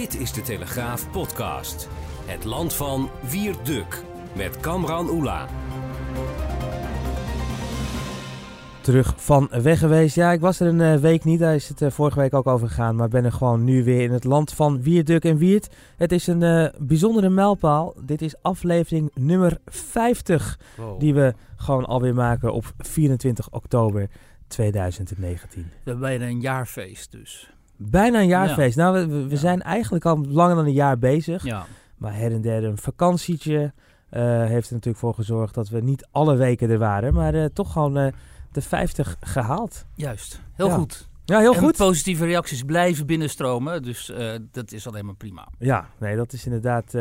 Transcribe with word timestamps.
Dit 0.00 0.20
is 0.20 0.32
de 0.32 0.42
Telegraaf 0.42 1.10
podcast. 1.10 1.88
Het 2.26 2.44
land 2.44 2.74
van 2.74 3.10
Wierduk 3.30 4.02
met 4.36 4.60
Kamran 4.60 5.08
Oela. 5.08 5.48
Terug 8.80 9.14
van 9.16 9.48
weg 9.62 9.78
geweest. 9.78 10.14
Ja, 10.14 10.32
ik 10.32 10.40
was 10.40 10.60
er 10.60 10.66
een 10.66 10.80
eh, 10.80 10.96
week 10.96 11.24
niet. 11.24 11.38
Daar 11.38 11.54
is 11.54 11.68
het 11.68 11.82
eh, 11.82 11.90
vorige 11.90 12.18
week 12.18 12.34
ook 12.34 12.46
over 12.46 12.68
gegaan. 12.68 12.96
Maar 12.96 13.08
ben 13.08 13.24
er 13.24 13.32
gewoon 13.32 13.64
nu 13.64 13.84
weer 13.84 14.00
in 14.00 14.12
het 14.12 14.24
land 14.24 14.52
van 14.52 14.82
Wierduk 14.82 15.24
en 15.24 15.36
Wiert. 15.36 15.74
Het 15.96 16.12
is 16.12 16.26
een 16.26 16.42
eh, 16.42 16.68
bijzondere 16.78 17.28
mijlpaal. 17.28 17.94
Dit 18.04 18.22
is 18.22 18.42
aflevering 18.42 19.10
nummer 19.14 19.58
50. 19.66 20.58
Die 20.98 21.14
we 21.14 21.34
gewoon 21.56 21.86
alweer 21.86 22.14
maken 22.14 22.52
op 22.52 22.72
24 22.78 23.50
oktober 23.50 24.08
2019. 24.48 25.62
We 25.62 25.68
hebben 25.84 26.02
bijna 26.02 26.26
een 26.26 26.40
jaarfeest 26.40 27.12
dus. 27.12 27.50
Bijna 27.82 28.20
een 28.20 28.26
jaarfeest. 28.26 28.76
Nou, 28.76 29.08
we, 29.08 29.26
we 29.28 29.36
zijn 29.36 29.62
eigenlijk 29.62 30.04
al 30.04 30.24
langer 30.28 30.56
dan 30.56 30.64
een 30.64 30.72
jaar 30.72 30.98
bezig. 30.98 31.44
Ja. 31.44 31.66
Maar 31.96 32.14
her 32.14 32.32
en 32.32 32.40
der 32.40 32.64
een 32.64 32.78
vakantietje 32.78 33.72
eh, 34.10 34.22
heeft 34.44 34.66
er 34.66 34.72
natuurlijk 34.72 34.98
voor 34.98 35.14
gezorgd 35.14 35.54
dat 35.54 35.68
we 35.68 35.80
niet 35.80 36.08
alle 36.10 36.36
weken 36.36 36.70
er 36.70 36.78
waren. 36.78 37.14
Maar 37.14 37.34
eh, 37.34 37.44
toch 37.44 37.72
gewoon 37.72 37.96
eh, 37.96 38.12
de 38.52 38.60
50 38.60 39.16
gehaald. 39.20 39.84
Juist. 39.94 40.40
Heel 40.54 40.66
Ja. 40.66 40.74
goed. 40.74 41.08
Ja, 41.24 41.38
heel 41.38 41.54
en 41.54 41.60
goed. 41.60 41.76
positieve 41.76 42.24
reacties 42.24 42.62
blijven 42.62 43.06
binnenstromen. 43.06 43.82
Dus 43.82 44.12
dat 44.52 44.72
is 44.72 44.86
alleen 44.86 45.04
maar 45.04 45.14
prima. 45.14 45.48
Ja, 45.58 45.88
nee, 45.98 46.16
dat 46.16 46.32
is, 46.32 46.44
inderdaad, 46.46 46.92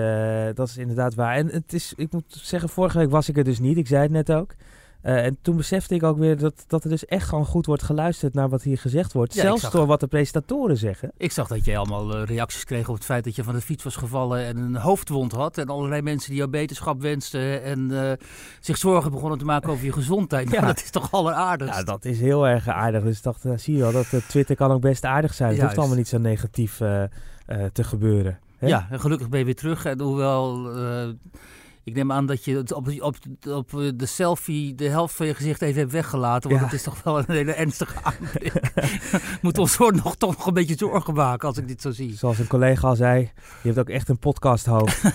dat 0.55 0.67
is 0.67 0.77
inderdaad 0.77 1.15
waar. 1.15 1.35
En 1.35 1.47
het 1.47 1.73
is, 1.73 1.93
ik 1.95 2.11
moet 2.11 2.23
zeggen, 2.27 2.69
vorige 2.69 2.97
week 2.97 3.09
was 3.09 3.29
ik 3.29 3.37
er 3.37 3.43
dus 3.43 3.59
niet. 3.59 3.77
Ik 3.77 3.87
zei 3.87 4.01
het 4.01 4.11
net 4.11 4.31
ook. 4.31 4.55
Eh, 5.01 5.25
en 5.25 5.37
toen 5.41 5.55
besefte 5.57 5.95
ik 5.95 6.03
ook 6.03 6.17
weer 6.17 6.37
dat, 6.37 6.63
dat 6.67 6.83
er 6.83 6.89
dus 6.89 7.05
echt 7.05 7.27
gewoon 7.27 7.45
goed 7.45 7.65
wordt 7.65 7.83
geluisterd 7.83 8.33
naar 8.33 8.49
wat 8.49 8.61
hier 8.63 8.77
gezegd 8.77 9.13
wordt. 9.13 9.33
Ja, 9.33 9.41
Zelfs 9.41 9.61
zag- 9.61 9.71
door 9.71 9.85
wat 9.85 9.99
de 9.99 10.07
presentatoren 10.07 10.77
zeggen. 10.77 11.11
Ik 11.17 11.31
zag 11.31 11.47
dat 11.47 11.65
jij 11.65 11.77
allemaal 11.77 12.15
eh, 12.15 12.23
reacties 12.25 12.63
kreeg 12.63 12.89
op 12.89 12.95
het 12.95 13.05
feit 13.05 13.23
dat 13.23 13.35
je 13.35 13.43
van 13.43 13.53
de 13.53 13.61
fiets 13.61 13.83
was 13.83 13.95
gevallen 13.95 14.45
en 14.45 14.57
een 14.57 14.75
hoofdwond 14.75 15.31
had. 15.31 15.57
En 15.57 15.67
allerlei 15.67 16.01
mensen 16.01 16.29
die 16.29 16.37
jou 16.37 16.49
beterschap 16.49 17.01
wensten 17.01 17.63
en 17.63 18.09
eh, 18.09 18.11
zich 18.59 18.77
zorgen 18.77 19.11
begonnen 19.11 19.37
te 19.37 19.45
maken 19.45 19.69
over 19.69 19.85
je 19.85 19.91
gezondheid. 19.93 20.49
Ja. 20.59 20.61
Dat 20.65 20.77
is 20.77 20.89
toch 20.89 21.11
alleraardigst. 21.11 21.75
Ja, 21.75 21.83
dat 21.83 22.05
is 22.05 22.19
heel 22.19 22.47
erg 22.47 22.67
aardig. 22.67 23.03
Dus 23.03 23.17
ik 23.17 23.23
dacht, 23.23 23.45
eh, 23.45 23.51
zie 23.55 23.75
je 23.75 23.81
wel, 23.81 23.91
dat 23.91 24.07
Twitter 24.27 24.55
kan 24.55 24.71
ook 24.71 24.81
best 24.81 25.05
aardig 25.05 25.33
zijn. 25.33 25.51
Het 25.51 25.61
hoeft 25.61 25.77
allemaal 25.77 25.97
niet 25.97 26.07
zo 26.07 26.17
negatief 26.17 26.77
te 27.73 27.83
gebeuren. 27.83 28.39
Hè? 28.57 28.67
Ja, 28.67 28.87
en 28.89 28.99
gelukkig 28.99 29.29
ben 29.29 29.39
je 29.39 29.45
weer 29.45 29.55
terug. 29.55 29.85
En 29.85 29.99
hoewel, 30.01 30.69
ik 31.89 31.95
neem 31.95 32.11
aan 32.11 32.25
dat 32.25 32.45
je 32.45 32.55
het 32.55 32.73
op, 32.73 32.87
op, 32.99 33.15
op 33.49 33.69
de 33.95 34.05
selfie 34.05 34.75
de 34.75 34.87
helft 34.89 35.15
van 35.15 35.25
je 35.25 35.33
gezicht 35.33 35.61
even 35.61 35.79
hebt 35.79 35.91
weggelaten. 35.91 36.49
Want 36.49 36.61
Ja. 36.61 36.67
het 36.67 36.75
is 36.77 36.83
toch 36.83 37.03
wel 37.03 37.17
een 37.17 37.25
hele 37.27 37.51
ernstige 37.51 37.95
aanblik. 38.03 38.53
Moet 39.41 39.57
ons 39.57 39.75
voor 39.75 39.93
nog, 39.95 40.15
toch 40.15 40.37
nog 40.37 40.45
een 40.45 40.53
beetje 40.53 40.75
zorgen 40.77 41.13
maken 41.13 41.47
als 41.47 41.57
ik 41.57 41.67
dit 41.67 41.81
zo 41.81 41.91
zie. 41.91 42.17
Zoals 42.17 42.39
een 42.39 42.47
collega 42.47 42.87
al 42.87 42.95
zei, 42.95 43.19
je 43.61 43.67
hebt 43.67 43.79
ook 43.79 43.89
echt 43.89 44.09
een 44.09 44.19
podcasthoofd. 44.19 45.01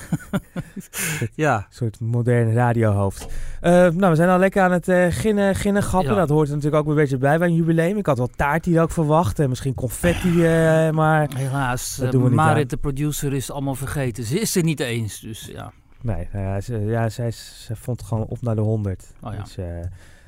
Ja, 1.34 1.56
Een 1.56 1.64
soort 1.68 2.00
moderne 2.00 2.52
radiohoofd. 2.52 3.26
Eh, 3.60 3.72
nou, 3.72 4.10
we 4.10 4.14
zijn 4.14 4.28
al 4.28 4.38
lekker 4.38 4.62
aan 4.62 4.72
het 4.72 4.88
eh 4.88 5.06
ginnen, 5.10 5.54
ginnen 5.54 5.82
grappen. 5.82 6.12
Ja. 6.12 6.18
Dat 6.18 6.28
hoort 6.28 6.48
er 6.48 6.54
natuurlijk 6.54 6.82
ook 6.82 6.88
een 6.88 6.94
beetje 6.96 7.18
bij 7.18 7.38
bij 7.38 7.48
een 7.48 7.54
jubileum. 7.54 7.96
Ik 7.96 8.06
had 8.06 8.18
wel 8.18 8.30
taart 8.36 8.64
hier 8.64 8.82
ook 8.82 8.90
verwacht 8.90 9.38
en 9.38 9.48
misschien 9.48 9.74
confetti, 9.74 10.44
eh, 10.44 10.90
maar 10.90 11.28
helaas. 11.36 11.96
Dat 11.96 12.12
doen 12.12 12.22
we 12.22 12.30
niet 12.30 12.38
aan. 12.38 12.46
Marit, 12.46 12.70
de 12.70 12.76
producer, 12.76 13.32
is 13.32 13.50
allemaal 13.50 13.74
vergeten. 13.74 14.24
Ze 14.24 14.40
is 14.40 14.56
er 14.56 14.62
niet 14.62 14.80
eens. 14.80 15.20
Dus 15.20 15.48
ja. 15.52 15.72
Nee. 16.04 16.28
ja, 16.32 16.60
ze, 16.60 16.78
ja, 16.78 17.08
zij, 17.08 17.30
ze 17.30 17.76
vond 17.76 18.02
gewoon 18.02 18.26
op 18.26 18.42
naar 18.42 18.54
de 18.54 18.60
100. 18.60 19.12
Oh 19.22 19.32
ja. 19.32 19.42
Dus 19.42 19.56
eh, 19.56 19.64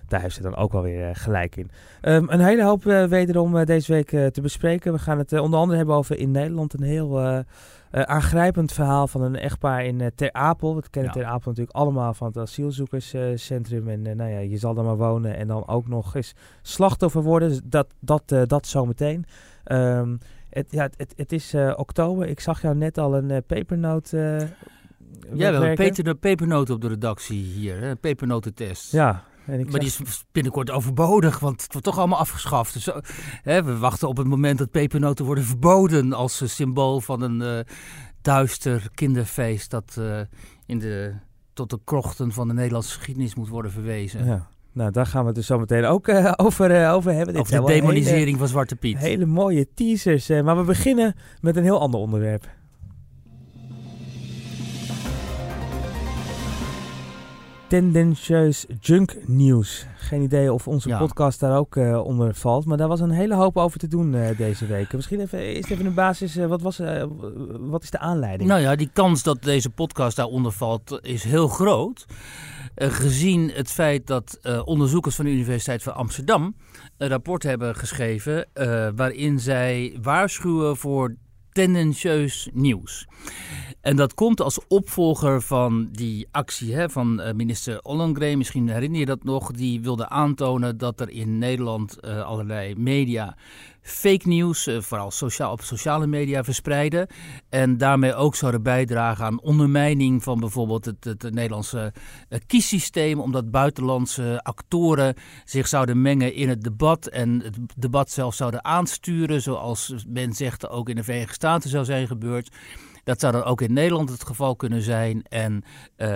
daar 0.09 0.21
heeft 0.21 0.35
ze 0.35 0.43
dan 0.43 0.57
ook 0.57 0.73
wel 0.73 0.83
weer 0.83 1.09
eh, 1.09 1.15
gelijk 1.15 1.57
in. 1.57 1.71
Ehm, 2.01 2.25
een 2.29 2.41
hele 2.41 2.65
hoop 2.65 2.87
eh, 2.87 3.05
wederom 3.05 3.57
eh, 3.57 3.67
deze 3.67 3.93
week 3.93 4.13
eh, 4.13 4.27
te 4.27 4.41
bespreken. 4.41 4.93
We 4.93 4.99
gaan 4.99 5.19
het 5.19 5.33
eh, 5.33 5.43
onder 5.43 5.59
andere 5.59 5.77
hebben 5.79 5.97
over 5.97 6.19
in 6.19 6.31
Nederland 6.31 6.75
een 6.75 6.83
heel 6.83 7.21
eh, 7.21 7.39
eh, 7.91 8.03
aangrijpend 8.03 8.73
verhaal 8.73 9.09
van 9.09 9.23
een 9.23 9.37
echtpaar 9.37 9.85
in 9.85 10.01
eh, 10.01 10.07
Ter 10.15 10.33
Apel. 10.33 10.75
We 10.77 10.83
kennen 10.91 11.13
Ja. 11.15 11.21
Ter 11.21 11.31
Apel 11.31 11.51
natuurlijk 11.51 11.77
allemaal 11.77 12.15
van 12.15 12.27
het 12.27 12.37
asielzoekerscentrum. 12.37 13.89
en 13.89 14.07
eh, 14.07 14.15
nou 14.15 14.31
ja, 14.31 14.39
je 14.39 14.57
zal 14.57 14.75
daar 14.75 14.85
maar 14.85 14.97
wonen 14.97 15.37
en 15.37 15.47
dan 15.47 15.69
ook 15.69 15.89
nog 15.89 16.15
eens 16.15 16.35
slachtoffer 16.63 17.23
worden. 17.23 17.49
Dus 17.49 17.61
dat, 17.65 17.87
dat, 18.01 18.23
eh, 18.33 18.43
dat 18.47 18.67
zometeen. 18.67 19.25
Ehm, 19.65 20.17
het, 20.51 20.67
ja, 20.71 20.89
het, 20.97 21.13
het 21.17 21.33
is 21.33 21.55
eh, 21.55 21.73
oktober. 21.77 22.29
Ik 22.29 22.41
zag 22.41 22.63
jou 22.63 22.77
net 22.77 22.99
al 22.99 23.17
een 23.17 23.31
eh, 23.31 23.39
pepernoot 23.47 24.13
eh 24.13 24.37
Ja, 25.35 25.37
we 25.37 25.43
hebben. 25.45 25.75
Peter 25.75 26.15
pepernoten 26.15 26.75
op 26.75 26.81
de 26.81 26.89
redactie 26.89 27.43
hier. 27.43 27.81
Hè? 27.81 27.97
Pepernotentest. 27.97 28.93
Ja, 28.93 29.25
en 29.47 29.61
ik 29.61 29.71
Maar 29.71 29.81
die 29.81 29.89
is 29.89 30.25
binnenkort 30.33 30.71
overbodig, 30.71 31.39
want 31.39 31.63
het 31.63 31.73
wordt 31.73 31.87
toch 31.87 31.99
allemaal 31.99 32.19
afgeschaft. 32.19 32.73
Dus, 32.73 32.89
hè, 33.43 33.63
we 33.63 33.79
wachten 33.79 34.09
op 34.09 34.17
het 34.17 34.27
moment 34.27 34.59
dat 34.59 34.71
pepernoten 34.71 35.25
worden 35.25 35.45
verboden 35.45 36.13
als 36.13 36.41
eh, 36.41 36.49
symbool 36.49 37.01
van 37.01 37.23
een 37.23 37.43
eh, 37.43 37.75
duister 38.23 38.89
kinderfeest 38.95 39.71
dat 39.71 39.97
eh, 39.99 40.21
in 40.67 40.79
de, 40.79 41.13
tot 41.53 41.71
de 41.71 41.79
krochten 41.85 42.33
van 42.33 42.49
de 42.49 42.55
Nederlandse 42.55 42.97
geschiedenis 42.97 43.35
moet 43.35 43.49
worden 43.49 43.71
verwezen. 43.71 44.25
Ja. 44.25 44.49
Nou, 44.73 44.91
daar 44.91 45.07
gaan 45.07 45.21
we 45.21 45.27
het 45.27 45.37
dus 45.37 45.47
zo 45.47 45.59
meteen 45.59 45.85
ook 45.85 46.09
over, 46.37 46.89
over 46.91 47.13
hebben. 47.13 47.35
Dit 47.35 47.43
Over 47.43 47.57
de 47.57 47.73
hele- 47.73 47.81
demonisering 47.81 48.39
van 48.39 48.49
Zwarte 48.49 48.77
Piet. 48.77 48.99
Hele, 48.99 49.27
mooie 49.27 49.67
teasers. 49.75 50.29
maar 50.29 50.57
we 50.57 50.63
beginnen 50.63 51.15
met 51.41 51.57
een 51.57 51.63
heel 51.63 51.81
ander 51.81 52.01
onderwerp. 52.01 52.49
Tendentieus 57.69 58.67
junk 58.81 59.17
nieuws. 59.27 59.87
Geen 59.97 60.23
idee 60.23 60.53
of 60.53 60.69
onze 60.69 60.89
Ja. 60.89 60.99
podcast 60.99 61.41
daar 61.41 61.57
ook 61.59 61.77
eh, 61.77 62.05
onder 62.05 62.35
valt. 62.35 62.65
Maar 62.65 62.77
daar 62.77 62.89
was 62.89 63.01
een 63.01 63.11
hele 63.11 63.35
hoop 63.35 63.57
over 63.57 63.79
te 63.79 63.89
doen 63.89 64.15
eh, 64.15 64.37
deze 64.37 64.67
week. 64.67 64.93
Misschien 64.93 65.21
even, 65.21 65.39
eerst 65.39 65.71
even 65.71 65.87
een 65.87 65.95
basis. 65.95 66.37
eh, 66.37 66.47
wat, 66.47 66.63
was, 66.63 66.81
wat 67.59 67.83
is 67.83 67.91
de 67.91 67.99
aanleiding? 67.99 68.49
Nou 68.49 68.61
ja, 68.61 68.77
die 68.77 68.91
kans 68.93 69.23
dat 69.23 69.43
deze 69.43 69.71
podcast 69.71 70.17
daaronder 70.17 70.53
valt 70.53 70.99
is 71.03 71.25
heel 71.25 71.49
groot. 71.49 72.07
Gezien 72.75 73.51
het 73.55 73.71
feit 73.71 74.07
dat 74.07 74.39
onderzoekers 74.65 75.15
van 75.17 75.25
de 75.25 75.31
Universiteit 75.31 75.83
van 75.83 75.95
Amsterdam 75.95 76.57
een 76.97 77.09
rapport 77.09 77.43
hebben 77.43 77.75
geschreven 77.77 78.47
waarin 78.97 79.39
zij 79.41 79.99
waarschuwen 80.03 80.77
voor 80.77 81.15
tendentieus 81.53 82.49
nieuws. 82.53 83.07
En 83.87 83.97
dat 83.97 84.15
komt 84.15 84.41
als 84.41 84.61
opvolger 84.69 85.43
van 85.43 85.89
die 85.93 86.29
actie 86.31 86.75
hè, 86.75 86.91
van 86.91 87.21
eh, 87.21 87.35
minister 87.35 87.83
Ollongren. 87.83 88.39
Misschien 88.39 88.69
herinner 88.69 88.99
je 88.99 89.07
dat 89.07 89.25
nog. 89.25 89.51
Die 89.53 89.81
wilde 89.81 90.09
aantonen 90.09 90.79
dat 90.79 91.01
er 91.01 91.11
in 91.11 91.39
Nederland 91.39 92.01
eh, 92.01 92.23
allerlei 92.23 92.75
media 92.77 93.37
fake 93.87 94.29
nieuws, 94.29 94.67
eh, 94.67 94.81
vooral 94.81 95.13
op 95.51 95.61
sociale 95.61 96.07
media, 96.07 96.45
verspreiden. 96.45 97.07
En 97.49 97.79
daarmee 97.79 98.15
ook 98.15 98.35
zouden 98.35 98.63
bijdragen 98.63 99.25
aan 99.25 99.41
ondermijning 99.41 100.23
van 100.23 100.41
bijvoorbeeld 100.41 100.85
het, 100.85 101.05
het, 101.05 101.23
Nederlandse 101.23 101.93
eh, 102.29 102.39
kiessysteem. 102.47 103.21
Omdat 103.21 103.51
buitenlandse 103.51 104.41
actoren 104.43 105.15
zich 105.45 105.69
zouden 105.69 106.03
mengen 106.03 106.35
in 106.35 106.49
het 106.49 106.63
debat. 106.63 107.07
En 107.07 107.41
het 107.43 107.57
debat 107.77 108.11
zelf 108.11 108.35
zouden 108.35 108.65
aansturen. 108.65 109.43
Zoals 109.43 109.95
men 110.09 110.33
zegt 110.33 110.69
ook 110.69 110.89
in 110.89 110.97
de 110.97 111.05
Verenigde 111.05 111.35
Staten 111.35 111.71
zou 111.71 111.85
zijn 111.85 112.07
gebeurd. 112.07 112.57
Dat 113.07 113.21
zou 113.21 113.33
dan 113.33 113.43
ook 113.43 113.61
in 113.61 113.73
Nederland 113.73 114.09
het 114.11 114.25
geval 114.25 114.57
kunnen 114.57 114.83
zijn. 114.83 115.23
En 115.23 115.63
eh, 115.97 116.09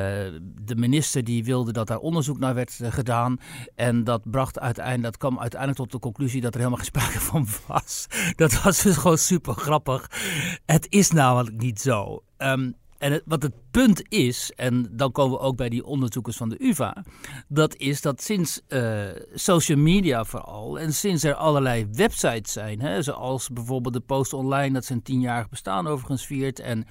de 0.63 0.77
minister 0.77 1.25
die 1.25 1.45
wilde 1.45 1.73
dat 1.73 1.87
daar 1.87 1.99
onderzoek 1.99 2.39
naar 2.39 2.55
werd 2.55 2.81
eh, 2.81 2.93
gedaan. 2.93 3.37
En 3.75 4.05
dat 4.05 4.31
bracht 4.31 4.59
uiteindelijk, 4.59 5.03
dat 5.03 5.17
kwam 5.17 5.41
uiteindelijk 5.41 5.81
tot 5.81 5.93
de 5.93 5.99
conclusie 5.99 6.41
dat 6.41 6.55
er 6.55 6.59
helemaal 6.59 6.79
geen 6.79 6.87
sprake 6.87 7.21
van 7.21 7.47
was. 7.67 8.07
Dat 8.37 8.63
was 8.63 8.83
dus 8.83 8.97
gewoon 8.97 9.19
super 9.19 9.55
grappig. 9.55 10.11
Het 10.67 10.87
is 10.89 11.11
namelijk 11.11 11.57
niet 11.57 11.81
zo. 11.81 12.23
Ehm, 12.37 12.71
en 13.01 13.23
wat 13.25 13.43
het 13.43 13.55
punt 13.71 14.03
is, 14.09 14.53
en 14.57 14.89
dan 14.91 15.13
komen 15.13 15.39
we 15.39 15.45
ook 15.45 15.57
bij 15.57 15.69
die 15.69 15.85
onderzoekers 15.85 16.37
van 16.37 16.49
de 16.49 16.57
UvA, 16.59 17.05
dat 17.49 17.77
is 17.77 18.01
dat 18.01 18.23
sinds 18.23 18.61
eh, 18.69 19.05
social 19.35 19.79
media 19.79 20.25
vooral 20.25 20.79
en 20.79 20.93
sinds 20.93 21.25
er 21.25 21.35
allerlei 21.35 21.87
websites 21.93 22.53
zijn, 22.53 22.81
hè, 22.81 23.03
zoals 23.03 23.49
bijvoorbeeld 23.49 23.95
de 23.95 24.01
Post 24.01 24.33
Online, 24.33 24.75
dat 24.75 24.85
zijn 24.85 25.03
tienjarig 25.03 25.49
bestaan 25.49 25.87
overigens 25.87 26.27
viert, 26.27 26.59
en 26.59 26.87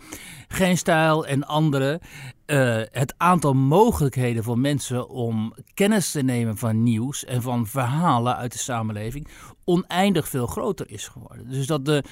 Geen 0.48 0.78
Stijl 0.78 1.26
en 1.26 1.44
andere, 1.48 2.02
eh, 2.46 2.82
het 2.92 3.14
aantal 3.18 3.54
mogelijkheden 3.54 4.44
voor 4.44 4.60
mensen 4.60 5.10
om 5.10 5.54
kennis 5.74 6.12
te 6.12 6.22
nemen 6.22 6.58
van 6.58 6.84
nieuws 6.84 7.26
en 7.26 7.42
van 7.42 7.68
verhalen 7.68 8.36
uit 8.36 8.52
de 8.52 8.58
samenleving 8.58 9.28
oneindig 9.64 10.30
veel 10.30 10.48
groter 10.48 10.92
is 10.92 11.08
geworden. 11.08 11.50
Dus 11.50 11.68
dat 11.68 11.86
de 11.86 12.04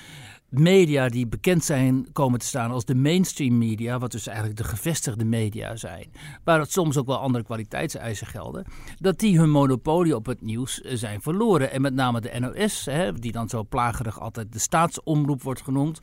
media 0.49 1.09
die 1.09 1.27
bekend 1.27 1.63
zijn 1.63 2.11
komen 2.11 2.39
te 2.39 2.45
staan 2.45 2.71
als 2.71 2.85
de 2.85 2.95
mainstream 2.95 3.57
media, 3.57 3.99
wat 3.99 4.11
dus 4.11 4.27
eigenlijk 4.27 4.57
de 4.57 4.63
gevestigde 4.63 5.25
media 5.25 5.75
zijn, 5.75 6.11
waar 6.44 6.59
het 6.59 6.71
soms 6.71 6.97
ook 6.97 7.05
wel 7.05 7.17
andere 7.17 7.44
kwaliteitseisen 7.44 8.27
gelden, 8.27 8.65
dat 8.97 9.19
die 9.19 9.39
hun 9.39 9.49
monopolie 9.49 10.15
op 10.15 10.25
het 10.25 10.41
nieuws 10.41 10.81
eh, 10.81 10.95
zijn 10.95 11.21
verloren. 11.21 11.71
En 11.71 11.81
met 11.81 11.94
name 11.94 12.21
de 12.21 12.39
NOS, 12.39 12.85
hè, 12.85 13.13
die 13.13 13.31
dan 13.31 13.49
zo 13.49 13.63
plagerig 13.63 14.19
altijd 14.19 14.53
de 14.53 14.59
staatsomroep 14.59 15.41
wordt 15.44 15.61
genoemd, 15.61 15.99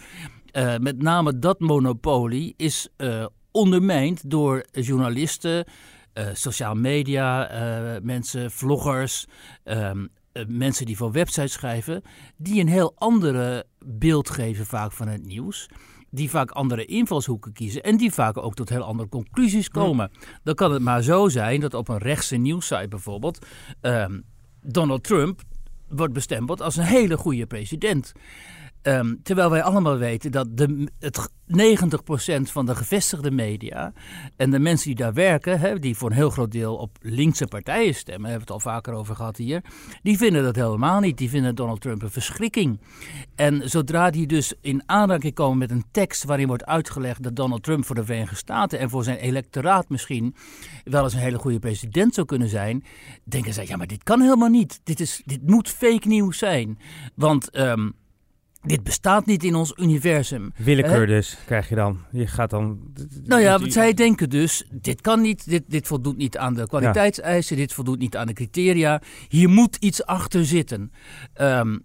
eh, 0.50 0.76
met 0.76 1.02
name 1.02 1.38
dat 1.38 1.60
monopolie 1.60 2.54
is 2.56 2.88
eh, 2.96 3.26
ondermijnd 3.50 4.30
door 4.30 4.66
journalisten, 4.70 5.64
eh 6.12 6.28
sociaal 6.32 6.74
media, 6.74 7.50
mensen, 8.02 8.50
vloggers, 8.50 9.26
ehm, 9.64 9.98
eh, 9.98 10.04
mensen 10.48 10.86
die 10.86 10.96
voor 10.96 11.12
websites 11.12 11.52
schrijven, 11.52 12.02
die 12.36 12.60
een 12.60 12.68
heel 12.68 12.92
andere 12.96 13.66
beeld 13.84 14.30
geven 14.30 14.66
vaak 14.66 14.92
van 14.92 15.08
het 15.08 15.26
nieuws. 15.26 15.68
die 16.10 16.30
vaak 16.30 16.50
andere 16.50 16.84
invalshoeken 16.84 17.52
kiezen 17.52 17.82
en 17.82 17.96
die 17.96 18.12
vaak 18.12 18.36
ook 18.36 18.54
tot 18.54 18.68
heel 18.68 18.82
andere 18.82 19.08
conclusies 19.08 19.68
komen. 19.68 20.10
Dan 20.42 20.54
kan 20.54 20.72
het 20.72 20.82
maar 20.82 21.02
zo 21.02 21.28
zijn 21.28 21.60
dat 21.60 21.74
op 21.74 21.88
een 21.88 21.98
rechtse 21.98 22.36
nieuwssite 22.36 22.88
bijvoorbeeld 22.88 23.46
ehm, 23.80 24.20
Donald 24.62 25.04
Trump 25.04 25.42
wordt 25.88 26.12
bestempeld 26.12 26.60
als 26.60 26.76
een 26.76 26.84
hele 26.84 27.16
goede 27.16 27.46
president. 27.46 28.12
Ehm, 28.84 29.14
terwijl 29.22 29.50
wij 29.50 29.62
allemaal 29.62 29.96
weten 29.96 30.32
dat 30.32 30.56
de, 30.56 30.88
het 30.98 31.28
90% 31.46 32.50
van 32.50 32.66
de 32.66 32.74
gevestigde 32.74 33.30
media 33.30 33.92
en 34.36 34.50
de 34.50 34.58
mensen 34.58 34.86
die 34.86 34.96
daar 34.96 35.12
werken, 35.12 35.80
die 35.80 35.96
voor 35.96 36.10
een 36.10 36.16
heel 36.16 36.30
groot 36.30 36.52
deel 36.52 36.76
op 36.76 36.96
linkse 37.00 37.46
partijen 37.46 37.94
stemmen, 37.94 38.30
hebben 38.30 38.46
we 38.46 38.52
het 38.52 38.64
al 38.64 38.72
vaker 38.72 38.94
over 38.94 39.16
gehad 39.16 39.36
hier, 39.36 39.62
die 40.02 40.16
vinden 40.16 40.42
dat 40.42 40.56
helemaal 40.56 41.00
niet. 41.00 41.18
Die 41.18 41.28
vinden 41.28 41.54
Donald 41.54 41.80
Trump 41.80 42.02
een 42.02 42.10
verschrikking. 42.10 42.80
En 43.34 43.70
zodra 43.70 44.10
die 44.10 44.26
dus 44.26 44.54
in 44.60 44.82
aanraking 44.86 45.34
komen 45.34 45.58
met 45.58 45.70
een 45.70 45.84
tekst 45.90 46.24
waarin 46.24 46.46
wordt 46.46 46.64
uitgelegd 46.64 47.22
dat 47.22 47.36
Donald 47.36 47.62
Trump 47.62 47.84
voor 47.84 47.94
de 47.94 48.04
Verenigde 48.04 48.36
Staten 48.36 48.78
en 48.78 48.90
voor 48.90 49.04
zijn 49.04 49.18
electoraat 49.18 49.88
misschien 49.88 50.34
wel 50.84 51.04
eens 51.04 51.14
een 51.14 51.18
hele 51.20 51.38
goede 51.38 51.58
president 51.58 52.14
zou 52.14 52.26
kunnen 52.26 52.48
zijn, 52.48 52.84
denken 53.24 53.52
zij, 53.52 53.66
ja 53.66 53.76
maar 53.76 53.86
dit 53.86 54.02
kan 54.02 54.20
helemaal 54.20 54.48
niet. 54.48 54.80
Dit, 54.82 55.00
is, 55.00 55.22
dit 55.24 55.48
moet 55.48 55.68
fake 55.68 56.08
nieuws 56.08 56.38
zijn. 56.38 56.78
Want... 57.14 57.58
Um, 57.58 57.94
dit 58.64 58.82
bestaat 58.82 59.26
niet 59.26 59.44
in 59.44 59.54
ons 59.54 59.72
universum. 59.76 60.52
Willekeur 60.56 61.06
dus, 61.06 61.36
krijg 61.46 61.68
je 61.68 61.74
dan. 61.74 61.98
Je 62.10 62.26
gaat 62.26 62.50
dan... 62.50 62.78
Nou 63.24 63.42
ja, 63.42 63.58
wat 63.58 63.72
zij 63.72 63.94
denken 63.94 64.30
dus, 64.30 64.64
dit 64.70 65.00
kan 65.00 65.20
niet, 65.20 65.50
dit, 65.50 65.62
dit 65.66 65.86
voldoet 65.86 66.16
niet 66.16 66.38
aan 66.38 66.54
de 66.54 66.66
kwaliteitseisen, 66.66 67.56
dit 67.56 67.72
voldoet 67.72 67.98
niet 67.98 68.16
aan 68.16 68.26
de 68.26 68.32
criteria. 68.32 69.02
Hier 69.28 69.48
moet 69.48 69.76
iets 69.76 70.04
achter 70.04 70.46
zitten. 70.46 70.92
Um, 71.40 71.84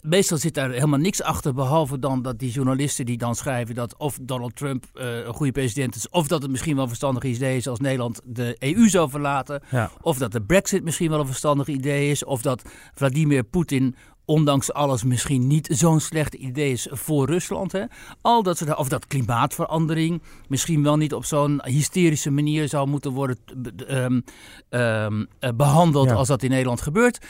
meestal 0.00 0.38
zit 0.38 0.54
daar 0.54 0.70
helemaal 0.70 0.98
niks 0.98 1.22
achter, 1.22 1.54
behalve 1.54 1.98
dan 1.98 2.22
dat 2.22 2.38
die 2.38 2.50
journalisten 2.50 3.06
die 3.06 3.18
dan 3.18 3.34
schrijven 3.34 3.74
dat 3.74 3.96
of 3.96 4.18
Donald 4.22 4.56
Trump 4.56 4.84
uh, 4.94 5.16
een 5.16 5.34
goede 5.34 5.52
president 5.52 5.94
is, 5.94 6.08
of 6.08 6.28
dat 6.28 6.42
het 6.42 6.50
misschien 6.50 6.74
wel 6.74 6.82
een 6.82 6.88
verstandig 6.88 7.22
idee 7.22 7.56
is 7.56 7.68
als 7.68 7.80
Nederland 7.80 8.20
de 8.24 8.56
EU 8.58 8.88
zou 8.88 9.10
verlaten, 9.10 9.62
of 10.00 10.18
dat 10.18 10.32
de 10.32 10.42
Brexit 10.42 10.84
misschien 10.84 11.10
wel 11.10 11.20
een 11.20 11.26
verstandig 11.26 11.66
idee 11.66 12.10
is, 12.10 12.24
of 12.24 12.42
dat 12.42 12.62
Vladimir 12.94 13.44
Poetin 13.44 13.94
ondanks 14.28 14.72
alles 14.72 15.04
misschien 15.04 15.46
niet 15.46 15.68
zo'n 15.72 16.00
slecht 16.00 16.34
idee 16.34 16.72
is 16.72 16.88
voor 16.90 17.26
Rusland. 17.26 17.72
Hè? 17.72 17.84
Al 18.20 18.42
dat 18.42 18.56
soort, 18.56 18.76
of 18.76 18.88
dat 18.88 19.06
klimaatverandering 19.06 20.22
misschien 20.48 20.82
wel 20.82 20.96
niet 20.96 21.14
op 21.14 21.24
zo'n 21.24 21.60
hysterische 21.64 22.30
manier 22.30 22.68
zou 22.68 22.88
moeten 22.88 23.12
worden 23.12 23.36
um, 23.88 24.24
um, 24.70 25.28
behandeld 25.56 26.10
als 26.10 26.28
dat 26.28 26.42
in 26.42 26.50
Nederland 26.50 26.80
gebeurt. 26.80 27.26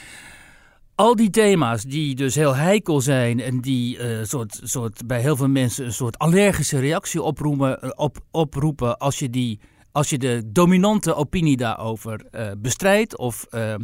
Al 0.94 1.16
die 1.16 1.30
thema's 1.30 1.82
die 1.82 2.14
dus 2.14 2.34
heel 2.34 2.54
heikel 2.54 3.00
zijn 3.00 3.40
en 3.40 3.60
die 3.60 3.98
uh, 3.98 4.24
soort, 4.24 4.60
soort 4.62 5.06
bij 5.06 5.20
heel 5.20 5.36
veel 5.36 5.48
mensen 5.48 5.84
een 5.84 5.92
soort 5.92 6.18
allergische 6.18 6.78
reactie 6.78 7.22
oproepen, 7.22 7.98
op, 7.98 8.18
oproepen 8.30 8.98
als 8.98 9.18
je 9.18 9.30
die 9.30 9.60
als 9.98 10.10
je 10.10 10.18
de 10.18 10.42
dominante 10.46 11.14
opinie 11.14 11.56
daarover 11.56 12.26
uh, 12.32 12.50
bestrijdt 12.58 13.16
of 13.16 13.46
uh, 13.50 13.74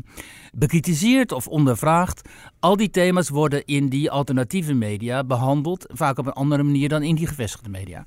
bekritiseert 0.53 1.33
of 1.33 1.47
ondervraagt, 1.47 2.29
al 2.61 2.77
die 2.77 2.91
thema's 2.91 3.29
worden 3.29 3.65
in 3.65 3.89
die 3.89 4.11
alternatieve 4.11 4.73
media 4.73 5.25
behandeld, 5.25 5.87
vaak 5.89 6.19
op 6.19 6.27
een 6.27 6.33
andere 6.33 6.63
manier 6.63 6.89
dan 6.89 7.03
in 7.03 7.15
die 7.15 7.27
gevestigde 7.27 7.69
media. 7.69 8.07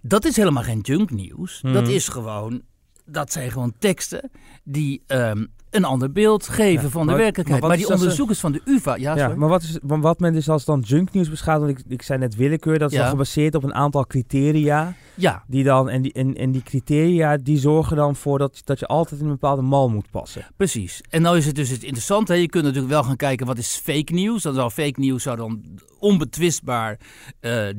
Dat 0.00 0.24
is 0.24 0.36
helemaal 0.36 0.62
geen 0.62 0.80
junknieuws. 0.80 1.62
Mm. 1.62 1.72
Dat 1.72 1.82
mhm. 1.82 1.92
is 1.92 2.08
gewoon, 2.08 2.62
dat 3.04 3.32
zijn 3.32 3.50
gewoon 3.50 3.74
teksten 3.78 4.30
die 4.64 5.02
um, 5.06 5.48
een 5.70 5.84
ander 5.84 6.12
beeld 6.12 6.48
geven 6.48 6.90
van 6.90 7.06
de 7.06 7.14
werkelijkheid. 7.14 7.62
Maar, 7.62 7.76
die 7.76 7.88
onderzoekers 7.88 8.40
van 8.40 8.52
de 8.52 8.60
UvA... 8.64 8.96
Ja, 8.96 9.16
ja 9.16 9.34
maar 9.34 9.48
wat, 9.48 9.62
is, 9.62 9.78
wat 9.82 10.20
men 10.20 10.32
dus 10.32 10.48
als 10.48 10.64
dan 10.64 10.80
junknieuws 10.80 11.30
beschouwt... 11.30 11.60
want 11.60 11.78
ik, 11.78 11.84
ik 11.88 12.02
zei 12.02 12.18
net 12.18 12.36
willekeur, 12.36 12.78
dat 12.78 12.92
is 12.92 12.98
ja. 12.98 13.08
gebaseerd 13.08 13.54
op 13.54 13.64
een 13.64 13.74
aantal 13.74 14.06
criteria... 14.06 14.94
Ja. 15.16 15.44
Die 15.46 15.64
dan, 15.64 15.88
en, 15.88 16.02
die, 16.02 16.12
en, 16.12 16.34
en 16.34 16.50
die 16.52 16.62
criteria 16.62 17.36
die 17.36 17.58
zorgen 17.58 17.96
dan 17.96 18.16
voor 18.16 18.38
dat, 18.38 18.60
dat 18.64 18.78
je 18.78 18.86
altijd 18.86 19.20
in 19.20 19.26
een 19.26 19.32
bepaalde 19.32 19.62
mal 19.62 19.88
moet 19.88 20.10
passen. 20.10 20.46
Precies. 20.56 21.00
En 21.10 21.22
nou 21.22 21.36
is 21.36 21.46
het 21.46 21.54
dus 21.54 21.68
het 21.68 21.82
interessante. 21.82 22.32
Hè? 22.32 22.38
Je 22.38 22.48
kunt 22.48 22.64
natuurlijk 22.64 22.92
wel 22.92 23.02
gaan 23.02 23.16
kijken 23.16 23.46
wat 23.46 23.58
is 23.58 23.80
fake 23.82 24.12
nieuws. 24.12 24.42
Dan 24.42 24.54
zou 24.54 24.70
fake 24.70 25.00
nieuws 25.00 25.22
zou 25.22 25.36
dan 25.36 25.62
onbetwistbaar 25.98 26.98
uh, 27.40 27.68
uh, 27.68 27.76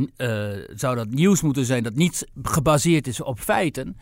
zou 0.75 0.95
dat 0.95 1.09
nieuws 1.09 1.41
moeten 1.41 1.65
zijn 1.65 1.83
dat 1.83 1.95
niet 1.95 2.27
gebaseerd 2.41 3.07
is 3.07 3.21
op 3.21 3.39
feiten. 3.39 3.97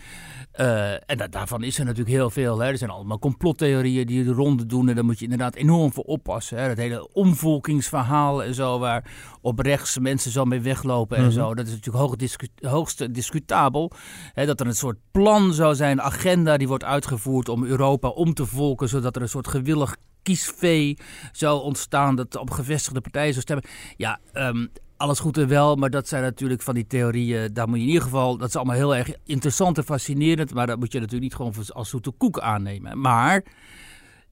Uh, 0.59 0.91
en 0.91 1.29
daarvan 1.29 1.63
is 1.63 1.79
er 1.79 1.85
natuurlijk 1.85 2.15
heel 2.15 2.29
veel. 2.29 2.59
Hè. 2.59 2.67
Er 2.67 2.77
zijn 2.77 2.89
allemaal 2.89 3.19
complottheorieën 3.19 4.05
die 4.05 4.23
de 4.23 4.31
ronde 4.31 4.65
doen. 4.65 4.89
En 4.89 4.95
daar 4.95 5.05
moet 5.05 5.17
je 5.19 5.23
inderdaad 5.23 5.55
enorm 5.55 5.93
voor 5.93 6.03
oppassen. 6.03 6.57
Hè. 6.57 6.67
Dat 6.67 6.77
hele 6.77 7.13
omvolkingsverhaal 7.13 8.43
en 8.43 8.53
zo, 8.53 8.79
waar 8.79 9.11
op 9.41 9.59
rechts 9.59 9.99
mensen 9.99 10.31
zo 10.31 10.45
mee 10.45 10.61
weglopen 10.61 11.17
en 11.17 11.23
mm 11.23 11.29
-hmm. 11.29 11.37
zo. 11.37 11.53
Dat 11.53 11.65
is 11.65 11.71
natuurlijk 11.71 12.03
hoog 12.03 12.15
discu 12.15 12.47
hoogst 12.59 13.13
discutabel. 13.13 13.91
Hè, 14.33 14.45
dat 14.45 14.59
er 14.59 14.67
een 14.67 14.75
soort 14.75 14.97
plan 15.11 15.53
zou 15.53 15.75
zijn, 15.75 16.01
agenda 16.01 16.57
die 16.57 16.67
wordt 16.67 16.83
uitgevoerd 16.83 17.49
om 17.49 17.63
Europa 17.63 18.07
om 18.07 18.33
te 18.33 18.45
volken, 18.45 18.89
zodat 18.89 19.15
er 19.15 19.21
een 19.21 19.29
soort 19.29 19.47
gewillig 19.47 19.95
kiesvee 20.25 20.97
zou 21.31 21.61
ontstaan 21.61 22.15
dat 22.15 22.35
op 22.35 22.51
gevestigde 22.51 23.01
partijen 23.01 23.33
zou 23.33 23.41
stemmen. 23.41 23.65
Ja, 23.97 24.19
um, 24.33 24.71
alles 25.05 25.19
goed 25.19 25.37
en 25.37 25.47
wel, 25.47 25.75
maar 25.75 25.89
dat 25.89 26.07
zijn 26.07 26.23
natuurlijk 26.23 26.61
van 26.61 26.73
die 26.73 26.87
theorieën. 26.87 27.53
Daar 27.53 27.67
moet 27.67 27.77
je 27.77 27.81
in 27.81 27.87
ieder 27.87 28.03
geval, 28.03 28.37
dat 28.37 28.47
is 28.47 28.55
allemaal 28.55 28.75
heel 28.75 28.95
erg 28.95 29.11
interessant 29.23 29.77
en 29.77 29.83
fascinerend, 29.83 30.53
maar 30.53 30.67
dat 30.67 30.79
moet 30.79 30.91
je 30.91 30.99
natuurlijk 30.99 31.23
niet 31.23 31.35
gewoon 31.35 31.53
als 31.73 31.89
zoete 31.89 32.11
koek 32.11 32.39
aannemen. 32.39 33.01
Maar 33.01 33.43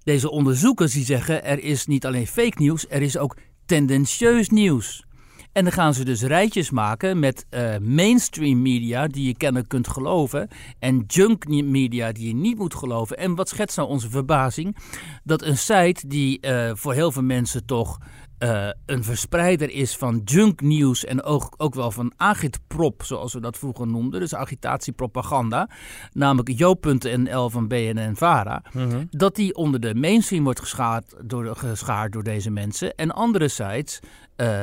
deze 0.03 0.29
onderzoekers 0.31 0.93
die 0.93 1.05
zeggen 1.05 1.43
er 1.43 1.59
is 1.59 1.85
niet 1.85 2.05
alleen 2.05 2.27
fake 2.27 2.61
nieuws, 2.61 2.85
er 2.89 3.01
is 3.01 3.17
ook 3.17 3.37
tendentieus 3.65 4.49
nieuws. 4.49 5.05
En 5.51 5.63
dan 5.63 5.73
gaan 5.73 5.93
ze 5.93 6.05
dus 6.05 6.21
rijtjes 6.21 6.69
maken 6.69 7.19
met 7.19 7.45
uh, 7.49 7.77
mainstream 7.77 8.61
media 8.61 9.07
die 9.07 9.27
je 9.27 9.37
kennelijk 9.37 9.69
kunt 9.69 9.87
geloven. 9.87 10.47
En 10.79 11.03
junk 11.07 11.47
media 11.47 12.11
die 12.11 12.27
je 12.27 12.35
niet 12.35 12.57
moet 12.57 12.75
geloven. 12.75 13.17
En 13.17 13.35
wat 13.35 13.49
schetst 13.49 13.77
nou 13.77 13.89
onze 13.89 14.09
verbazing? 14.09 14.77
Dat 15.23 15.41
een 15.41 15.57
site 15.57 16.07
die 16.07 16.37
uh, 16.41 16.71
voor 16.73 16.93
heel 16.93 17.11
veel 17.11 17.23
mensen 17.23 17.65
toch 17.65 17.97
uh, 18.43 18.69
een 18.85 19.03
verspreider 19.03 19.69
is 19.69 19.95
van 19.95 20.21
junknieuws 20.25 21.05
en 21.05 21.23
ook, 21.23 21.53
ook 21.57 21.75
wel 21.75 21.91
van 21.91 22.13
agitprop, 22.17 23.03
zoals 23.03 23.33
we 23.33 23.39
dat 23.39 23.57
vroeger 23.57 23.87
noemden. 23.87 24.19
Dus 24.19 24.35
agitatiepropaganda. 24.35 25.69
Namelijk 26.11 26.49
jo.nl 26.57 27.49
van 27.49 27.67
BNN-Vara. 27.67 28.63
Mm 28.73 29.07
Dat 29.09 29.35
die 29.35 29.55
onder 29.55 29.79
de 29.79 29.95
mainstream 29.95 30.43
wordt 30.43 30.59
geschaard 30.59 31.13
door, 31.23 31.55
geschaard 31.55 32.13
door 32.13 32.23
deze 32.23 32.49
mensen. 32.49 32.95
En 32.95 33.11
andere 33.11 33.47
sites 33.47 33.99
uh, 34.37 34.61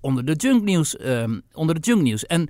onder 0.00 0.24
de 0.24 0.32
junknieuws. 0.32 0.94
Uh, 0.94 1.24
onder 1.52 1.74
de 1.74 1.80
junknieuws. 1.80 2.26
En 2.26 2.48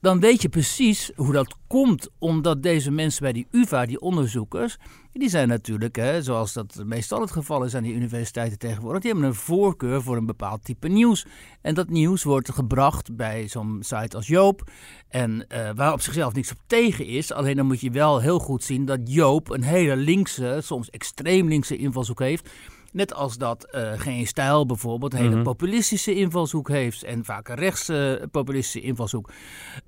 dan 0.00 0.20
weet 0.20 0.42
je 0.42 0.48
precies 0.48 1.10
hoe 1.16 1.32
dat 1.32 1.56
komt, 1.66 2.08
omdat 2.18 2.62
deze 2.62 2.90
mensen 2.90 3.22
bij 3.22 3.32
die 3.32 3.46
UvA, 3.50 3.86
die 3.86 4.00
onderzoekers, 4.00 4.76
die 5.18 5.28
zijn 5.28 5.48
natuurlijk, 5.48 5.96
hè, 5.96 6.22
zoals 6.22 6.52
dat 6.52 6.82
meestal 6.84 7.20
het 7.20 7.30
geval 7.30 7.64
is 7.64 7.74
aan 7.74 7.82
die 7.82 7.94
universiteiten 7.94 8.58
tegenwoordig, 8.58 9.02
die 9.02 9.10
hebben 9.10 9.28
een 9.28 9.34
voorkeur 9.34 10.02
voor 10.02 10.16
een 10.16 10.26
bepaald 10.26 10.64
type 10.64 10.88
nieuws. 10.88 11.26
En 11.60 11.74
dat 11.74 11.88
nieuws 11.88 12.22
wordt 12.22 12.52
gebracht 12.52 13.16
bij 13.16 13.48
zo'n 13.48 13.78
site 13.80 14.16
als 14.16 14.26
Joop, 14.26 14.70
en 15.08 15.46
uh, 15.48 15.70
waar 15.74 15.92
op 15.92 16.00
zichzelf 16.00 16.34
niks 16.34 16.50
op 16.50 16.58
tegen 16.66 17.06
is. 17.06 17.32
Alleen 17.32 17.56
dan 17.56 17.66
moet 17.66 17.80
je 17.80 17.90
wel 17.90 18.20
heel 18.20 18.38
goed 18.38 18.64
zien 18.64 18.84
dat 18.84 19.00
Joop 19.04 19.50
een 19.50 19.62
hele 19.62 19.96
linkse, 19.96 20.60
soms 20.62 20.90
extreem 20.90 21.48
linkse 21.48 21.76
invalshoek 21.76 22.20
heeft. 22.20 22.48
Net 22.92 23.14
als 23.14 23.38
dat 23.38 23.68
uh, 23.74 23.92
Geen 23.96 24.26
Stijl 24.26 24.66
bijvoorbeeld 24.66 25.12
een 25.12 25.18
hele 25.18 25.30
mm 25.30 25.36
-hmm. 25.36 25.44
populistische 25.44 26.14
invalshoek 26.14 26.68
heeft. 26.68 27.02
En 27.02 27.24
vaak 27.24 27.48
een 27.48 27.56
rechtse 27.56 28.18
uh, 28.20 28.26
populistische 28.30 28.80
invalshoek. 28.80 29.30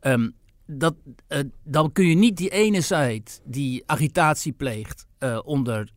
Um, 0.01 0.35
dat, 0.67 0.95
uh, 1.29 1.39
dan 1.65 1.93
kun 1.93 2.07
je 2.07 2.15
niet 2.15 2.37
die 2.37 2.49
ene 2.49 2.81
site 2.81 3.41
die 3.45 3.83
agitatie 3.87 4.53
pleegt 4.53 5.07
onder 5.45 5.91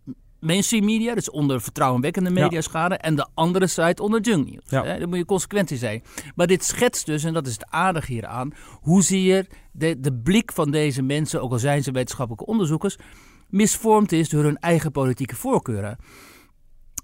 mainstream 0.44 0.86
media, 0.86 1.16
dus 1.16 1.30
onder 1.30 1.62
vertrouwenwekkende 1.62 2.30
mediaschade, 2.30 2.94
ja. 2.94 3.00
en 3.00 3.16
de 3.16 3.28
andere 3.34 3.68
site 3.68 4.04
onder 4.04 4.22
junk 4.22 4.50
news. 4.50 4.70
Ja. 4.70 4.84
Daar 4.84 5.08
moet 5.08 5.18
je 5.18 5.26
consequent 5.26 5.72
in 5.72 5.78
zijn. 5.78 6.04
Maar 6.36 6.48
dit 6.48 6.64
schetst 6.64 7.06
dus, 7.06 7.24
en 7.24 7.34
dat 7.34 7.48
is 7.48 7.54
het 7.54 7.66
aardige 7.70 8.12
hieraan, 8.12 8.54
hoezeer 8.82 9.48
de, 9.72 10.00
de 10.00 10.14
blik 10.14 10.52
van 10.52 10.72
deze 10.72 11.02
mensen, 11.02 11.42
ook 11.42 11.52
al 11.52 11.60
zijn 11.60 11.84
ze 11.84 11.92
wetenschappelijke 11.92 12.46
onderzoekers, 12.46 12.98
misvormd 13.50 14.12
is 14.12 14.30
door 14.30 14.44
hun 14.44 14.58
eigen 14.58 14.92
politieke 14.92 15.36
voorkeuren. 15.36 15.98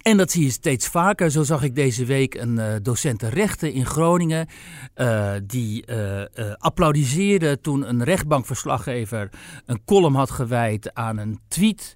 En 0.10 0.18
dat 0.18 0.32
zie 0.32 0.44
je 0.44 0.52
steeds 0.52 0.88
vaker. 0.88 1.32
Zo 1.32 1.44
zag 1.44 1.64
ik 1.64 1.76
deze 1.76 2.06
week 2.06 2.36
een 2.36 2.56
uh, 2.56 2.74
docent 2.82 3.22
rechten 3.22 3.74
in 3.74 3.86
Groningen. 3.86 4.48
Uh, 4.96 5.32
die 5.44 5.84
uh, 5.88 6.24
applaudisseerde 6.58 7.62
toen 7.62 7.90
een 7.90 8.04
rechtbankverslaggever 8.04 9.30
een 9.66 9.82
column 9.86 10.16
had 10.16 10.32
gewijd 10.32 10.94
aan 10.94 11.18
een 11.18 11.40
tweet. 11.48 11.96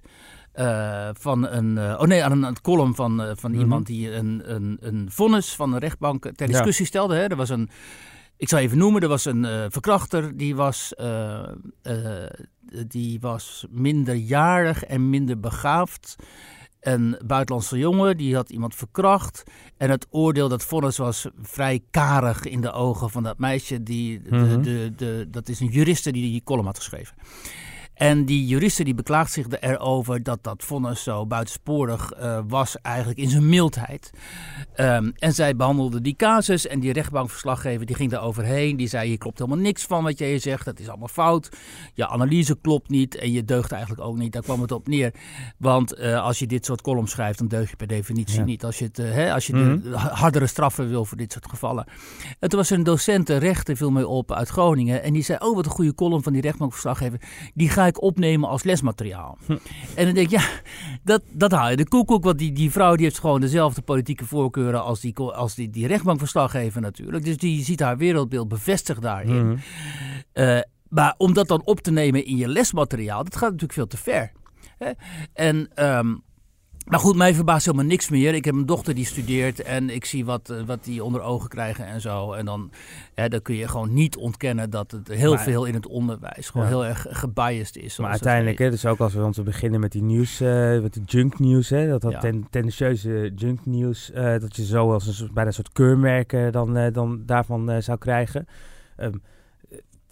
van 1.12 1.48
een, 1.48 1.78
oh 1.78 2.06
nee, 2.06 2.24
aan 2.24 2.32
een, 2.32 2.42
een 2.42 2.60
column 2.60 2.94
van, 2.94 3.16
van 3.16 3.50
mm 3.50 3.56
-hmm. 3.56 3.60
iemand 3.60 3.86
die 3.86 4.12
een, 4.12 4.42
een, 4.54 4.76
een 4.80 5.08
vonnis 5.10 5.54
van 5.54 5.72
een 5.72 5.78
rechtbank 5.78 6.30
ter 6.34 6.46
discussie 6.46 6.84
ja. 6.84 6.90
stelde. 6.90 7.14
Hè. 7.14 7.26
Er 7.26 7.36
was 7.36 7.48
een, 7.48 7.70
ik 8.36 8.48
zal 8.48 8.58
even 8.58 8.78
noemen, 8.78 9.02
er 9.02 9.08
was 9.08 9.24
een 9.24 9.70
verkrachter 9.70 10.36
die 10.36 10.54
was, 10.54 10.92
die 12.86 13.20
was 13.20 13.66
minderjarig 13.70 14.84
en 14.84 15.10
minder 15.10 15.40
begaafd. 15.40 16.16
Een 16.84 17.18
buitenlandse 17.26 17.78
jongen 17.78 18.16
die 18.16 18.34
had 18.34 18.50
iemand 18.50 18.74
verkracht. 18.74 19.42
En 19.76 19.90
het 19.90 20.06
oordeel, 20.10 20.48
dat 20.48 20.64
vonnis 20.64 20.96
was 20.96 21.26
vrij 21.42 21.80
karig 21.90 22.44
in 22.44 22.60
de 22.60 22.72
ogen 22.72 23.10
van 23.10 23.22
dat 23.22 23.38
meisje. 23.38 23.82
Die, 23.82 24.22
de, 24.22 24.36
Mhm. 24.36 24.62
de, 24.62 24.92
de, 24.96 25.26
dat 25.30 25.48
is 25.48 25.60
een 25.60 25.68
juriste 25.68 26.12
die 26.12 26.30
die 26.30 26.42
column 26.44 26.66
had 26.66 26.76
geschreven. 26.78 27.16
En 27.94 28.24
die 28.24 28.46
juriste 28.46 28.84
die 28.84 28.94
beklaagt 28.94 29.32
zich 29.32 29.46
erover 29.60 30.22
dat 30.22 30.38
dat 30.42 30.62
vonnis 30.64 31.02
zo 31.02 31.26
buitensporig 31.26 32.12
eh, 32.12 32.40
was 32.48 32.76
eigenlijk 32.80 33.18
in 33.18 33.28
zijn 33.28 33.48
mildheid. 33.48 34.10
Ehm, 34.74 35.10
en 35.18 35.32
zij 35.32 35.56
behandelde 35.56 36.00
die 36.00 36.16
casus 36.16 36.66
en 36.66 36.80
die 36.80 36.92
rechtbankverslaggever 36.92 37.86
die 37.86 37.96
ging 37.96 38.10
daar 38.10 38.22
overheen. 38.22 38.76
Die 38.76 38.88
zei, 38.88 39.08
hier 39.08 39.18
klopt 39.18 39.38
helemaal 39.38 39.58
niks 39.62 39.82
van 39.82 40.02
wat 40.04 40.18
jij 40.18 40.38
zegt, 40.38 40.64
dat 40.64 40.78
is 40.78 40.88
allemaal 40.88 41.08
fout. 41.08 41.48
Je 41.94 42.08
analyse 42.08 42.56
klopt 42.60 42.88
niet 42.88 43.14
en 43.16 43.32
je 43.32 43.44
deugt 43.44 43.72
eigenlijk 43.72 44.02
ook 44.02 44.16
niet. 44.16 44.32
Daar 44.32 44.42
kwam 44.42 44.60
het 44.60 44.72
op 44.72 44.88
neer. 44.88 45.14
Want 45.58 45.92
eh, 45.94 46.22
als 46.22 46.38
je 46.38 46.46
dit 46.46 46.64
soort 46.64 46.80
columns 46.82 47.10
schrijft, 47.10 47.38
dan 47.38 47.48
deug 47.48 47.70
je 47.70 47.76
per 47.76 47.86
definitie 47.86 48.38
Ja. 48.38 48.44
niet. 48.44 48.64
Als 48.64 48.78
je, 48.78 48.84
het, 48.84 48.98
eh, 48.98 49.12
hè, 49.12 49.32
als 49.32 49.46
je 49.46 49.52
Mhm. 49.54 49.80
de 49.80 49.96
hardere 49.98 50.46
straffen 50.46 50.88
wil 50.88 51.04
voor 51.04 51.16
dit 51.16 51.32
soort 51.32 51.48
gevallen. 51.48 51.84
En 52.38 52.48
toen 52.48 52.58
was 52.58 52.70
er 52.70 52.78
een 52.78 52.84
docent 52.84 53.28
rechten 53.28 53.76
viel 53.76 53.90
mij 53.90 54.02
op 54.04 54.32
uit 54.32 54.48
Groningen. 54.48 55.02
En 55.02 55.12
die 55.12 55.22
zei, 55.22 55.38
oh 55.42 55.54
wat 55.54 55.64
een 55.64 55.70
goede 55.70 55.94
column 55.94 56.22
van 56.22 56.32
die 56.32 56.42
rechtbankverslaggever. 56.42 57.20
Die 57.54 57.68
ga 57.68 57.83
opnemen 57.92 58.48
als 58.48 58.62
lesmateriaal. 58.62 59.38
En 59.94 60.04
dan 60.04 60.14
denk 60.14 60.30
ik, 60.30 60.40
ja, 60.40 60.48
dat, 61.02 61.22
dat 61.32 61.52
haal 61.52 61.70
je 61.70 61.76
de 61.76 61.88
koekoek. 61.88 62.24
Want 62.24 62.38
die, 62.38 62.52
die 62.52 62.70
vrouw 62.70 62.94
die 62.94 63.04
heeft 63.04 63.18
gewoon 63.18 63.40
dezelfde 63.40 63.82
politieke 63.82 64.24
voorkeuren 64.24 64.82
als 64.82 65.00
die, 65.00 65.16
als 65.16 65.54
die, 65.54 65.70
die 65.70 65.86
rechtbankverslaggever 65.86 66.80
natuurlijk. 66.80 67.24
Dus 67.24 67.36
die 67.36 67.64
ziet 67.64 67.80
haar 67.80 67.96
wereldbeeld 67.96 68.48
bevestigd 68.48 69.02
daarin. 69.02 69.46
Mhm. 69.46 69.56
Eh, 70.32 70.60
maar 70.88 71.14
om 71.16 71.34
dat 71.34 71.48
dan 71.48 71.62
op 71.64 71.80
te 71.80 71.90
nemen 71.90 72.26
in 72.26 72.36
je 72.36 72.48
lesmateriaal, 72.48 73.24
dat 73.24 73.36
gaat 73.36 73.50
natuurlijk 73.50 73.72
veel 73.72 73.86
te 73.86 73.96
ver. 73.96 74.32
Hè? 74.78 74.90
En, 75.32 75.68
ehm, 75.74 76.14
maar 76.84 76.98
goed, 76.98 77.16
mij 77.16 77.34
verbaast 77.34 77.64
helemaal 77.66 77.86
niks 77.86 78.08
meer. 78.08 78.34
Ik 78.34 78.44
heb 78.44 78.54
een 78.54 78.66
dochter 78.66 78.94
die 78.94 79.04
studeert 79.04 79.62
en 79.62 79.90
ik 79.90 80.04
zie 80.04 80.24
wat, 80.24 80.50
eh, 80.50 80.62
wat 80.66 80.84
die 80.84 81.04
onder 81.04 81.20
ogen 81.20 81.48
krijgen 81.48 81.86
en 81.86 82.00
zo. 82.00 82.32
En 82.32 82.44
dan, 82.44 82.70
hè, 83.14 83.28
dan 83.28 83.42
kun 83.42 83.54
je 83.54 83.68
gewoon 83.68 83.94
niet 83.94 84.16
ontkennen 84.16 84.70
dat 84.70 84.90
het 84.90 85.08
heel 85.08 85.34
Maar- 85.34 85.42
veel 85.42 85.64
in 85.64 85.74
het 85.74 85.86
onderwijs 85.86 86.48
gewoon 86.48 86.66
Ja. 86.66 86.72
heel 86.72 86.84
erg 86.86 87.06
gebiased 87.10 87.76
is. 87.76 87.98
Maar 87.98 88.10
uiteindelijk, 88.10 88.58
hè, 88.58 88.70
dus 88.70 88.86
ook 88.86 88.98
als 88.98 89.12
we 89.14 89.30
we 89.34 89.42
beginnen 89.42 89.80
met 89.80 89.92
die 89.92 90.02
nieuws, 90.02 90.40
eh 90.40 90.80
met 90.80 90.94
de 90.94 91.00
junk 91.06 91.38
nieuws, 91.38 91.68
hè, 91.68 91.88
dat 91.88 92.00
dat 92.00 92.12
Ja. 92.12 92.18
ten, 92.18 92.46
tendentieuze 92.50 93.32
junk 93.36 93.66
nieuws, 93.66 94.10
eh, 94.10 94.38
dat 94.38 94.56
je 94.56 94.64
zo 94.64 94.92
als 94.92 95.06
een 95.06 95.12
soort, 95.14 95.32
bijna 95.32 95.48
een 95.48 95.54
soort 95.54 95.72
keurmerk 95.72 96.32
eh, 96.32 96.50
dan, 96.50 96.90
dan 96.92 97.22
daarvan 97.26 97.82
zou 97.82 97.98
krijgen. 97.98 98.46
Eh, 98.96 99.08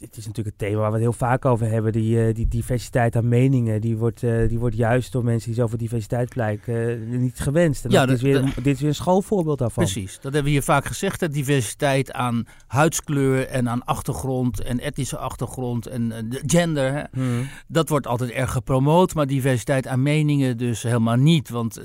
het 0.03 0.17
is 0.17 0.27
natuurlijk 0.27 0.57
een 0.61 0.67
thema 0.69 0.81
waar 0.81 0.89
we 0.89 0.95
het 0.95 1.03
heel 1.03 1.13
vaak 1.13 1.45
over 1.45 1.67
hebben. 1.71 1.93
Die, 1.93 2.27
eh, 2.27 2.35
die 2.35 2.49
diversiteit 2.49 3.17
aan 3.17 3.29
meningen, 3.29 3.81
die 3.81 3.97
wordt, 3.97 4.23
eh, 4.23 4.49
die 4.49 4.59
wordt 4.59 4.77
juist 4.77 5.13
door 5.13 5.25
mensen 5.25 5.51
die 5.51 5.61
zo 5.61 5.67
voor 5.67 5.79
diversiteit 5.79 6.29
pleiten 6.29 6.89
eh, 7.13 7.19
niet 7.19 7.41
gewenst. 7.41 7.85
En 7.85 7.91
Ja, 7.91 8.07
dat 8.07 8.17
is 8.17 8.23
weer, 8.23 8.41
dat- 8.41 8.55
dit 8.55 8.67
is 8.75 8.81
weer 8.81 8.89
een 8.89 8.95
schoolvoorbeeld 8.95 9.59
daarvan. 9.59 9.85
Precies, 9.85 10.13
dat 10.15 10.23
hebben 10.23 10.43
we 10.45 10.51
hier 10.51 10.63
vaak 10.63 10.85
gezegd. 10.85 11.21
hè. 11.21 11.29
Diversiteit 11.29 12.13
aan 12.13 12.45
huidskleur 12.67 13.47
en 13.49 13.69
aan 13.69 13.85
achtergrond 13.85 14.61
en 14.63 14.81
etnische 14.81 15.17
achtergrond 15.19 15.87
en 15.87 16.09
de 16.09 16.43
gender. 16.47 16.93
Hè. 16.93 17.03
Mhm. 17.13 17.45
Dat 17.69 17.89
wordt 17.89 18.07
altijd 18.07 18.31
erg 18.31 18.53
gepromoot, 18.53 19.15
maar 19.15 19.27
diversiteit 19.27 19.87
aan 19.87 20.03
meningen 20.03 20.57
dus 20.57 20.83
helemaal 20.83 21.17
niet. 21.17 21.49
Want, 21.51 21.81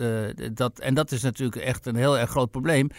dat, 0.53 0.79
en 0.79 0.93
dat 0.93 1.11
is 1.11 1.21
natuurlijk 1.21 1.61
echt 1.61 1.85
een 1.85 1.95
heel 1.95 2.17
erg 2.17 2.29
groot 2.29 2.51
probleem. 2.51 2.89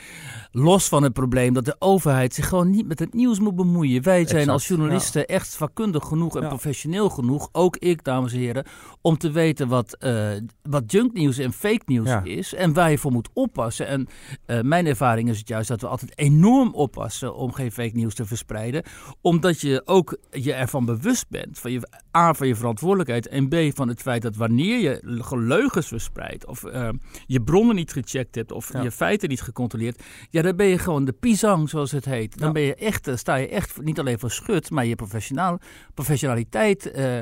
Los 0.53 0.89
van 0.89 1.03
het 1.03 1.13
probleem 1.13 1.53
dat 1.53 1.65
de 1.65 1.77
overheid 1.79 2.35
zich 2.35 2.49
gewoon 2.49 2.71
niet 2.71 2.87
met 2.89 2.99
het 2.99 3.15
nieuws 3.15 3.39
moet 3.41 3.57
bemoeien. 3.57 4.03
Wij 4.03 4.15
zijn 4.17 4.29
Exact, 4.29 4.49
als 4.49 4.69
journalisten 4.69 5.07
echt 5.17 5.57
vakkundig 5.57 6.05
genoeg 6.05 6.37
en 6.37 6.43
Ja. 6.43 6.49
professioneel 6.49 7.09
genoeg, 7.11 7.49
ook 7.53 7.77
ik 7.77 8.05
dames 8.05 8.33
en 8.33 8.39
heren, 8.39 8.65
om 9.01 9.19
te 9.19 9.31
weten 9.31 9.69
wat, 9.69 9.95
eh 9.99 10.31
wat 10.63 10.93
junknieuws 10.93 11.39
en 11.39 11.53
fake 11.53 11.83
nieuws 11.87 12.09
Ja. 12.09 12.23
is 12.25 12.55
en 12.55 12.73
waar 12.73 12.91
je 12.91 12.99
voor 12.99 13.13
moet 13.13 13.29
oppassen. 13.33 13.87
En 13.87 14.07
eh, 14.47 14.61
mijn 14.61 14.87
ervaring 14.87 15.29
is 15.29 15.39
het 15.39 15.49
juist 15.49 15.69
dat 15.69 15.81
we 15.81 15.87
altijd 15.89 16.19
enorm 16.19 16.75
oppassen 16.75 17.35
om 17.35 17.53
geen 17.53 17.73
fake 17.73 17.97
nieuws 17.97 18.15
te 18.15 18.25
verspreiden. 18.27 18.83
Omdat 19.21 19.61
je 19.61 19.83
ook 19.85 20.19
je 20.31 20.53
ervan 20.53 20.85
bewust 20.85 21.29
bent. 21.29 21.59
Van 21.59 21.71
je, 21.73 21.89
A, 22.17 22.35
van 22.35 22.47
je 22.47 22.55
verantwoordelijkheid. 22.55 23.29
En 23.29 23.49
B, 23.49 23.55
van 23.77 23.89
het 23.89 24.03
feit 24.03 24.23
dat 24.23 24.37
wanneer 24.37 24.79
je 24.79 25.01
leugens 25.37 25.87
verspreidt. 25.89 26.47
Of 26.47 26.65
eh, 26.65 26.89
je 27.27 27.43
bronnen 27.43 27.77
niet 27.77 27.93
gecheckt 27.93 28.35
hebt. 28.35 28.53
Of 28.53 28.73
Ja. 28.73 28.83
je 28.83 28.91
feiten 28.91 29.29
niet 29.29 29.43
gecontroleerd. 29.43 30.03
Ja, 30.31 30.43
dan 30.43 30.57
ben 30.57 30.67
je 30.67 30.79
gewoon 30.79 31.05
de 31.05 31.13
pisang, 31.13 31.69
zoals 31.69 31.91
het 31.91 32.05
heet. 32.05 32.39
Dan 32.39 32.53
ben 32.53 32.63
je 32.63 32.75
echt, 32.75 33.11
sta 33.15 33.35
je 33.35 33.49
echt 33.49 33.81
niet 33.83 33.99
alleen 33.99 34.19
voor 34.19 34.31
schut. 34.31 34.71
Maar 34.71 34.87
je 34.89 34.97
professionaal, 34.97 35.59
professionaliteit... 35.95 36.91
eh, 36.91 37.19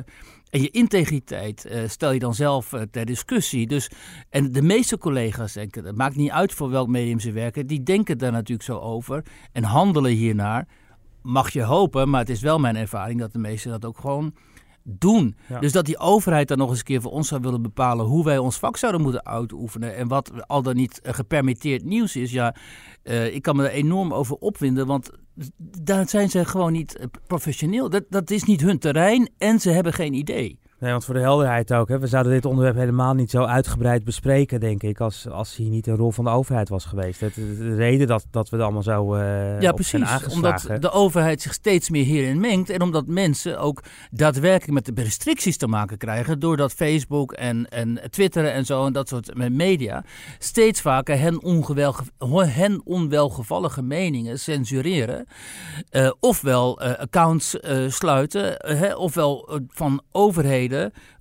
en 0.50 0.62
je 0.62 0.70
integriteit 0.70 1.64
eh, 1.64 1.88
stel 1.88 2.12
je 2.12 2.18
dan 2.18 2.34
zelf 2.34 2.72
eh, 2.72 2.80
ter 2.90 3.06
discussie. 3.06 3.66
Dus, 3.66 3.90
en 4.30 4.52
de 4.52 4.62
meeste 4.62 4.98
collega's 4.98 5.52
denken, 5.52 5.84
het 5.84 5.96
maakt 5.96 6.16
niet 6.16 6.30
uit 6.30 6.52
voor 6.52 6.70
welk 6.70 6.88
medium 6.88 7.20
ze 7.20 7.32
werken, 7.32 7.66
die 7.66 7.82
denken 7.82 8.18
daar 8.18 8.32
natuurlijk 8.32 8.68
zo 8.68 8.78
over 8.78 9.24
en 9.52 9.62
handelen 9.62 10.12
hiernaar. 10.12 10.66
Mag 11.22 11.50
je 11.50 11.62
hopen, 11.62 12.10
maar 12.10 12.20
het 12.20 12.28
is 12.28 12.40
wel 12.40 12.58
mijn 12.58 12.76
ervaring 12.76 13.20
dat 13.20 13.32
de 13.32 13.38
meesten 13.38 13.70
dat 13.70 13.84
ook 13.84 13.98
gewoon 13.98 14.34
doen. 14.88 15.36
Ja. 15.48 15.58
Dus 15.58 15.72
dat 15.72 15.84
die 15.84 15.98
overheid 15.98 16.48
dan 16.48 16.58
nog 16.58 16.68
eens 16.68 16.78
een 16.78 16.84
keer 16.84 17.00
voor 17.00 17.10
ons 17.10 17.28
zou 17.28 17.40
willen 17.40 17.62
bepalen 17.62 18.06
hoe 18.06 18.24
wij 18.24 18.38
ons 18.38 18.58
vak 18.58 18.76
zouden 18.76 19.00
moeten 19.00 19.26
uitoefenen 19.26 19.96
en 19.96 20.08
wat 20.08 20.46
al 20.46 20.62
dan 20.62 20.76
niet 20.76 21.00
gepermitteerd 21.02 21.84
nieuws 21.84 22.16
is. 22.16 22.30
Ja, 22.30 22.54
eh, 23.02 23.34
ik 23.34 23.42
kan 23.42 23.56
me 23.56 23.64
er 23.64 23.70
enorm 23.70 24.14
over 24.14 24.36
opwinden, 24.36 24.86
want 24.86 25.10
daar 25.82 26.08
zijn 26.08 26.30
ze 26.30 26.44
gewoon 26.44 26.72
niet 26.72 26.96
eh, 26.96 27.06
professioneel. 27.26 27.90
Dat, 27.90 28.04
dat 28.08 28.30
is 28.30 28.44
niet 28.44 28.60
hun 28.60 28.78
terrein 28.78 29.30
en 29.38 29.60
ze 29.60 29.70
hebben 29.70 29.92
geen 29.92 30.14
idee. 30.14 30.58
Nee, 30.78 30.90
want 30.90 31.04
voor 31.04 31.14
de 31.14 31.20
helderheid 31.20 31.72
ook. 31.72 31.88
Hè, 31.88 31.98
we 31.98 32.06
zouden 32.06 32.32
dit 32.32 32.44
onderwerp 32.44 32.76
helemaal 32.76 33.14
niet 33.14 33.30
zo 33.30 33.44
uitgebreid 33.44 34.04
bespreken, 34.04 34.60
denk 34.60 34.82
ik, 34.82 35.00
als, 35.00 35.28
als 35.28 35.56
hier 35.56 35.70
niet 35.70 35.84
de 35.84 35.92
rol 35.92 36.10
van 36.10 36.24
de 36.24 36.30
overheid 36.30 36.68
was 36.68 36.84
geweest. 36.84 37.20
Het, 37.20 37.34
de, 37.34 37.56
de 37.58 37.74
reden 37.74 38.06
dat, 38.06 38.26
dat 38.30 38.48
we 38.48 38.56
er 38.56 38.62
allemaal 38.62 38.82
zo 38.82 39.14
eh 39.14 39.60
Ja, 39.60 39.72
precies. 39.72 40.26
Omdat 40.32 40.68
de 40.80 40.90
overheid 40.90 41.42
zich 41.42 41.52
steeds 41.52 41.90
meer 41.90 42.04
hierin 42.04 42.40
mengt. 42.40 42.70
En 42.70 42.82
omdat 42.82 43.06
mensen 43.06 43.58
ook 43.58 43.82
daadwerkelijk 44.10 44.72
met 44.72 44.96
de 44.96 45.02
restricties 45.02 45.56
te 45.56 45.66
maken 45.66 45.98
krijgen. 45.98 46.38
Doordat 46.38 46.72
Facebook 46.72 47.32
en, 47.32 47.68
en 47.68 48.00
Twitter 48.10 48.46
en 48.46 48.64
zo 48.64 48.86
en 48.86 48.92
dat 48.92 49.08
soort 49.08 49.50
media 49.50 50.04
steeds 50.38 50.80
vaker 50.80 51.18
hen, 51.18 51.42
ongewelge, 51.42 52.02
hen 52.46 52.80
onwelgevallige 52.84 53.82
meningen 53.82 54.38
censureren. 54.38 55.26
Eh, 55.90 56.10
ofwel 56.20 56.80
eh, 56.80 56.98
accounts 57.00 57.56
sluiten. 57.88 58.54
hè, 58.76 58.94
ofwel 58.94 59.60
van 59.68 60.02
overheden, 60.12 60.64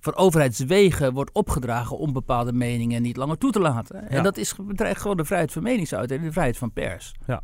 van 0.00 0.16
overheidswegen 0.16 1.12
wordt 1.12 1.32
opgedragen 1.32 1.98
om 1.98 2.12
bepaalde 2.12 2.52
meningen 2.52 3.02
niet 3.02 3.16
langer 3.16 3.38
toe 3.38 3.50
te 3.52 3.60
laten. 3.60 4.00
Ja. 4.00 4.08
En 4.08 4.22
dat 4.22 4.36
is, 4.36 4.54
bedreigt 4.56 5.00
gewoon 5.00 5.16
de 5.16 5.24
vrijheid 5.24 5.52
van 5.52 5.62
meningsuiting 5.62 6.20
en 6.20 6.26
de 6.26 6.32
vrijheid 6.32 6.58
van 6.58 6.72
pers. 6.72 7.14
Nou, 7.26 7.40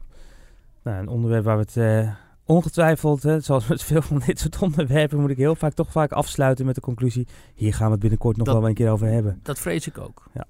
een 0.99 1.09
onderwerp 1.09 1.45
waar 1.45 1.57
we 1.57 1.63
het 1.63 1.77
eh, 1.77 2.13
ongetwijfeld, 2.45 3.23
hè, 3.23 3.41
zoals 3.41 3.67
met 3.67 3.83
veel 3.83 4.03
van 4.03 4.23
dit 4.27 4.39
soort 4.39 4.63
onderwerpen, 4.63 5.21
moet 5.21 5.31
ik 5.31 5.37
heel 5.37 5.55
vaak 5.55 5.73
toch 5.73 5.93
vaak 5.93 6.13
afsluiten 6.13 6.67
met 6.67 6.75
de 6.75 6.81
conclusie. 6.81 7.27
Hier 7.55 7.75
gaan 7.75 7.87
we 7.87 7.93
het 7.93 8.01
binnenkort 8.01 8.37
nog 8.37 8.47
Dat- 8.47 8.57
wel 8.57 8.69
een 8.69 8.75
keer 8.75 8.91
over 8.91 9.07
hebben. 9.07 9.41
Dat 9.43 9.59
vrees 9.59 9.87
ik 9.87 9.99
ook. 9.99 10.23
Ja, 10.35 10.45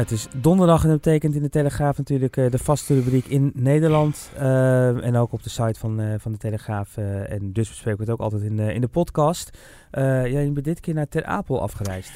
het 0.00 0.10
is 0.10 0.26
donderdag 0.36 0.82
en 0.82 0.88
dat 0.88 1.00
betekent 1.00 1.34
in 1.34 1.42
de 1.42 1.48
Telegraaf 1.48 1.98
natuurlijk 1.98 2.36
eh, 2.36 2.50
de 2.50 2.58
vaste 2.58 2.94
rubriek 2.94 3.26
in 3.26 3.50
Nederland. 3.54 4.30
eh, 4.36 5.06
en 5.06 5.16
ook 5.16 5.32
op 5.32 5.42
de 5.42 5.50
site 5.50 5.78
van, 5.78 6.00
eh, 6.00 6.14
van 6.18 6.32
de 6.32 6.38
Telegraaf. 6.38 6.96
en 6.96 7.52
dus 7.52 7.68
bespreken 7.68 7.98
we 7.98 8.04
het 8.04 8.12
ook 8.12 8.20
altijd 8.20 8.42
in, 8.42 8.58
in 8.58 8.80
de 8.80 8.88
podcast. 8.88 9.58
Eh 9.90 10.26
ja, 10.26 10.50
bent 10.50 10.64
dit 10.64 10.80
keer 10.80 10.94
naar 10.94 11.08
Ter 11.08 11.24
Apel 11.24 11.60
afgereisd. 11.62 12.12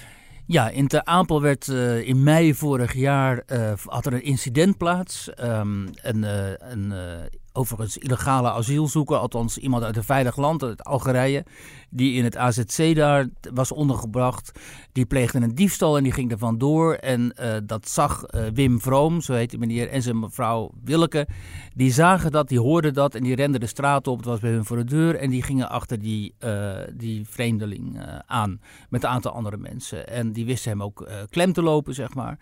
Ja, 0.47 0.69
in 0.69 0.89
Ter 0.89 1.05
Apel 1.05 1.43
werd 1.43 1.69
eh, 1.69 2.09
in 2.09 2.23
mei 2.23 2.55
vorig 2.55 2.95
jaar 2.95 3.43
had 3.85 4.07
er 4.07 4.13
een 4.13 4.23
incident 4.25 4.77
plaats. 4.77 5.35
Ehm, 5.35 5.87
een, 6.03 6.23
een 6.73 6.93
overigens 7.53 7.99
illegale 7.99 8.51
asielzoeker, 8.51 9.17
althans 9.17 9.59
iemand 9.59 9.83
uit 9.83 9.97
een 9.97 10.05
veilig 10.05 10.37
land, 10.37 10.63
uit 10.63 10.85
Algerije, 10.85 11.45
die 11.89 12.15
in 12.15 12.25
het 12.25 12.37
AZC 12.37 12.95
daar 12.95 13.27
was 13.55 13.73
ondergebracht. 13.73 14.61
Die 14.93 15.07
pleegde 15.07 15.39
een 15.41 15.55
diefstal 15.55 15.97
en 15.97 16.03
die 16.03 16.13
ging 16.13 16.31
er 16.31 16.39
vandoor. 16.39 16.95
En 16.95 17.33
eh, 17.33 17.57
dat 17.65 17.89
zag 17.89 18.25
eh, 18.25 18.43
Wim 18.55 18.81
Vroom, 18.81 19.21
zo 19.21 19.33
heet 19.33 19.51
die 19.51 19.59
meneer, 19.59 19.89
en 19.89 20.03
zijn 20.03 20.19
mevrouw 20.19 20.71
Willeke. 20.85 21.27
Die 21.75 21.93
zagen 21.93 22.31
dat, 22.31 22.49
die 22.49 22.61
hoorden 22.61 22.95
dat 22.95 23.15
en 23.15 23.23
die 23.23 23.35
renden 23.35 23.61
de 23.61 23.67
straat 23.67 24.07
op. 24.07 24.17
Het 24.17 24.27
was 24.27 24.41
bij 24.41 24.51
hun 24.51 24.65
voor 24.65 24.77
de 24.77 24.85
deur 24.85 25.15
en 25.17 25.31
die 25.31 25.43
gingen 25.43 25.69
achter 25.69 25.99
die, 25.99 26.35
eh, 26.39 26.75
die 26.95 27.25
vreemdeling 27.29 28.01
aan 28.27 28.61
met 28.89 29.03
een 29.03 29.09
aantal 29.11 29.33
andere 29.33 29.57
mensen. 29.57 30.09
En 30.09 30.33
die 30.33 30.45
wisten 30.45 30.71
hem 30.71 30.83
ook 30.83 31.09
klem 31.31 31.53
te 31.53 31.63
lopen, 31.63 31.95
zeg 31.95 32.15
maar. 32.15 32.39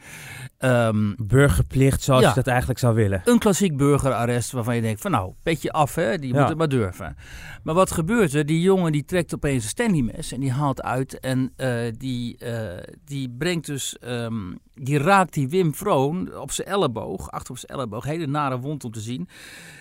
Ehm, 0.59 1.13
Burgerplicht 1.17 2.03
zoals 2.03 2.23
Ja. 2.23 2.29
je 2.29 2.35
dat 2.35 2.47
eigenlijk 2.47 2.79
zou 2.79 2.95
willen. 2.95 3.21
een 3.25 3.39
klassiek 3.39 3.77
burgerarrest 3.77 4.53
waarvan 4.53 4.75
je 4.77 4.83
denkt 4.83 5.01
van 5.01 5.11
nou, 5.11 5.33
petje 5.43 5.73
af 5.73 5.95
hè, 5.95 6.19
die 6.19 6.33
Ja. 6.33 6.41
moet 6.41 6.49
het 6.49 6.59
maar 6.59 6.69
durven. 6.69 7.17
Maar 7.63 7.75
wat 7.75 7.91
gebeurt 7.91 8.35
er? 8.35 8.47
Die 8.47 8.61
jongen 8.61 8.93
die 8.93 9.05
trekt 9.05 9.34
opeens 9.35 9.63
een 9.63 9.69
Stanley 9.69 10.03
mes 10.03 10.33
en 10.33 10.41
die 10.41 10.53
haalt 10.53 10.83
uit 10.83 11.21
en 11.21 11.53
eh, 11.57 11.93
die, 11.99 12.39
eh, 12.39 12.83
die 13.05 13.31
brengt 13.31 13.67
dus 13.67 13.99
ehm, 13.99 14.53
die 14.75 14.99
raakt 14.99 15.33
die 15.33 15.49
Wim 15.49 15.75
Vroon 15.75 16.37
op 16.37 16.51
zijn 16.51 16.69
elleboog, 16.69 17.31
achter 17.31 17.51
op 17.51 17.59
zijn 17.59 17.79
elleboog, 17.79 18.05
hele 18.05 18.27
nare 18.27 18.59
wond 18.59 18.85
om 18.85 18.91
te 18.91 19.01
zien. 19.01 19.29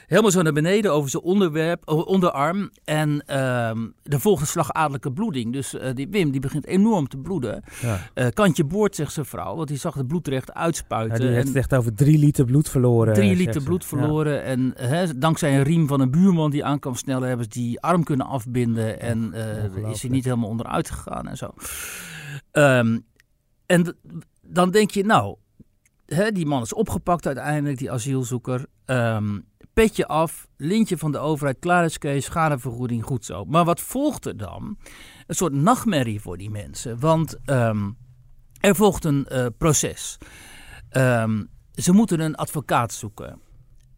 Helemaal 0.08 0.32
zo 0.32 0.42
naar 0.42 0.54
beneden 0.54 0.94
over 0.94 1.10
zijn 1.10 1.24
onderwerp, 1.24 1.90
onderarm. 1.90 2.72
En 2.84 3.10
um, 3.10 3.94
er 4.04 4.20
volgt 4.20 4.42
een 4.42 4.48
slagadelijke 4.48 5.12
bloeding. 5.12 5.54
Dus 5.54 5.74
uh, 5.74 5.82
die 5.94 6.08
Wim 6.10 6.32
die 6.32 6.42
begint 6.42 6.66
enorm 6.66 7.08
te 7.08 7.18
bloeden. 7.18 7.64
Ja. 7.82 8.00
Uh, 8.16 8.28
kantje 8.34 8.64
boord, 8.64 8.96
zegt 8.96 9.14
zijn 9.14 9.26
vrouw, 9.26 9.56
want 9.56 9.68
die 9.68 9.78
zag 9.78 9.94
het 9.94 10.08
bloed 10.08 10.28
recht 10.28 10.54
uitspuiten. 10.54 11.22
Ja, 11.22 11.28
die 11.28 11.36
heeft 11.36 11.56
echt 11.56 11.74
over 11.74 11.94
drie 11.94 12.18
liter 12.18 12.46
bloed 12.46 12.70
verloren. 12.70 13.14
Drie 13.14 13.36
liter 13.36 13.64
bloed 13.64 13.86
verloren. 13.86 14.34
Ja. 14.34 14.42
En 14.42 14.74
hè, 14.76 15.18
dankzij 15.18 15.58
een 15.58 15.64
riem 15.64 15.88
van 15.88 16.00
een 16.00 16.12
buurman 16.12 16.52
die 16.52 16.66
aan 16.66 16.80
snellen, 16.92 17.28
hebben 17.28 17.46
ze 17.46 17.60
die 17.60 17.82
arm 17.82 18.04
kunnen 18.04 18.26
afbinden. 18.26 19.00
En 19.00 19.34
uh, 19.34 19.90
is 19.90 20.02
hij 20.02 20.12
niet 20.12 20.24
helemaal 20.24 20.50
onderuit 20.50 20.92
gegaan 20.92 21.28
en 21.28 21.38
zo. 21.38 21.54
Um, 22.52 23.06
en 23.66 23.96
dan 24.46 24.72
denk 24.72 24.92
je, 24.92 25.04
nou, 25.04 25.36
hè, 26.06 26.32
die 26.32 26.46
man 26.46 26.62
is 26.62 26.74
opgepakt 26.74 27.26
uiteindelijk, 27.26 27.78
die 27.78 27.92
asielzoeker. 27.92 28.66
Um, 28.86 29.46
petje 29.74 30.08
af, 30.08 30.48
lintje 30.58 30.98
van 30.98 31.12
de 31.12 31.18
overheid, 31.18 31.60
klaar 31.60 31.86
is 31.86 31.98
Kees, 31.98 32.26
schadevergoeding, 32.26 33.04
goed 33.04 33.26
zo. 33.26 33.46
Maar 33.46 33.66
wat 33.66 33.82
volgt 33.82 34.26
er 34.26 34.38
dan? 34.38 34.78
Een 35.28 35.36
soort 35.36 35.54
nachtmerrie 35.54 36.22
voor 36.22 36.38
die 36.38 36.50
mensen. 36.50 37.00
Want 37.00 37.38
um, 37.46 37.98
er 38.60 38.76
volgt 38.76 39.06
een 39.06 39.28
uh, 39.32 39.46
proces. 39.58 40.18
Um, 40.92 41.50
ze 41.74 41.92
moeten 41.92 42.20
een 42.20 42.36
advocaat 42.36 42.94
zoeken. 42.94 43.42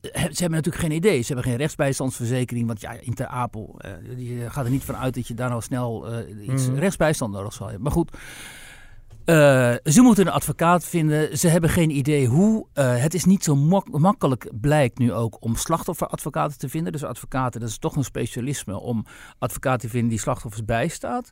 Ze 0.01 0.11
hebben 0.13 0.49
natuurlijk 0.49 0.83
geen 0.83 0.91
idee. 0.91 1.21
Ze 1.21 1.33
hebben 1.33 1.51
geen 1.51 1.57
rechtsbijstandsverzekering. 1.57 2.67
Want 2.67 2.81
ja, 2.81 2.91
Inter 2.91 3.27
Apel, 3.27 3.79
uh, 3.85 4.15
die 4.15 4.49
gaat 4.49 4.65
er 4.65 4.71
niet 4.71 4.83
van 4.83 4.95
uit 4.95 5.13
dat 5.13 5.27
je 5.27 5.33
daar 5.33 5.49
nou 5.49 5.61
snel 5.61 6.11
uh, 6.11 6.47
iets 6.47 6.69
mm. 6.69 6.75
rechtsbijstand 6.75 7.33
nodig 7.33 7.53
zal 7.53 7.65
hebben. 7.65 7.83
Maar 7.83 7.91
goed, 7.91 8.17
uh, 9.25 9.73
ze 9.83 10.01
moeten 10.01 10.27
een 10.27 10.33
advocaat 10.33 10.85
vinden. 10.85 11.37
Ze 11.37 11.47
hebben 11.47 11.69
geen 11.69 11.89
idee 11.89 12.27
hoe. 12.27 12.65
Uh, 12.73 12.95
het 12.97 13.13
is 13.13 13.25
niet 13.25 13.43
zo 13.43 13.55
mak 13.55 13.89
makkelijk, 13.91 14.49
blijkt 14.61 14.97
nu 14.97 15.13
ook, 15.13 15.37
om 15.39 15.55
slachtofferadvocaten 15.55 16.57
te 16.57 16.69
vinden. 16.69 16.91
Dus 16.91 17.03
advocaten, 17.03 17.59
dat 17.59 17.69
is 17.69 17.77
toch 17.77 17.95
een 17.95 18.03
specialisme 18.03 18.79
om 18.79 19.05
advocaten 19.39 19.79
te 19.79 19.89
vinden 19.89 20.09
die 20.09 20.19
slachtoffers 20.19 20.65
bijstaat. 20.65 21.31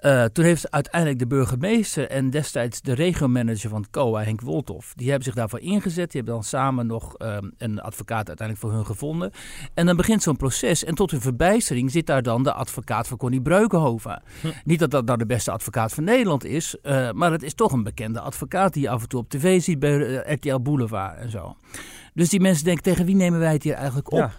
Uh, 0.00 0.24
toen 0.24 0.44
heeft 0.44 0.70
uiteindelijk 0.70 1.18
de 1.18 1.26
burgemeester 1.26 2.08
en 2.08 2.30
destijds 2.30 2.80
de 2.80 2.92
regiomanager 2.92 3.70
van 3.70 3.80
het 3.80 3.90
COA, 3.90 4.22
Henk 4.22 4.40
Woltoff, 4.40 4.92
die 4.94 5.06
hebben 5.06 5.24
zich 5.24 5.34
daarvoor 5.34 5.60
ingezet. 5.60 6.10
Die 6.10 6.20
hebben 6.20 6.34
dan 6.34 6.44
samen 6.44 6.86
nog 6.86 7.14
een 7.56 7.80
advocaat 7.80 8.28
uiteindelijk 8.28 8.66
voor 8.66 8.76
hun 8.76 8.86
gevonden. 8.86 9.30
En 9.74 9.86
dan 9.86 9.96
begint 9.96 10.22
zo'n 10.22 10.36
proces. 10.36 10.84
En 10.84 10.94
tot 10.94 11.10
hun 11.10 11.20
verbijstering 11.20 11.90
zit 11.90 12.06
daar 12.06 12.22
dan 12.22 12.42
de 12.42 12.52
advocaat 12.52 13.08
van 13.08 13.16
Connie 13.16 13.42
Breukenhoven. 13.42 14.22
Hm. 14.40 14.48
Niet 14.64 14.78
dat 14.78 14.90
dat 14.90 15.04
nou 15.04 15.18
de 15.18 15.26
beste 15.26 15.50
advocaat 15.50 15.94
van 15.94 16.04
Nederland 16.04 16.44
is. 16.44 16.76
Uh, 17.08 17.14
maar 17.14 17.32
het 17.32 17.42
is 17.42 17.54
toch 17.54 17.72
een 17.72 17.82
bekende 17.82 18.20
advocaat 18.20 18.72
die 18.72 18.82
je 18.82 18.88
af 18.90 19.02
en 19.02 19.08
toe 19.08 19.20
op 19.20 19.28
tv 19.28 19.62
ziet 19.62 19.78
bij 19.78 19.96
uh, 19.96 20.32
RTL 20.32 20.58
Boulevard 20.58 21.18
en 21.18 21.30
zo. 21.30 21.56
Dus 22.14 22.28
die 22.28 22.40
mensen 22.40 22.64
denken, 22.64 22.82
tegen 22.82 23.04
wie 23.04 23.14
nemen 23.14 23.38
wij 23.38 23.52
het 23.52 23.62
hier 23.62 23.74
eigenlijk 23.74 24.12
op? 24.12 24.30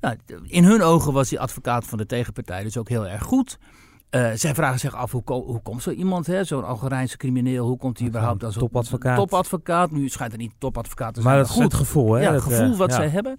Nou, 0.00 0.16
in 0.42 0.64
hun 0.64 0.82
ogen 0.82 1.12
was 1.12 1.28
die 1.28 1.40
advocaat 1.40 1.86
van 1.86 1.98
de 1.98 2.06
tegenpartij 2.06 2.62
dus 2.62 2.76
ook 2.76 2.88
heel 2.88 3.06
erg 3.06 3.22
goed. 3.22 3.58
Uh, 4.10 4.30
zij 4.34 4.54
vragen 4.54 4.78
zich 4.78 4.94
af, 4.94 5.12
hoe, 5.12 5.22
hoe 5.24 5.62
komt 5.62 5.82
zo 5.82 5.90
iemand, 5.90 6.28
zo'n 6.40 6.64
Algerijnse 6.64 7.16
crimineel, 7.16 7.66
hoe 7.66 7.78
komt 7.78 7.98
hij 7.98 8.08
überhaupt 8.08 8.44
als 8.44 8.54
topadvocaat. 8.54 9.16
topadvocaat? 9.16 9.90
Nu 9.90 10.08
schijnt 10.08 10.32
er 10.32 10.38
niet 10.38 10.52
topadvocaat 10.58 11.14
te 11.14 11.20
zijn. 11.20 11.34
Maar 11.34 11.44
dat 11.44 11.56
is 11.56 11.62
het 11.62 11.74
gevoel, 11.74 12.12
hè? 12.12 12.22
Ja, 12.22 12.32
het 12.32 12.42
gevoel 12.42 12.76
wat 12.76 12.92
zij 12.92 13.08
hebben. 13.08 13.36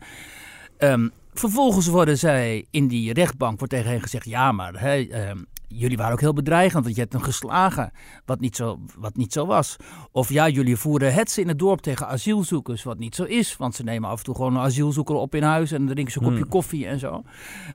Um, 0.78 1.12
vervolgens 1.34 1.88
worden 1.88 2.18
zij 2.18 2.66
in 2.72 2.88
die 2.88 3.14
rechtbank, 3.14 3.58
wordt 3.58 3.74
tegen 3.74 3.92
hen 3.92 4.02
gezegd, 4.02 4.26
ja, 4.26 4.52
maar 4.52 4.80
hey, 4.80 5.30
um, 5.30 5.46
jullie 5.68 5.98
waren 5.98 6.14
ook 6.14 6.20
heel 6.20 6.34
bedreigend, 6.34 6.84
want 6.84 6.96
je 6.96 7.02
hebt 7.02 7.14
hem 7.14 7.22
geslagen, 7.22 7.92
wat 8.26 8.40
niet, 8.40 8.56
zo, 8.56 8.80
wat 8.98 9.16
niet 9.16 9.34
zo 9.34 9.46
was. 9.46 9.76
Of 10.12 10.30
ja, 10.30 10.50
jullie 10.50 10.78
voeren 10.78 11.14
hetze 11.14 11.42
in 11.42 11.48
het 11.48 11.60
dorp 11.60 11.82
tegen 11.82 12.08
asielzoekers, 12.08 12.84
wat 12.84 12.98
niet 12.98 13.16
zo 13.16 13.24
is. 13.24 13.58
Want 13.58 13.76
ze 13.76 13.84
nemen 13.84 14.10
af 14.10 14.18
en 14.18 14.24
toe 14.24 14.36
gewoon 14.36 14.56
een 14.56 14.62
asielzoeker 14.62 15.16
op 15.16 15.36
in 15.36 15.44
huis 15.44 15.72
en 15.72 15.88
drinken 15.88 16.14
ze 16.14 16.20
een 16.20 16.26
kopje 16.26 16.42
hmm. 16.42 16.50
koffie 16.50 16.88
en 16.88 17.00
zo. 17.00 17.24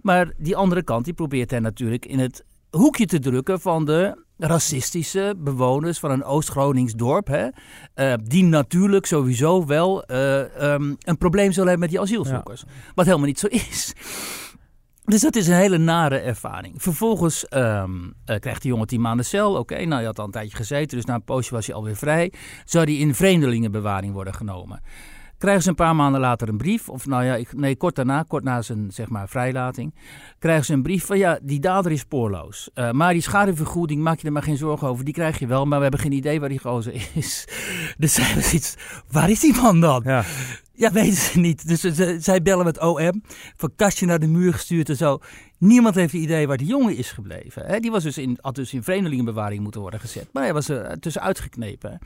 Maar 0.02 0.32
die 0.38 0.56
andere 0.56 0.82
kant, 0.82 1.04
die 1.04 1.14
probeert 1.14 1.50
hij 1.50 1.60
natuurlijk 1.60 2.06
in 2.06 2.18
het 2.18 2.44
hoekje 2.70 3.06
te 3.06 3.18
drukken 3.18 3.60
van 3.60 3.84
de 3.84 4.24
racistische 4.38 5.34
bewoners 5.38 5.98
van 5.98 6.10
een 6.10 6.24
Oost-Gronings 6.24 6.92
dorp. 6.92 7.26
Hè, 7.26 7.48
uh, 7.94 8.14
die 8.24 8.44
natuurlijk 8.44 9.06
sowieso 9.06 9.66
wel 9.66 10.10
uh, 10.10 10.72
um, 10.72 10.96
een 11.00 11.18
probleem 11.18 11.52
zullen 11.52 11.68
hebben 11.68 11.88
met 11.88 11.90
die 11.90 12.00
asielzoekers. 12.00 12.64
Ja. 12.66 12.72
Wat 12.94 13.04
helemaal 13.04 13.26
niet 13.26 13.38
zo 13.38 13.46
is. 13.46 13.92
Dus 15.04 15.20
dat 15.20 15.36
is 15.36 15.46
een 15.46 15.54
hele 15.54 15.78
nare 15.78 16.18
ervaring. 16.18 16.82
Vervolgens 16.82 17.46
um, 17.50 18.04
uh, 18.04 18.36
krijgt 18.36 18.62
de 18.62 18.68
jongen 18.68 18.86
tien 18.86 19.00
maanden 19.00 19.24
cel. 19.24 19.54
Oké, 19.54 19.84
nou 19.84 20.00
je 20.00 20.06
had 20.06 20.18
al 20.18 20.24
een 20.24 20.30
tijdje 20.30 20.56
gezeten, 20.56 20.96
dus 20.96 21.06
na 21.06 21.14
een 21.14 21.24
poosje 21.24 21.54
was 21.54 21.66
hij 21.66 21.74
alweer 21.74 21.96
vrij. 21.96 22.32
Zou 22.64 22.84
hij 22.84 22.94
in 22.94 23.14
vreemdelingenbewaring 23.14 24.12
worden 24.12 24.34
genomen. 24.34 24.80
Krijgen 25.42 25.62
ze 25.62 25.68
een 25.68 25.74
paar 25.74 25.96
maanden 25.96 26.20
later 26.20 26.48
een 26.48 26.56
brief, 26.56 26.88
of 26.88 27.06
nou 27.06 27.24
ja, 27.24 27.34
ik, 27.34 27.56
nee, 27.56 27.76
kort 27.76 27.94
daarna, 27.94 28.24
kort 28.28 28.44
na 28.44 28.62
zijn 28.62 28.90
zeg 28.90 29.08
maar, 29.08 29.28
vrijlating, 29.28 29.94
krijgen 30.38 30.64
ze 30.64 30.72
een 30.72 30.82
brief 30.82 31.06
van 31.06 31.18
ja, 31.18 31.38
die 31.42 31.60
dader 31.60 31.92
is 31.92 32.00
spoorloos. 32.00 32.70
Uh, 32.74 32.90
maar 32.90 33.12
die 33.12 33.22
schadevergoeding, 33.22 34.02
maak 34.02 34.18
je 34.18 34.26
er 34.26 34.32
maar 34.32 34.42
geen 34.42 34.56
zorgen 34.56 34.88
over, 34.88 35.04
die 35.04 35.14
krijg 35.14 35.38
je 35.38 35.46
wel, 35.46 35.64
maar 35.64 35.76
we 35.76 35.82
hebben 35.82 36.00
geen 36.00 36.12
idee 36.12 36.40
waar 36.40 36.48
die 36.48 36.58
gozer 36.58 36.94
is. 37.14 37.48
Dus 37.98 38.14
zij 38.14 38.24
hebben 38.24 38.54
iets, 38.54 38.76
waar 39.10 39.30
is 39.30 39.40
die 39.40 39.54
man 39.54 39.80
dan? 39.80 40.02
Ja. 40.04 40.24
Ja, 40.72 40.92
weten 40.92 41.16
ze 41.16 41.38
niet. 41.38 41.68
Dus 41.68 41.80
ze, 41.80 42.16
zij 42.20 42.42
bellen 42.42 42.64
met 42.64 42.80
OM, 42.80 43.22
van 43.56 43.72
kastje 43.76 44.06
naar 44.06 44.18
de 44.18 44.26
muur 44.26 44.52
gestuurd 44.52 44.88
en 44.88 44.96
zo. 44.96 45.18
Niemand 45.58 45.94
heeft 45.94 46.14
een 46.14 46.22
idee 46.22 46.46
waar 46.46 46.56
die 46.56 46.66
jongen 46.66 46.96
is 46.96 47.10
gebleven. 47.10 47.66
Hè? 47.66 47.80
Die 47.80 47.90
was 47.90 48.02
dus 48.02 48.18
in, 48.18 48.38
had 48.40 48.54
dus 48.54 48.72
in 48.72 48.82
vreemdelingenbewaring 48.82 49.62
moeten 49.62 49.80
worden 49.80 50.00
gezet. 50.00 50.28
Maar 50.32 50.42
hij 50.42 50.52
was 50.52 50.68
er 50.68 50.98
tussenuit 50.98 51.40
geknepen. 51.40 51.98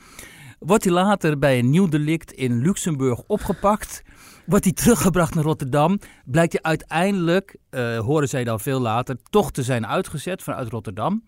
Wordt 0.58 0.84
hij 0.84 0.92
later 0.92 1.38
bij 1.38 1.58
een 1.58 1.70
nieuw 1.70 1.88
delict 1.88 2.32
in 2.32 2.60
Luxemburg 2.60 3.22
opgepakt. 3.26 4.02
Wordt 4.46 4.64
hij 4.64 4.72
teruggebracht 4.72 5.34
naar 5.34 5.44
Rotterdam. 5.44 5.98
Blijkt 6.24 6.52
hij 6.52 6.62
uiteindelijk, 6.62 7.56
uh, 7.70 7.98
horen 7.98 8.28
zij 8.28 8.44
dan 8.44 8.60
veel 8.60 8.80
later, 8.80 9.16
toch 9.30 9.52
te 9.52 9.62
zijn 9.62 9.86
uitgezet 9.86 10.42
vanuit 10.42 10.70
Rotterdam. 10.70 11.24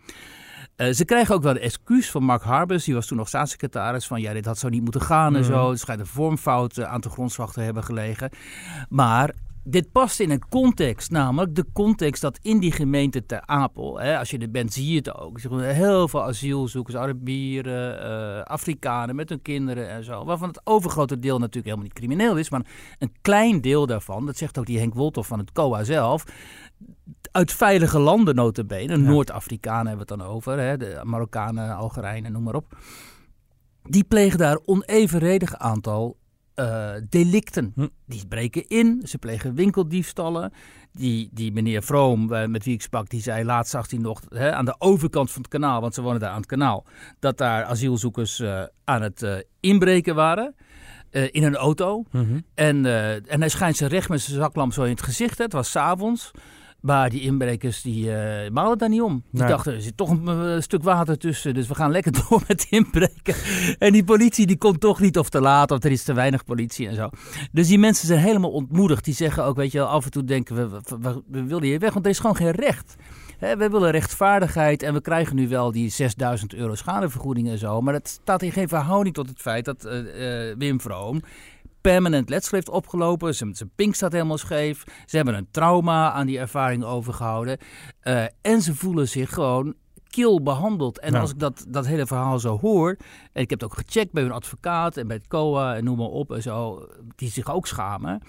Uh, 0.77 0.93
ze 0.93 1.05
krijgen 1.05 1.35
ook 1.35 1.43
wel 1.43 1.53
een 1.53 1.61
excuus 1.61 2.11
van 2.11 2.23
Mark 2.23 2.43
Harbers, 2.43 2.85
die 2.85 2.95
was 2.95 3.07
toen 3.07 3.17
nog 3.17 3.29
staatssecretaris, 3.29 4.07
van 4.07 4.21
ja, 4.21 4.33
dit 4.33 4.45
had 4.45 4.59
zo 4.59 4.69
niet 4.69 4.83
moeten 4.83 5.01
gaan 5.01 5.35
en 5.35 5.41
mm. 5.41 5.47
zo. 5.47 5.71
Er 5.71 5.79
schijnt 5.79 6.01
een 6.01 6.07
vormfout 6.07 6.85
aan 6.85 7.01
de 7.01 7.11
grondslag 7.11 7.53
te 7.53 7.61
hebben 7.61 7.85
gelegen. 7.85 8.31
Maar 8.89 9.35
dit 9.71 9.93
past 9.93 10.21
in 10.21 10.31
een 10.31 10.49
context, 10.49 11.11
namelijk 11.11 11.55
de 11.55 11.65
context 11.73 12.23
dat 12.23 12.39
in 12.43 12.59
die 12.59 12.73
gemeente 12.73 13.27
Ter 13.27 13.43
Apel, 13.47 14.01
hè, 14.01 14.19
als 14.19 14.31
je 14.31 14.39
er 14.39 14.51
bent, 14.51 14.73
zie 14.73 14.91
je 14.91 14.97
het 14.97 15.15
ook. 15.15 15.41
Heel 15.61 16.09
veel 16.09 16.23
asielzoekers, 16.23 16.97
Arabieren, 16.97 18.03
uh, 18.03 18.43
Afrikanen 18.43 19.17
met 19.17 19.29
hun 19.29 19.43
kinderen 19.43 19.89
en 19.89 20.05
zo. 20.05 20.25
Waarvan 20.25 20.49
het 20.49 20.61
overgrote 20.65 21.19
deel 21.19 21.39
natuurlijk 21.39 21.65
helemaal 21.65 21.85
niet 21.85 21.95
crimineel 21.95 22.37
is, 22.37 22.51
maar 22.51 22.67
een 22.99 23.13
klein 23.21 23.61
deel 23.61 23.87
daarvan, 23.87 24.27
dat 24.27 24.37
zegt 24.37 24.59
ook 24.59 24.67
die 24.67 24.79
Henk 24.79 24.95
Woltoff 24.95 25.29
van 25.29 25.39
het 25.39 25.53
COA 25.53 25.85
zelf, 25.85 26.25
uit 27.33 27.53
veilige 27.53 27.99
landen 27.99 28.35
notabene, 28.35 28.93
ja. 28.93 28.97
Noord-Afrikanen 28.97 29.87
hebben 29.87 30.07
we 30.07 30.13
het 30.13 30.21
dan 30.23 30.35
over, 30.35 30.59
hè, 30.59 30.77
de 30.77 31.01
Marokkanen, 31.03 31.77
Algerijnen, 31.77 32.33
noem 32.33 32.43
maar 32.43 32.55
op. 32.55 32.77
Die 33.83 34.05
plegen 34.05 34.39
daar 34.39 34.59
onevenredig 34.65 35.55
aantal 35.55 36.17
uh, 36.59 36.91
delicten. 37.09 37.73
Hm. 37.75 37.87
Die 38.07 38.27
breken 38.27 38.69
in, 38.69 39.03
ze 39.05 39.19
plegen 39.19 39.55
winkeldiefstallen. 39.55 40.53
Die, 40.93 41.29
die 41.33 41.53
meneer 41.53 41.83
Vroom, 41.83 42.33
uh, 42.33 42.47
met 42.47 42.65
wie 42.65 42.75
ik 42.75 42.83
sprak, 42.83 43.09
die 43.09 43.21
zei 43.21 43.45
laatst 43.45 43.71
zag 43.71 43.91
hij 43.91 43.99
nog 43.99 44.21
hè, 44.29 44.53
aan 44.53 44.65
de 44.65 44.75
overkant 44.79 45.31
van 45.31 45.43
het 45.43 45.51
kanaal, 45.51 45.81
want 45.81 45.95
ze 45.95 46.03
wonen 46.03 46.21
daar 46.21 46.31
aan 46.31 46.37
het 46.37 46.47
kanaal, 46.47 46.85
dat 47.19 47.39
daar 47.39 47.65
asielzoekers 47.65 48.41
uh, 48.41 48.63
aan 48.85 49.03
het 49.03 49.47
inbreken 49.61 50.15
waren. 50.15 50.55
in 51.11 51.43
een 51.43 51.57
auto. 51.57 52.05
-hmm. 52.11 52.45
en, 52.55 52.87
en 53.27 53.41
hij 53.41 53.49
schijnt 53.49 53.77
zijn 53.77 53.91
recht 53.91 54.09
met 54.09 54.21
zijn 54.21 54.41
zaklamp 54.41 54.73
zo 54.73 54.83
in 54.83 54.91
het 54.91 55.03
gezicht. 55.03 55.39
Hè. 55.39 55.45
Het 55.45 55.53
was 55.53 55.71
s'avonds. 55.71 56.31
Maar 56.81 57.11
die 57.11 57.21
inbrekers 57.21 57.83
die 57.83 58.05
uh, 58.05 58.49
malen 58.51 58.79
daar 58.79 58.89
niet 58.89 59.01
om. 59.01 59.23
Die 59.31 59.41
nee. 59.41 59.51
dachten, 59.51 59.75
er 59.75 59.81
zit 59.81 59.97
toch 59.97 60.11
een, 60.11 60.27
een, 60.27 60.63
stuk 60.63 60.83
water 60.83 61.19
tussen, 61.19 61.55
dus 61.55 61.69
we 61.69 61.75
gaan 61.75 61.91
lekker 61.91 62.13
door 62.29 62.43
met 62.49 62.67
inbreken. 62.71 63.35
En 63.79 63.93
die 63.93 64.05
politie 64.05 64.47
die 64.47 64.59
komt 64.59 64.81
toch 64.81 65.01
niet 65.01 65.19
of 65.19 65.29
te 65.29 65.41
laat, 65.41 65.71
of 65.71 65.85
er 65.85 65.91
is 65.91 66.03
te 66.03 66.13
weinig 66.13 66.45
politie 66.45 66.89
en 66.89 66.95
zo. 66.95 67.09
Dus 67.53 67.69
die 67.69 67.79
mensen 67.79 68.07
zijn 68.07 68.21
helemaal 68.21 68.51
ontmoedigd. 68.51 69.05
Die 69.05 69.15
zeggen 69.15 69.45
ook, 69.45 69.57
weet 69.57 69.73
je 69.73 69.83
af 69.83 70.05
en 70.05 70.11
toe 70.11 70.25
denken 70.25 70.57
we, 70.57 70.69
we, 70.69 70.99
we, 71.01 71.23
we 71.27 71.45
willen 71.45 71.65
hier 71.65 71.79
weg, 71.79 71.93
want 71.93 72.05
er 72.05 72.11
is 72.11 72.19
gewoon 72.19 72.37
geen 72.37 72.51
recht. 72.51 72.97
He, 73.39 73.57
we 73.57 73.69
willen 73.69 73.91
rechtvaardigheid 73.91 74.83
en 74.83 74.95
we 74.95 75.01
krijgen 75.01 75.37
nu 75.37 75.49
wel 75.49 75.73
die 75.73 75.91
6000 75.91 76.55
euro 76.55 76.75
schadevergoeding 76.75 77.49
en 77.49 77.59
zo. 77.59 77.81
Maar 77.81 77.93
dat 77.93 78.09
staat 78.09 78.43
in 78.43 78.53
geen 78.53 78.69
verhouding 78.69 79.15
tot 79.15 79.29
het 79.29 79.41
feit 79.41 79.65
dat 79.65 79.87
uh, 79.87 80.49
uh, 80.49 80.55
Wim 80.59 80.81
Vroom 80.81 81.23
permanent 81.81 82.29
letsel 82.29 82.57
heeft 82.57 82.69
opgelopen. 82.69 83.35
Zijn, 83.35 83.55
zijn 83.55 83.71
pink 83.75 83.95
staat 83.95 84.13
helemaal 84.13 84.39
scheef. 84.39 84.85
Ze 85.07 85.17
hebben 85.17 85.35
een 85.35 85.49
trauma 85.51 86.13
aan 86.13 86.27
die 86.27 86.39
ervaring 86.39 86.85
overgehouden. 86.85 87.59
Uh, 88.03 88.25
en 88.43 88.63
ze 88.63 88.75
voelen 88.75 89.09
zich 89.09 89.35
gewoon 89.35 89.75
kil 90.11 90.43
behandeld. 90.43 90.99
En 90.99 91.11
Nou. 91.11 91.23
als 91.23 91.33
ik 91.33 91.39
dat, 91.39 91.65
dat 91.69 91.87
hele 91.87 92.07
verhaal 92.07 92.39
zo 92.39 92.59
hoor, 92.59 92.97
en 93.33 93.43
ik 93.43 93.51
heb 93.51 93.61
het 93.61 93.65
ook 93.71 93.77
gecheckt 93.77 94.13
bij 94.13 94.23
hun 94.23 94.33
advocaat 94.33 94.97
en 94.97 95.07
bij 95.07 95.17
het 95.17 95.27
COA 95.27 95.77
en 95.77 95.85
noem 95.85 95.97
maar 95.97 96.07
op 96.07 96.33
en 96.33 96.43
zo, 96.43 96.87
die 97.17 97.31
zich 97.31 97.53
ook 97.53 97.67
schamen, 97.67 98.23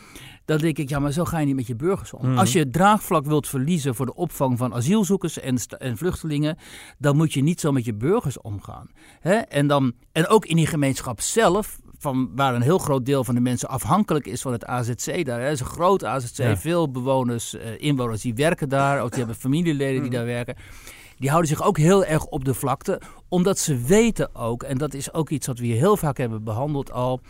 dan 0.46 0.58
denk 0.58 0.78
ik, 0.78 0.90
ja, 0.90 1.00
maar 1.00 1.12
zo 1.12 1.26
ga 1.26 1.40
je 1.40 1.46
niet 1.46 1.56
met 1.56 1.68
je 1.68 1.76
burgers 1.76 2.14
om. 2.14 2.30
Mhm. 2.30 2.38
Als 2.38 2.54
je 2.54 2.60
het 2.60 2.74
draagvlak 2.74 3.26
wilt 3.26 3.48
verliezen 3.48 3.96
voor 3.96 4.06
de 4.06 4.16
opvang 4.16 4.58
van 4.58 4.74
asielzoekers 4.74 5.40
en, 5.40 5.58
en 5.78 5.98
vluchtelingen, 5.98 6.58
dan 6.98 7.16
moet 7.16 7.34
je 7.34 7.42
niet 7.42 7.60
zo 7.60 7.72
met 7.72 7.86
je 7.86 7.94
burgers 7.94 8.42
omgaan. 8.42 8.90
Hè? 9.20 9.36
En, 9.36 9.68
dan, 9.68 9.94
en 10.12 10.28
ook 10.28 10.46
in 10.46 10.56
die 10.56 10.68
gemeenschap 10.68 11.22
zelf, 11.22 11.80
van 12.00 12.30
waar 12.36 12.56
een 12.56 12.62
heel 12.62 12.78
groot 12.78 13.06
deel 13.06 13.24
van 13.24 13.36
de 13.36 13.42
mensen 13.42 13.70
afhankelijk 13.70 14.26
is 14.28 14.42
van 14.42 14.52
het 14.52 14.66
AZC 14.66 15.26
daar. 15.26 15.42
Is 15.42 15.60
een 15.60 15.66
groot 15.66 16.04
AZC, 16.06 16.38
Ja. 16.38 16.58
veel 16.58 16.92
bewoners, 16.92 17.56
eh, 17.56 17.82
inwoners 17.82 18.22
die 18.22 18.34
werken 18.36 18.70
daar, 18.70 19.02
ook 19.02 19.10
die 19.10 19.20
hebben 19.20 19.36
familieleden 19.36 20.02
die 20.02 20.12
daar 20.12 20.26
werken. 20.26 20.56
Die 21.18 21.30
houden 21.30 21.50
zich 21.50 21.64
ook 21.64 21.78
heel 21.78 22.06
erg 22.06 22.26
op 22.26 22.46
de 22.46 22.54
vlakte, 22.54 23.02
omdat 23.28 23.60
ze 23.60 23.78
weten 23.78 24.36
ook, 24.36 24.64
en 24.64 24.78
dat 24.78 24.94
is 24.94 25.14
ook 25.14 25.30
iets 25.30 25.48
wat 25.48 25.60
we 25.60 25.66
hier 25.66 25.76
heel 25.78 25.98
vaak 25.98 26.18
hebben 26.18 26.44
behandeld 26.44 26.92
al, 26.92 27.22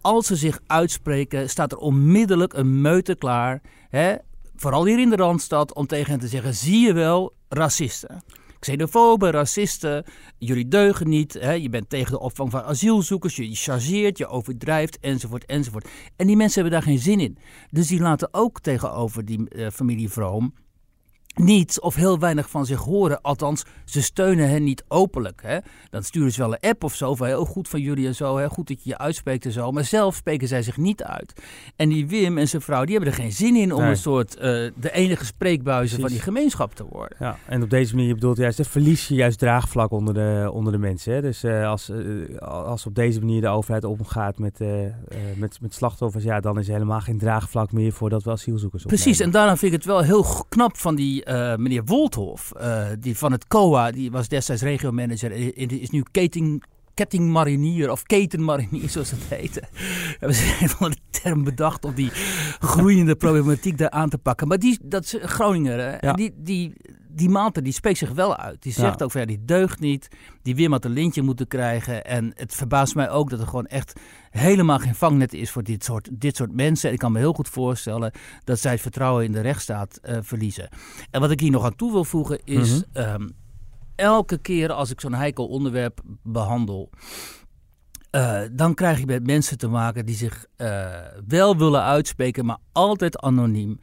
als 0.00 0.26
ze 0.26 0.36
zich 0.36 0.60
uitspreken, 0.66 1.50
staat 1.50 1.72
er 1.72 1.78
onmiddellijk 1.78 2.52
een 2.52 2.80
meute 2.80 3.14
klaar, 3.14 3.60
hè, 3.88 4.14
vooral 4.56 4.84
hier 4.86 4.98
in 5.00 5.10
de 5.10 5.16
Randstad, 5.16 5.74
om 5.74 5.86
tegen 5.86 6.10
hen 6.10 6.20
te 6.20 6.28
zeggen, 6.28 6.54
zie 6.54 6.86
je 6.86 6.92
wel, 6.92 7.32
racisten. 7.48 8.22
Xenofoben, 8.58 9.30
racisten, 9.30 10.04
jullie 10.38 10.68
deugen 10.68 11.08
niet. 11.08 11.32
Hè? 11.32 11.52
Je 11.52 11.68
bent 11.68 11.88
tegen 11.88 12.12
de 12.12 12.20
opvang 12.20 12.50
van 12.50 12.62
asielzoekers, 12.62 13.36
je 13.36 13.54
chargeert, 13.54 14.18
je 14.18 14.26
overdrijft, 14.26 14.98
enzovoort, 15.00 15.44
enzovoort. 15.46 15.88
En 16.16 16.26
die 16.26 16.36
mensen 16.36 16.62
hebben 16.62 16.80
daar 16.80 16.88
geen 16.88 16.98
zin 16.98 17.20
in. 17.20 17.38
Dus 17.70 17.86
die 17.86 18.00
laten 18.00 18.28
ook 18.30 18.60
tegenover 18.60 19.24
die 19.24 19.48
eh, 19.48 19.70
familie 19.70 20.08
Vroom 20.08 20.54
niets 21.38 21.80
of 21.80 21.94
heel 21.94 22.18
weinig 22.18 22.50
van 22.50 22.66
zich 22.66 22.80
horen. 22.80 23.20
Althans, 23.20 23.64
ze 23.84 24.02
steunen 24.02 24.48
hen 24.48 24.64
niet 24.64 24.84
openlijk. 24.88 25.40
Hè? 25.42 25.58
Dan 25.90 26.02
sturen 26.02 26.32
ze 26.32 26.40
wel 26.40 26.52
een 26.52 26.68
app 26.70 26.84
of 26.84 26.94
zo 26.94 27.14
van 27.14 27.26
heel 27.26 27.44
goed 27.44 27.68
van 27.68 27.80
jullie 27.80 28.06
en 28.06 28.14
zo. 28.14 28.36
Hè? 28.36 28.48
Goed 28.48 28.68
dat 28.68 28.82
je 28.82 28.90
je 28.90 28.98
uitspreekt 28.98 29.44
en 29.44 29.52
zo. 29.52 29.72
Maar 29.72 29.84
zelf 29.84 30.14
spreken 30.14 30.48
zij 30.48 30.62
zich 30.62 30.76
niet 30.76 31.02
uit. 31.02 31.32
En 31.76 31.88
die 31.88 32.06
Wim 32.08 32.38
en 32.38 32.48
zijn 32.48 32.62
vrouw, 32.62 32.84
die 32.84 32.94
hebben 32.94 33.12
er 33.12 33.18
geen 33.20 33.32
zin 33.32 33.56
in 33.56 33.72
om 33.74 33.80
Nee. 33.80 33.90
een 33.90 33.96
soort 33.96 34.36
eh, 34.36 34.42
de 34.74 34.90
enige 34.92 35.24
spreekbuizen 35.24 36.00
van 36.00 36.08
die 36.08 36.20
gemeenschap 36.20 36.74
te 36.74 36.84
worden. 36.90 37.16
Ja, 37.20 37.38
en 37.46 37.62
op 37.62 37.70
deze 37.70 37.92
manier, 37.94 38.08
je 38.08 38.14
bedoelt 38.14 38.36
juist, 38.36 38.58
hè, 38.58 38.64
verlies 38.64 39.08
je 39.08 39.14
juist 39.14 39.38
draagvlak 39.38 39.90
onder 39.90 40.14
de, 40.14 40.50
onder 40.52 40.72
de 40.72 40.78
mensen. 40.78 41.12
Hè? 41.12 41.20
Dus 41.20 41.42
eh, 41.44 41.68
als, 41.68 41.88
eh, 41.88 42.38
als 42.38 42.86
op 42.86 42.94
deze 42.94 43.18
manier 43.20 43.40
de 43.40 43.48
overheid 43.48 43.84
omgaat 43.84 44.38
met, 44.38 44.58
met, 45.36 45.58
met 45.60 45.74
slachtoffers, 45.74 46.24
ja, 46.24 46.40
dan 46.40 46.58
is 46.58 46.66
er 46.66 46.72
helemaal 46.72 47.00
geen 47.00 47.18
draagvlak 47.18 47.72
meer 47.72 47.92
voordat 47.92 48.22
we 48.22 48.30
asielzoekers 48.30 48.84
opnemen. 48.84 49.02
Precies, 49.04 49.24
en 49.24 49.30
daarom 49.30 49.56
vind 49.56 49.72
ik 49.72 49.78
het 49.78 49.86
wel 49.86 50.02
heel 50.02 50.24
knap 50.48 50.76
van 50.76 50.94
die 50.94 51.24
eh, 51.28 51.56
meneer 51.56 51.84
Wolthof, 51.84 52.52
eh, 52.52 52.86
die 52.98 53.16
van 53.16 53.32
het 53.32 53.46
COA, 53.46 53.90
die 53.90 54.10
was 54.10 54.28
destijds 54.28 54.62
regiomanager 54.62 55.32
en 55.32 55.80
is 55.80 55.90
nu 55.90 56.02
keting, 56.10 56.64
kettingmarinier 56.94 57.90
of 57.90 58.02
ketenmarinier, 58.02 58.88
zoals 58.94 59.10
het 59.10 59.20
heette. 59.28 59.62
Hebben 60.18 60.36
ze 60.36 60.58
een 60.60 60.68
van 60.68 60.90
de 60.90 60.96
term 61.10 61.44
bedacht 61.44 61.84
om 61.84 61.94
die 61.94 62.10
groeiende 62.58 63.16
problematiek 63.16 63.78
daar 63.78 63.90
aan 63.90 64.08
te 64.08 64.18
pakken. 64.18 64.48
Maar 64.48 64.58
die, 64.58 64.78
dat 64.82 65.04
is 65.04 65.16
Groninger? 65.22 65.98
Ja. 66.00 66.12
die, 66.12 66.34
die, 66.36 66.72
die 67.08 67.28
Maarten, 67.28 67.64
die 67.64 67.72
spreekt 67.72 67.98
zich 67.98 68.10
wel 68.12 68.36
uit. 68.36 68.62
Die 68.62 68.72
zegt 68.72 68.98
Ja. 68.98 69.04
ook 69.04 69.10
van 69.10 69.20
ja, 69.20 69.26
die 69.26 69.44
deugt 69.44 69.80
niet. 69.80 70.08
Die 70.42 70.54
Wim 70.54 70.72
had 70.72 70.84
een 70.84 70.90
lintje 70.90 71.22
moeten 71.22 71.46
krijgen. 71.46 72.04
En 72.04 72.32
het 72.34 72.54
verbaast 72.54 72.94
mij 72.94 73.10
ook 73.10 73.30
dat 73.30 73.40
er 73.40 73.46
gewoon 73.46 73.66
echt 73.66 74.00
helemaal 74.30 74.78
geen 74.78 74.94
vangnet 74.94 75.34
is 75.34 75.50
voor 75.50 75.62
dit 75.62 75.84
soort, 75.84 76.08
dit 76.12 76.36
soort 76.36 76.52
mensen. 76.52 76.88
En 76.88 76.94
ik 76.94 77.00
kan 77.00 77.12
me 77.12 77.18
heel 77.18 77.32
goed 77.32 77.48
voorstellen 77.48 78.12
dat 78.44 78.58
zij 78.58 78.72
het 78.72 78.80
vertrouwen 78.80 79.24
in 79.24 79.32
de 79.32 79.40
rechtsstaat 79.40 79.96
eh, 79.96 80.18
verliezen. 80.20 80.68
En 81.10 81.20
wat 81.20 81.30
ik 81.30 81.40
hier 81.40 81.50
nog 81.50 81.64
aan 81.64 81.76
toe 81.76 81.92
wil 81.92 82.04
voegen 82.04 82.40
is... 82.44 82.70
Mhm. 82.74 82.82
ehm, 82.92 83.28
elke 83.94 84.38
keer 84.38 84.72
als 84.72 84.90
ik 84.90 85.00
zo'n 85.00 85.14
heikel 85.14 85.46
onderwerp 85.46 86.00
behandel... 86.22 86.90
eh, 88.10 88.40
dan 88.52 88.74
krijg 88.74 88.98
je 88.98 89.06
met 89.06 89.26
mensen 89.26 89.58
te 89.58 89.68
maken 89.68 90.06
die 90.06 90.16
zich 90.16 90.46
eh, 90.56 90.86
wel 91.26 91.56
willen 91.56 91.82
uitspreken, 91.82 92.44
maar 92.46 92.58
altijd 92.72 93.18
anoniem. 93.20 93.80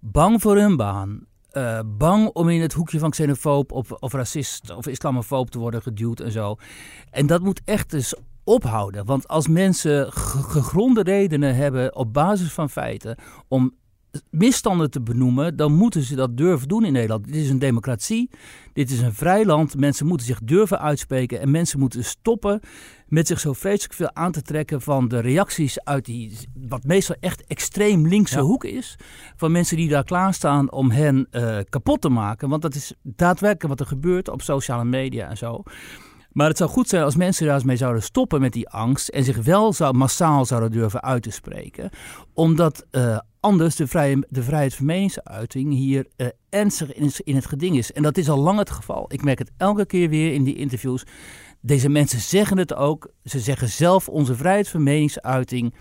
Bang 0.00 0.40
voor 0.40 0.56
hun 0.56 0.76
baan. 0.76 1.26
Eh, 1.52 1.80
bang 1.86 2.28
om 2.28 2.48
in 2.48 2.60
het 2.60 2.72
hoekje 2.72 2.98
van 2.98 3.10
xenofoob 3.10 3.72
of, 3.72 3.90
of 3.92 4.12
racist 4.12 4.76
of 4.76 4.86
islamofoob 4.86 5.50
te 5.50 5.58
worden 5.58 5.82
geduwd 5.82 6.20
en 6.20 6.32
zo. 6.32 6.56
En 7.10 7.26
dat 7.26 7.42
moet 7.42 7.60
echt 7.64 7.90
dus 7.90 8.14
ophouden. 8.44 9.04
Want 9.04 9.28
als 9.28 9.48
mensen 9.48 10.12
ge- 10.12 10.42
gegronde 10.42 11.02
redenen 11.02 11.54
hebben 11.54 11.96
op 11.96 12.12
basis 12.12 12.52
van 12.52 12.70
feiten 12.70 13.16
om 13.48 13.74
misstanden 14.30 14.90
te 14.90 15.00
benoemen, 15.02 15.56
dan 15.56 15.72
moeten 15.72 16.02
ze 16.02 16.14
dat 16.14 16.36
durven 16.36 16.68
doen 16.68 16.84
in 16.84 16.92
Nederland. 16.92 17.24
Dit 17.24 17.34
is 17.34 17.50
een 17.50 17.58
democratie, 17.58 18.30
dit 18.72 18.90
is 18.90 19.00
een 19.00 19.14
vrij 19.14 19.44
land. 19.44 19.76
Mensen 19.76 20.06
moeten 20.06 20.26
zich 20.26 20.40
durven 20.44 20.80
uitspreken 20.80 21.40
en 21.40 21.50
mensen 21.50 21.78
moeten 21.78 22.04
stoppen 22.04 22.60
met 23.12 23.26
zich 23.26 23.40
zo 23.40 23.52
vreselijk 23.52 23.94
veel 23.94 24.14
aan 24.14 24.32
te 24.32 24.42
trekken 24.42 24.80
van 24.80 25.08
de 25.08 25.18
reacties 25.20 25.84
uit 25.84 26.04
die, 26.04 26.38
wat 26.68 26.84
meestal 26.84 27.16
echt 27.20 27.46
extreem 27.46 28.08
linkse 28.08 28.36
Ja. 28.36 28.42
hoek 28.42 28.64
is. 28.64 28.96
Van 29.36 29.52
mensen 29.52 29.76
die 29.76 29.88
daar 29.88 30.04
klaarstaan 30.04 30.72
om 30.72 30.90
hen 30.90 31.26
eh, 31.30 31.58
kapot 31.68 32.00
te 32.00 32.08
maken. 32.08 32.48
Want 32.48 32.62
dat 32.62 32.74
is 32.74 32.94
daadwerkelijk 33.02 33.68
wat 33.68 33.80
er 33.80 33.86
gebeurt 33.86 34.28
op 34.28 34.42
sociale 34.42 34.84
media 34.84 35.28
en 35.28 35.36
zo. 35.36 35.62
Maar 36.32 36.48
het 36.48 36.56
zou 36.56 36.70
goed 36.70 36.88
zijn 36.88 37.02
als 37.02 37.16
mensen 37.16 37.46
daar 37.46 37.54
eens 37.54 37.64
mee 37.64 37.76
zouden 37.76 38.02
stoppen 38.02 38.40
met 38.40 38.52
die 38.52 38.68
angst 38.68 39.08
en 39.08 39.24
zich 39.24 39.36
wel 39.44 39.72
zou, 39.72 39.94
massaal 39.94 40.44
zouden 40.44 40.70
durven 40.70 41.02
uit 41.02 41.22
te 41.22 41.30
spreken. 41.30 41.90
Omdat 42.34 42.86
eh, 42.90 43.18
anders 43.40 43.76
de, 43.76 43.86
vrije, 43.86 44.26
de 44.28 44.42
vrijheid 44.42 44.74
van 44.74 44.86
meningsuiting 44.86 45.72
hier 45.72 46.06
eh, 46.16 46.26
ernstig 46.50 46.92
in, 46.94 47.10
in 47.16 47.34
het 47.34 47.46
geding 47.46 47.76
is. 47.76 47.92
En 47.92 48.02
dat 48.02 48.16
is 48.16 48.28
al 48.28 48.38
lang 48.38 48.58
het 48.58 48.70
geval. 48.70 49.04
Ik 49.08 49.22
merk 49.24 49.38
het 49.38 49.50
elke 49.56 49.86
keer 49.86 50.08
weer 50.08 50.34
in 50.34 50.44
die 50.44 50.56
interviews. 50.56 51.04
Deze 51.64 51.88
mensen 51.88 52.20
zeggen 52.20 52.58
het 52.58 52.74
ook. 52.74 53.12
Ze 53.24 53.40
zeggen 53.40 53.68
zelf 53.68 54.08
onze 54.08 54.34
vrijheid 54.34 54.68
van 54.68 54.82
meningsuiting 54.82 55.74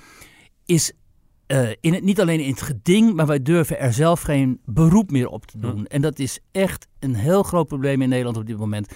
is 0.65 0.93
eh, 1.51 1.69
in 1.79 1.93
het, 1.93 2.03
niet 2.03 2.21
alleen 2.21 2.39
in 2.39 2.49
het 2.49 2.61
geding, 2.61 3.13
maar 3.13 3.25
wij 3.25 3.41
durven 3.41 3.79
er 3.79 3.93
zelf 3.93 4.21
geen 4.21 4.59
beroep 4.65 5.11
meer 5.11 5.27
op 5.27 5.45
te 5.45 5.59
doen. 5.59 5.77
Hm. 5.77 5.85
En 5.85 6.01
dat 6.01 6.19
is 6.19 6.39
echt 6.51 6.87
een 6.99 7.15
heel 7.15 7.43
groot 7.43 7.67
probleem 7.67 8.01
in 8.01 8.09
Nederland 8.09 8.37
op 8.37 8.45
dit 8.45 8.57
moment. 8.57 8.93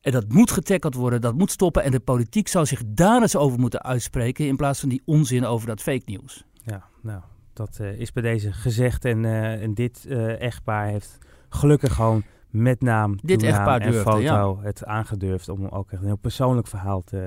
En 0.00 0.12
dat 0.12 0.28
moet 0.28 0.50
getackeld 0.50 0.94
worden, 0.94 1.20
dat 1.20 1.34
moet 1.34 1.50
stoppen. 1.50 1.82
En 1.82 1.90
de 1.90 2.00
politiek 2.00 2.48
zou 2.48 2.66
zich 2.66 2.82
daar 2.86 3.22
eens 3.22 3.36
over 3.36 3.58
moeten 3.58 3.82
uitspreken 3.82 4.46
in 4.46 4.56
plaats 4.56 4.80
van 4.80 4.88
die 4.88 5.02
onzin 5.04 5.44
over 5.44 5.66
dat 5.66 5.82
fake 5.82 6.02
nieuws. 6.04 6.44
Ja, 6.52 6.84
nou, 7.02 7.20
dat 7.52 7.78
eh, 7.80 8.00
is 8.00 8.12
bij 8.12 8.22
deze 8.22 8.52
gezegd. 8.52 9.04
En, 9.04 9.24
eh, 9.24 9.62
en 9.62 9.74
dit 9.74 10.06
echtpaar 10.38 10.86
heeft 10.86 11.18
gelukkig 11.48 11.94
gewoon 11.94 12.22
met 12.54 12.80
naam, 12.80 13.18
Dit 13.22 13.38
toenaam 13.38 13.68
en 13.68 13.90
durfde, 13.90 14.10
foto 14.10 14.58
het 14.62 14.84
aangedurfd 14.84 15.48
om 15.48 15.66
ook 15.66 15.92
echt 15.92 16.00
een 16.00 16.06
heel 16.06 16.16
persoonlijk 16.16 16.66
verhaal 16.66 17.02
te, 17.02 17.26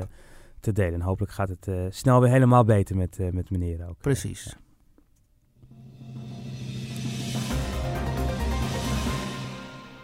te 0.60 0.72
delen. 0.72 0.94
En 0.94 1.02
hopelijk 1.02 1.32
gaat 1.32 1.50
het 1.50 1.68
eh, 1.68 1.76
snel 1.90 2.22
weer 2.22 2.30
helemaal 2.30 2.64
beter 2.64 2.96
met, 2.96 3.20
eh, 3.20 3.30
met 3.32 3.50
meneer 3.50 3.88
ook. 3.90 3.98
Precies. 4.02 4.56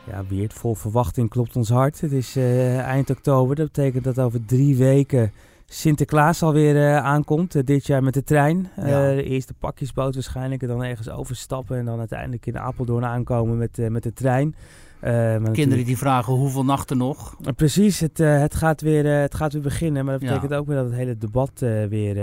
Ja, 0.07 0.25
Weert, 0.27 0.53
vol 0.53 0.75
verwachting 0.75 1.29
klopt 1.29 1.55
ons 1.55 1.69
hart. 1.69 2.01
Het 2.01 2.11
is 2.11 2.35
eh, 2.35 2.79
eind 2.79 3.09
oktober. 3.09 3.55
Dat 3.55 3.65
betekent 3.71 4.03
dat 4.03 4.19
over 4.19 4.45
drie 4.45 4.77
weken 4.77 5.31
Sinterklaas 5.65 6.43
alweer 6.43 6.75
eh 6.75 6.97
aankomt. 6.97 7.67
dit 7.67 7.87
jaar 7.87 8.03
met 8.03 8.13
de 8.13 8.23
trein. 8.23 8.69
Ja. 8.75 9.13
de 9.13 9.23
eerste 9.23 9.53
pakjesboot 9.53 10.13
waarschijnlijk. 10.13 10.61
En 10.61 10.67
dan 10.67 10.83
ergens 10.83 11.09
overstappen. 11.09 11.77
En 11.77 11.85
dan 11.85 11.99
uiteindelijk 11.99 12.45
in 12.45 12.59
Apeldoorn 12.59 13.05
aankomen 13.05 13.57
met, 13.57 13.89
met 13.89 14.03
de 14.03 14.13
trein. 14.13 14.55
Eh, 15.03 15.11
natuurlijk- 15.11 15.53
Kinderen 15.53 15.85
die 15.85 15.97
vragen 15.97 16.33
hoeveel 16.33 16.65
nachten 16.65 16.97
nog. 16.97 17.35
Eh, 17.41 17.53
Precies, 17.55 17.99
het, 17.99 18.19
eh, 18.19 18.39
het, 18.39 18.55
gaat 18.55 18.81
weer, 18.81 19.05
het 19.05 19.35
gaat 19.35 19.53
weer 19.53 19.61
beginnen. 19.61 20.05
Maar 20.05 20.13
dat 20.19 20.21
Ja. 20.29 20.33
betekent 20.35 20.53
ook 20.59 20.67
weer 20.67 20.75
dat 20.75 20.85
het 20.85 20.95
hele 20.95 21.17
debat 21.17 21.59
weer, 21.89 22.15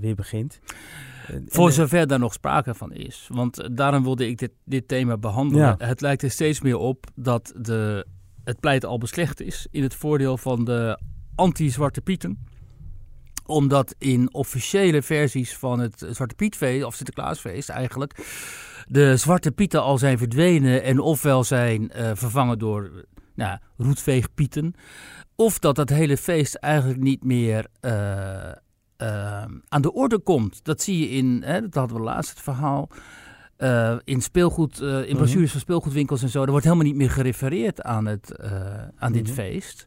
weer 0.00 0.14
begint. 0.14 0.60
Voor 1.46 1.72
zover 1.72 2.06
daar 2.06 2.18
nog 2.18 2.32
sprake 2.32 2.74
van 2.74 2.92
is. 2.92 3.28
Want 3.32 3.68
daarom 3.76 4.02
wilde 4.02 4.28
ik 4.28 4.38
dit, 4.38 4.50
dit 4.64 4.88
thema 4.88 5.16
behandelen. 5.16 5.64
Ja. 5.78 5.86
Het 5.86 6.00
lijkt 6.00 6.22
er 6.22 6.30
steeds 6.30 6.60
meer 6.60 6.76
op 6.76 7.06
dat 7.14 7.52
de, 7.60 8.06
het 8.44 8.60
pleit 8.60 8.84
al 8.84 8.98
beslecht 8.98 9.40
is 9.40 9.66
in 9.70 9.82
het 9.82 9.94
voordeel 9.94 10.36
van 10.36 10.64
de 10.64 10.98
anti-Zwarte 11.34 12.00
Pieten. 12.00 12.38
Omdat 13.46 13.94
in 13.98 14.34
officiële 14.34 15.02
versies 15.02 15.56
van 15.56 15.78
het 15.78 16.06
Zwarte 16.10 16.34
Pietfeest, 16.34 16.84
of 16.84 16.94
Sinterklaasfeest 16.94 17.68
eigenlijk, 17.68 18.12
de 18.88 19.16
Zwarte 19.16 19.52
Pieten 19.52 19.82
al 19.82 19.98
zijn 19.98 20.18
verdwenen 20.18 20.82
en 20.82 20.98
ofwel 20.98 21.44
zijn 21.44 21.90
eh, 21.90 22.10
vervangen 22.14 22.58
door 22.58 23.04
nou, 23.34 23.58
roetveegpieten. 23.76 24.74
Of 25.34 25.58
dat 25.58 25.76
dat 25.76 25.88
hele 25.88 26.16
feest 26.16 26.54
eigenlijk 26.54 27.00
niet 27.00 27.24
meer 27.24 27.66
eh, 27.80 28.50
eh, 28.50 29.44
aan 29.68 29.82
de 29.82 29.92
orde 29.92 30.18
komt. 30.18 30.64
Dat 30.64 30.82
zie 30.82 30.98
je 30.98 31.08
in, 31.08 31.42
hè, 31.44 31.60
dat 31.60 31.74
hadden 31.74 31.96
we 31.96 32.02
laatst 32.02 32.30
het 32.30 32.40
verhaal, 32.40 32.88
in 34.04 34.20
speelgoed, 34.22 34.80
in 34.80 34.86
Mhm. 34.88 35.16
brochures 35.16 35.50
van 35.50 35.60
speelgoedwinkels 35.60 36.22
en 36.22 36.28
zo. 36.28 36.42
Er 36.42 36.50
wordt 36.50 36.64
helemaal 36.64 36.86
niet 36.86 36.96
meer 36.96 37.10
gerefereerd 37.10 37.82
aan, 37.82 38.06
het, 38.06 38.38
aan 38.98 39.12
dit 39.12 39.22
Mhm. 39.26 39.32
feest. 39.32 39.86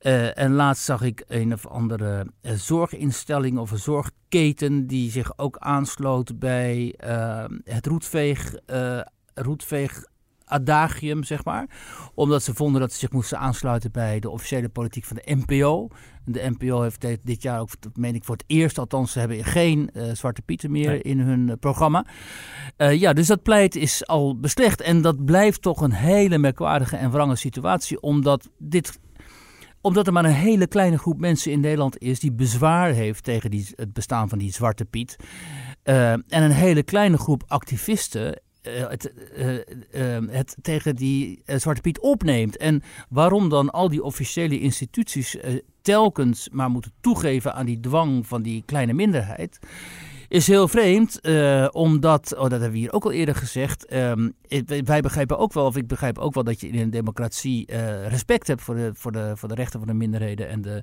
Eh, 0.00 0.38
en 0.38 0.52
laatst 0.52 0.84
zag 0.84 1.02
ik 1.02 1.24
een 1.28 1.52
of 1.52 1.66
andere 1.66 2.26
eh, 2.40 2.52
zorginstelling 2.52 3.58
of 3.58 3.70
een 3.70 3.78
zorgketen 3.78 4.86
die 4.86 5.10
zich 5.10 5.38
ook 5.38 5.56
aansloot 5.58 6.38
bij 6.38 6.94
eh, 6.96 7.44
het 7.64 7.86
roetveeg, 7.86 8.54
roetveeg 9.34 10.04
adagium, 10.44 11.24
zeg 11.24 11.44
maar. 11.44 11.66
Omdat 12.14 12.42
ze 12.42 12.54
vonden 12.54 12.80
dat 12.80 12.92
ze 12.92 12.98
zich 12.98 13.10
moesten 13.10 13.38
aansluiten 13.38 13.92
bij 13.92 14.20
de 14.20 14.30
officiële 14.30 14.68
politiek 14.68 15.04
van 15.04 15.16
de 15.16 15.36
NPO. 15.46 15.88
De 16.24 16.50
NPO 16.58 16.82
heeft 16.82 17.06
dit 17.22 17.42
jaar 17.42 17.60
ook, 17.60 17.80
dat 17.80 17.96
meen 17.96 18.14
ik 18.14 18.24
voor 18.24 18.36
het 18.36 18.44
eerst 18.46 18.78
althans, 18.78 19.12
ze 19.12 19.18
hebben 19.18 19.44
geen 19.44 19.90
uh, 19.92 20.12
Zwarte 20.12 20.42
Pieten 20.42 20.70
meer 20.70 21.04
in 21.04 21.20
hun 21.20 21.48
uh, 21.48 21.54
programma. 21.60 22.06
Uh, 22.76 23.00
ja, 23.00 23.12
dus 23.12 23.26
dat 23.26 23.42
pleit 23.42 23.76
is 23.76 24.06
al 24.06 24.38
beslecht. 24.38 24.80
En 24.80 25.02
dat 25.02 25.24
blijft 25.24 25.62
toch 25.62 25.80
een 25.80 25.92
hele 25.92 26.38
merkwaardige 26.38 26.96
en 26.96 27.10
wrange 27.10 27.36
situatie, 27.36 28.00
omdat 28.00 28.48
dit 28.58 28.98
omdat 29.80 30.06
er 30.06 30.12
maar 30.12 30.24
een 30.24 30.30
hele 30.30 30.66
kleine 30.66 30.98
groep 30.98 31.20
mensen 31.20 31.52
in 31.52 31.60
Nederland 31.60 31.98
is 31.98 32.20
die 32.20 32.32
bezwaar 32.32 32.92
heeft 32.92 33.24
tegen 33.24 33.50
die, 33.50 33.66
het 33.74 33.92
bestaan 33.92 34.28
van 34.28 34.38
die 34.38 34.52
Zwarte 34.52 34.84
Piet. 34.84 35.16
Uh, 35.84 36.12
en 36.12 36.24
een 36.28 36.50
hele 36.50 36.82
kleine 36.82 37.16
groep 37.16 37.42
activisten 37.46 38.40
uh, 38.62 38.88
het, 38.88 39.12
uh, 39.92 40.18
het, 40.30 40.56
tegen 40.62 40.96
die 40.96 41.42
Zwarte 41.44 41.80
Piet 41.80 42.00
opneemt. 42.00 42.56
En 42.56 42.82
waarom 43.08 43.48
dan 43.48 43.70
al 43.70 43.88
die 43.88 44.02
officiële 44.02 44.60
instituties 44.60 45.36
telkens 45.82 46.48
maar 46.52 46.70
moeten 46.70 46.92
toegeven 47.00 47.54
aan 47.54 47.66
die 47.66 47.80
dwang 47.80 48.26
van 48.26 48.42
die 48.42 48.62
kleine 48.66 48.92
minderheid 48.92 49.58
is 50.30 50.46
heel 50.46 50.68
vreemd, 50.68 51.18
uh, 51.22 51.66
omdat, 51.70 52.34
oh, 52.34 52.40
dat 52.40 52.50
hebben 52.50 52.70
we 52.70 52.78
hier 52.78 52.92
ook 52.92 53.04
al 53.04 53.12
eerder 53.12 53.34
gezegd, 53.34 53.94
um, 53.94 54.34
wij 54.84 55.00
begrijpen 55.00 55.38
ook 55.38 55.52
wel, 55.52 55.66
of 55.66 55.76
ik 55.76 55.86
begrijp 55.86 56.18
ook 56.18 56.34
wel 56.34 56.44
dat 56.44 56.60
je 56.60 56.68
in 56.68 56.80
een 56.80 56.90
democratie 56.90 57.72
uh, 57.72 58.06
respect 58.08 58.46
hebt 58.46 58.62
voor 58.62 58.74
de, 58.74 58.90
voor, 58.94 59.12
de, 59.12 59.32
voor 59.34 59.48
de 59.48 59.54
rechten 59.54 59.78
van 59.78 59.88
de 59.88 59.94
minderheden 59.94 60.48
en 60.48 60.62
de 60.62 60.82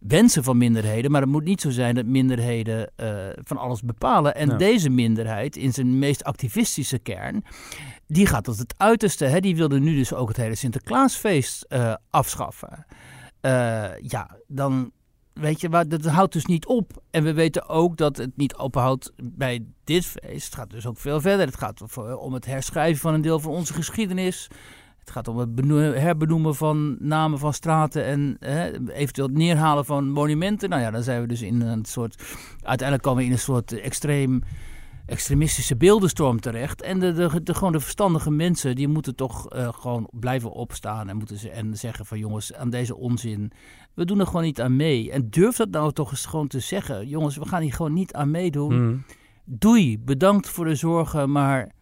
wensen 0.00 0.44
van 0.44 0.58
minderheden. 0.58 1.10
Maar 1.10 1.20
het 1.20 1.30
moet 1.30 1.44
niet 1.44 1.60
zo 1.60 1.70
zijn 1.70 1.94
dat 1.94 2.06
minderheden 2.06 2.90
uh, 2.96 3.16
van 3.42 3.56
alles 3.56 3.82
bepalen. 3.82 4.34
En 4.34 4.48
ja. 4.48 4.56
deze 4.56 4.90
minderheid, 4.90 5.56
in 5.56 5.72
zijn 5.72 5.98
meest 5.98 6.24
activistische 6.24 6.98
kern, 6.98 7.44
die 8.06 8.26
gaat 8.26 8.44
tot 8.44 8.58
het 8.58 8.74
uiterste. 8.76 9.24
Hè? 9.24 9.40
Die 9.40 9.56
wilde 9.56 9.80
nu 9.80 9.96
dus 9.96 10.14
ook 10.14 10.28
het 10.28 10.36
hele 10.36 10.54
Sinterklaasfeest 10.54 11.66
afschaffen. 12.10 12.86
ja, 14.00 14.36
dan 14.46 14.92
weet 15.40 15.60
je, 15.60 15.68
dat 15.68 16.04
houdt 16.04 16.32
dus 16.32 16.46
niet 16.46 16.66
op. 16.66 17.02
En 17.10 17.22
we 17.22 17.32
weten 17.32 17.68
ook 17.68 17.96
dat 17.96 18.16
het 18.16 18.36
niet 18.36 18.56
ophoudt 18.56 19.12
bij 19.22 19.64
dit 19.84 20.06
feest. 20.06 20.44
Het 20.44 20.54
gaat 20.54 20.70
dus 20.70 20.86
ook 20.86 20.98
veel 20.98 21.20
verder. 21.20 21.46
Het 21.46 21.58
gaat 21.58 21.96
om 22.16 22.32
het 22.32 22.46
herschrijven 22.46 23.00
van 23.00 23.14
een 23.14 23.20
deel 23.20 23.40
van 23.40 23.52
onze 23.52 23.74
geschiedenis. 23.74 24.48
Het 24.98 25.10
gaat 25.10 25.28
om 25.28 25.38
het 25.38 25.50
herbenoemen 26.00 26.54
van 26.54 26.96
namen 27.00 27.38
van 27.38 27.54
straten 27.54 28.04
en 28.04 28.36
hè, 28.40 28.90
eventueel 28.92 29.26
het 29.26 29.36
neerhalen 29.36 29.84
van 29.84 30.10
monumenten. 30.10 30.68
Nou 30.68 30.82
ja, 30.82 30.90
dan 30.90 31.02
zijn 31.02 31.20
we 31.20 31.26
dus 31.26 31.42
in 31.42 31.60
een 31.60 31.84
soort. 31.84 32.22
Uiteindelijk 32.62 33.02
komen 33.02 33.20
we 33.20 33.28
in 33.28 33.32
een 33.32 33.38
soort 33.38 33.72
extreem 33.72 34.42
extremistische 35.08 35.76
beeldenstorm 35.76 36.40
terecht. 36.40 36.82
En 36.82 36.98
de, 36.98 37.12
de, 37.12 37.42
de, 37.42 37.54
gewoon 37.54 37.72
de 37.72 37.80
verstandige 37.80 38.30
mensen, 38.30 38.74
die 38.74 38.88
moeten 38.88 39.14
toch 39.14 39.54
uh, 39.54 39.68
gewoon 39.72 40.08
blijven 40.12 40.50
opstaan 40.50 41.08
en, 41.08 41.16
moeten 41.16 41.38
ze, 41.38 41.50
en 41.50 41.76
zeggen 41.76 42.06
van 42.06 42.18
jongens, 42.18 42.54
aan 42.54 42.70
deze 42.70 42.96
onzin, 42.96 43.52
we 43.94 44.04
doen 44.04 44.20
er 44.20 44.26
gewoon 44.26 44.42
niet 44.42 44.60
aan 44.60 44.76
mee. 44.76 45.10
En 45.10 45.30
durf 45.30 45.56
dat 45.56 45.70
nou 45.70 45.92
toch 45.92 46.10
eens 46.10 46.26
gewoon 46.26 46.48
te 46.48 46.60
zeggen. 46.60 47.08
Jongens, 47.08 47.36
we 47.36 47.48
gaan 47.48 47.62
hier 47.62 47.72
gewoon 47.72 47.92
niet 47.92 48.12
aan 48.12 48.30
meedoen. 48.30 48.86
Mm. 48.86 49.04
Doei, 49.44 49.98
bedankt 49.98 50.48
voor 50.48 50.64
de 50.64 50.74
zorgen, 50.74 51.30
maar 51.30 51.72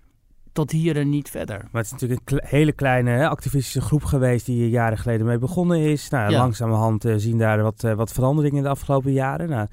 tot 0.52 0.70
hier 0.70 0.96
en 0.96 1.08
niet 1.08 1.30
verder. 1.30 1.58
Maar 1.58 1.82
het 1.82 1.84
is 1.84 1.90
natuurlijk 1.90 2.30
een 2.30 2.40
hele 2.42 2.72
kleine 2.72 3.10
hè, 3.10 3.28
activistische 3.28 3.80
groep 3.80 4.04
geweest 4.04 4.46
die 4.46 4.68
jaren 4.68 4.98
geleden 4.98 5.26
mee 5.26 5.38
begonnen 5.38 5.78
is. 5.78 6.08
Nou, 6.08 6.30
ja. 6.30 6.38
langzamerhand 6.38 7.04
uh, 7.04 7.14
zien 7.16 7.38
daar 7.38 7.62
wat, 7.62 7.84
uh, 7.84 7.92
wat 7.92 8.12
veranderingen 8.12 8.56
in 8.56 8.62
de 8.62 8.68
afgelopen 8.68 9.12
jaren. 9.12 9.48
Nou, 9.48 9.66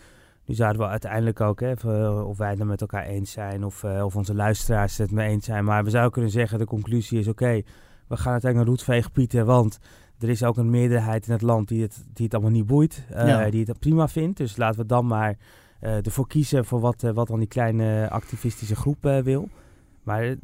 nu 0.54 0.60
zouden 0.60 0.82
we 0.82 0.88
uiteindelijk 0.88 1.42
ook, 1.42 1.60
hè, 1.60 1.72
of 2.10 2.38
wij 2.38 2.50
het 2.50 2.64
met 2.64 2.82
elkaar 2.82 3.06
eens 3.06 3.32
zijn 3.32 3.66
of, 3.66 3.84
uh, 3.84 4.06
of 4.06 4.16
onze 4.16 4.36
luisteraars 4.36 4.98
het 4.98 5.12
mee 5.12 5.30
eens 5.30 5.46
zijn. 5.46 5.66
Maar 5.66 5.84
we 5.84 5.90
zouden 5.90 6.12
kunnen 6.12 6.32
zeggen, 6.32 6.60
de 6.60 6.66
conclusie 6.66 7.20
is 7.20 7.28
oké, 7.28 7.44
okay, 7.44 7.66
we 8.08 8.18
gaan 8.18 8.32
uiteindelijk 8.32 8.56
naar 8.56 8.66
roetveeg 8.66 9.12
Pieten, 9.12 9.46
want 9.46 9.80
er 10.20 10.30
is 10.30 10.44
ook 10.44 10.58
een 10.58 10.70
meerderheid 10.70 11.26
in 11.28 11.34
het 11.34 11.42
land 11.42 11.68
die 11.68 11.82
het, 11.82 12.06
die 12.14 12.26
het 12.26 12.34
allemaal 12.34 12.52
niet 12.52 12.66
boeit, 12.66 13.04
uh, 13.12 13.28
ja. 13.28 13.50
die 13.50 13.66
het 13.66 13.80
prima 13.80 14.08
vindt. 14.08 14.38
Dus 14.38 14.58
laten 14.58 14.80
we 14.80 14.86
dan 14.86 15.08
maar 15.08 15.38
uh, 15.82 16.06
ervoor 16.06 16.28
kiezen 16.28 16.66
voor 16.66 16.80
wat, 16.80 17.02
wat 17.02 17.28
dan 17.28 17.40
die 17.40 17.48
kleine 17.48 18.10
activistische 18.10 18.76
groep 18.76 19.22
wil. 19.24 19.50
Maar 20.04 20.36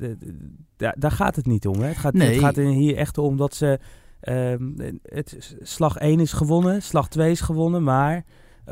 daar 0.76 1.12
gaat 1.12 1.36
het 1.36 1.45
niet 1.45 1.67
om. 1.67 1.80
Hè. 1.80 1.88
Het, 1.88 1.98
gaat, 1.98 2.13
nee. 2.13 2.30
het 2.30 2.39
gaat 2.39 2.56
hier 2.56 2.95
echt 2.95 3.17
om 3.17 3.38
dat 3.38 3.54
ze... 3.54 3.80
Ehm, 4.19 4.62
het, 5.04 5.58
slag 5.62 5.98
1 5.98 6.19
is 6.19 6.34
gewonnen, 6.34 6.82
slag 6.82 7.10
2 7.10 7.32
is 7.32 7.41
gewonnen, 7.41 7.84
maar 7.84 8.26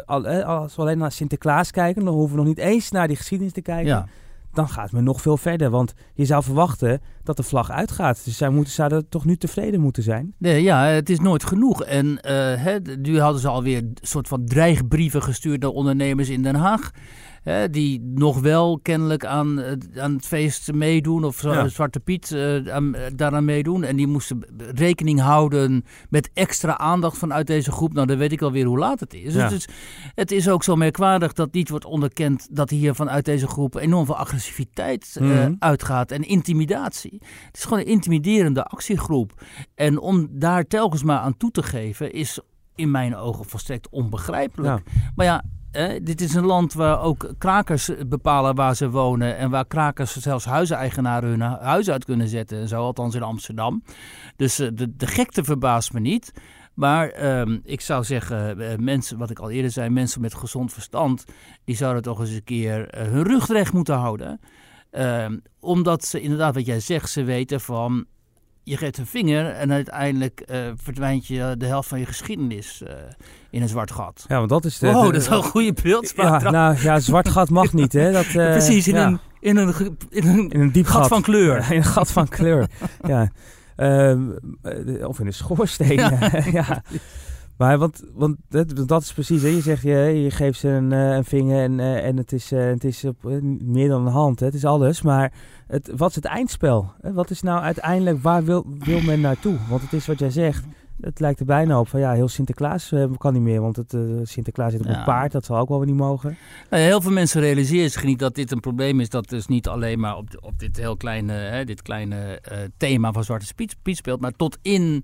als 0.05 0.75
we 0.75 0.81
alleen 0.81 0.97
naar 0.97 1.11
Sinterklaas 1.11 1.71
kijken, 1.71 2.05
dan 2.05 2.13
hoeven 2.13 2.35
we 2.35 2.41
nog 2.41 2.47
niet 2.47 2.57
eens 2.57 2.91
naar 2.91 3.07
die 3.07 3.17
geschiedenis 3.17 3.53
te 3.53 3.61
kijken. 3.61 3.85
Ja. 3.85 4.07
Dan 4.53 4.69
gaat 4.69 4.91
men 4.91 5.03
nog 5.03 5.21
veel 5.21 5.37
verder. 5.37 5.69
Want 5.69 5.93
je 6.13 6.25
zou 6.25 6.43
verwachten 6.43 7.01
dat 7.23 7.37
de 7.37 7.43
vlag 7.43 7.71
uitgaat. 7.71 8.21
Dus 8.25 8.37
zij 8.37 8.49
moeten, 8.49 8.73
zouden 8.73 9.09
toch 9.09 9.25
nu 9.25 9.37
tevreden 9.37 9.79
moeten 9.79 10.03
zijn? 10.03 10.33
Nee, 10.37 10.63
ja, 10.63 10.85
het 10.85 11.09
is 11.09 11.19
nooit 11.19 11.45
genoeg. 11.45 11.83
En 11.83 12.05
uh, 12.05 12.19
hè, 12.63 12.79
nu 12.99 13.19
hadden 13.19 13.41
ze 13.41 13.47
alweer 13.47 13.77
een 13.77 13.97
soort 14.01 14.27
van 14.27 14.45
dreigbrieven 14.45 15.23
gestuurd 15.23 15.61
naar 15.61 15.69
ondernemers 15.69 16.29
in 16.29 16.43
Den 16.43 16.55
Haag 16.55 16.91
die 17.71 18.01
nog 18.15 18.39
wel 18.39 18.79
kennelijk 18.81 19.25
aan, 19.25 19.61
aan 19.97 20.13
het 20.13 20.25
feest 20.25 20.73
meedoen, 20.73 21.23
of 21.23 21.41
ja. 21.41 21.67
Zwarte 21.67 21.99
Piet 21.99 22.31
uh, 22.31 22.73
aan, 22.73 22.95
daaraan 23.15 23.45
meedoen. 23.45 23.83
En 23.83 23.95
die 23.95 24.07
moesten 24.07 24.45
rekening 24.75 25.19
houden 25.19 25.85
met 26.09 26.29
extra 26.33 26.77
aandacht 26.77 27.17
vanuit 27.17 27.47
deze 27.47 27.71
groep. 27.71 27.93
Nou, 27.93 28.07
dan 28.07 28.17
weet 28.17 28.31
ik 28.31 28.41
alweer 28.41 28.65
hoe 28.65 28.77
laat 28.77 28.99
het 28.99 29.13
is. 29.13 29.33
Ja. 29.33 29.49
Dus 29.49 29.67
het 30.15 30.31
is 30.31 30.49
ook 30.49 30.63
zo 30.63 30.75
merkwaardig 30.75 31.33
dat 31.33 31.53
niet 31.53 31.69
wordt 31.69 31.85
onderkend 31.85 32.47
dat 32.51 32.69
hier 32.69 32.95
vanuit 32.95 33.25
deze 33.25 33.47
groep 33.47 33.75
enorm 33.75 34.05
veel 34.05 34.17
agressiviteit 34.17 35.17
mm 35.19 35.31
-hmm. 35.31 35.55
uitgaat 35.59 36.11
en 36.11 36.21
intimidatie. 36.21 37.17
Het 37.45 37.57
is 37.57 37.63
gewoon 37.63 37.79
een 37.79 37.85
intimiderende 37.85 38.63
actiegroep. 38.63 39.43
En 39.75 39.99
om 39.99 40.27
daar 40.31 40.63
telkens 40.63 41.03
maar 41.03 41.19
aan 41.19 41.37
toe 41.37 41.51
te 41.51 41.63
geven 41.63 42.11
is 42.11 42.39
in 42.75 42.91
mijn 42.91 43.15
ogen 43.15 43.45
volstrekt 43.45 43.89
onbegrijpelijk. 43.89 44.81
Ja. 44.85 44.91
Maar 45.15 45.25
ja, 45.25 45.43
eh, 45.71 45.99
dit 46.03 46.21
is 46.21 46.33
een 46.33 46.45
land 46.45 46.73
waar 46.73 47.01
ook 47.01 47.33
krakers 47.37 47.91
bepalen 48.07 48.55
waar 48.55 48.75
ze 48.75 48.89
wonen. 48.89 49.37
En 49.37 49.49
waar 49.49 49.65
krakers 49.65 50.17
zelfs 50.17 50.45
huiseigenaren 50.45 51.29
hun 51.29 51.41
huis 51.41 51.89
uit 51.89 52.05
kunnen 52.05 52.27
zetten. 52.27 52.59
En 52.59 52.67
zo, 52.67 52.81
althans 52.81 53.15
in 53.15 53.23
Amsterdam. 53.23 53.83
Dus 54.35 54.59
uh, 54.59 54.67
de, 54.73 54.95
de 54.95 55.07
gekte 55.07 55.43
verbaast 55.43 55.93
me 55.93 55.99
niet. 55.99 56.33
Maar 56.73 57.39
um, 57.39 57.61
ik 57.63 57.81
zou 57.81 58.03
zeggen, 58.03 58.61
uh, 58.61 58.75
mensen, 58.75 59.17
wat 59.17 59.29
ik 59.29 59.39
al 59.39 59.49
eerder 59.49 59.71
zei, 59.71 59.89
mensen 59.89 60.21
met 60.21 60.33
gezond 60.33 60.73
verstand, 60.73 61.25
die 61.63 61.75
zouden 61.75 62.01
toch 62.01 62.19
eens 62.19 62.29
een 62.29 62.43
keer 62.43 62.79
uh, 62.79 63.11
hun 63.11 63.23
rug 63.23 63.47
recht 63.47 63.73
moeten 63.73 63.95
houden. 63.95 64.39
Um, 64.91 65.41
omdat 65.59 66.05
ze 66.05 66.21
inderdaad, 66.21 66.55
wat 66.55 66.65
jij 66.65 66.79
zegt, 66.79 67.09
ze 67.09 67.23
weten 67.23 67.61
van 67.61 68.05
je 68.67 68.77
geeft 68.77 68.97
een 68.97 69.05
vinger 69.05 69.49
en 69.49 69.71
uiteindelijk 69.71 70.43
uh, 70.51 70.57
verdwijnt 70.75 71.27
je 71.27 71.55
de 71.57 71.65
helft 71.65 71.89
van 71.89 71.99
je 71.99 72.05
geschiedenis 72.05 72.81
uh, 72.83 72.89
in 73.49 73.61
een 73.61 73.67
zwart 73.67 73.91
gat. 73.91 74.25
Ja, 74.27 74.37
want 74.37 74.49
dat 74.49 74.65
is 74.65 74.79
de... 74.79 74.91
Wow, 74.91 75.05
de, 75.05 75.11
dat 75.11 75.21
is 75.21 75.27
wel 75.27 75.37
een 75.37 75.49
goede 75.49 75.73
beeldspraak. 75.83 76.41
Ja, 76.41 76.51
nou 76.51 76.81
ja, 76.81 76.99
zwart 76.99 77.29
gat 77.29 77.49
mag 77.49 77.73
niet, 77.73 77.93
hè. 77.93 78.11
Dat, 78.11 78.25
uh, 78.25 78.33
Precies, 78.57 78.87
in, 78.87 78.95
ja. 78.95 79.07
een, 79.07 79.19
in, 79.39 79.57
een, 79.57 79.97
in, 80.09 80.27
een, 80.27 80.49
in 80.49 80.59
een 80.59 80.71
diep 80.71 80.85
gat, 80.85 81.01
gat, 81.01 81.07
van 81.07 81.21
kleur. 81.21 81.59
Ja, 81.59 81.69
in 81.69 81.77
een 81.77 81.83
gat 81.83 82.11
van 82.11 82.27
kleur, 82.27 82.67
ja. 83.07 83.31
Uh, 83.77 85.07
of 85.07 85.19
in 85.19 85.25
een 85.25 85.33
schoorsteen, 85.33 85.95
ja. 85.95 86.31
ja. 86.51 86.83
Maar 87.57 87.77
want, 87.77 88.03
want 88.13 88.35
dat, 88.49 88.87
dat 88.87 89.01
is 89.01 89.13
precies, 89.13 89.41
hè. 89.41 89.47
je 89.47 89.61
zegt 89.61 89.81
je, 89.81 89.95
je 89.95 90.31
geeft 90.31 90.59
ze 90.59 90.67
een, 90.67 90.91
een 90.91 91.25
vinger 91.25 91.63
en, 91.63 91.79
en 91.79 92.17
het 92.17 92.31
is, 92.31 92.49
het 92.49 92.83
is 92.83 93.03
meer 93.63 93.89
dan 93.89 94.05
een 94.05 94.11
hand, 94.11 94.39
hè. 94.39 94.45
het 94.45 94.55
is 94.55 94.65
alles. 94.65 95.01
Maar 95.01 95.33
het, 95.67 95.91
wat 95.95 96.09
is 96.09 96.15
het 96.15 96.25
eindspel? 96.25 96.91
Wat 97.01 97.29
is 97.29 97.41
nou 97.41 97.61
uiteindelijk, 97.61 98.21
waar 98.21 98.43
wil, 98.43 98.65
wil 98.79 99.01
men 99.01 99.21
naartoe? 99.21 99.57
Want 99.69 99.81
het 99.81 99.93
is 99.93 100.07
wat 100.07 100.19
jij 100.19 100.29
zegt, 100.29 100.65
het 101.01 101.19
lijkt 101.19 101.39
er 101.39 101.45
bijna 101.45 101.79
op 101.79 101.87
van 101.87 101.99
ja, 101.99 102.13
heel 102.13 102.27
Sinterklaas 102.27 102.93
kan 103.17 103.33
niet 103.33 103.41
meer, 103.41 103.61
want 103.61 103.75
het, 103.75 103.93
uh, 103.93 104.19
Sinterklaas 104.23 104.71
zit 104.71 104.81
op 104.81 104.87
Ja. 104.87 104.97
een 104.97 105.03
paard, 105.03 105.31
dat 105.31 105.45
zal 105.45 105.57
ook 105.57 105.69
wel 105.69 105.77
weer 105.77 105.87
niet 105.87 105.95
mogen. 105.95 106.37
Nou 106.69 106.83
heel 106.83 107.01
veel 107.01 107.11
mensen 107.11 107.41
realiseren 107.41 107.91
zich 107.91 108.03
niet 108.03 108.19
dat 108.19 108.35
dit 108.35 108.51
een 108.51 108.59
probleem 108.59 108.99
is. 108.99 109.09
Dat 109.09 109.29
dus 109.29 109.47
niet 109.47 109.67
alleen 109.67 109.99
maar 109.99 110.17
op, 110.17 110.27
op 110.39 110.59
dit 110.59 110.77
heel 110.77 110.97
kleine, 110.97 111.33
hè, 111.33 111.63
dit 111.65 111.81
kleine 111.81 112.41
uh, 112.51 112.57
thema 112.77 113.11
van 113.11 113.23
Zwarte 113.23 113.53
Piet 113.81 113.97
speelt, 113.97 114.21
maar 114.21 114.31
tot 114.31 114.57
in 114.61 115.03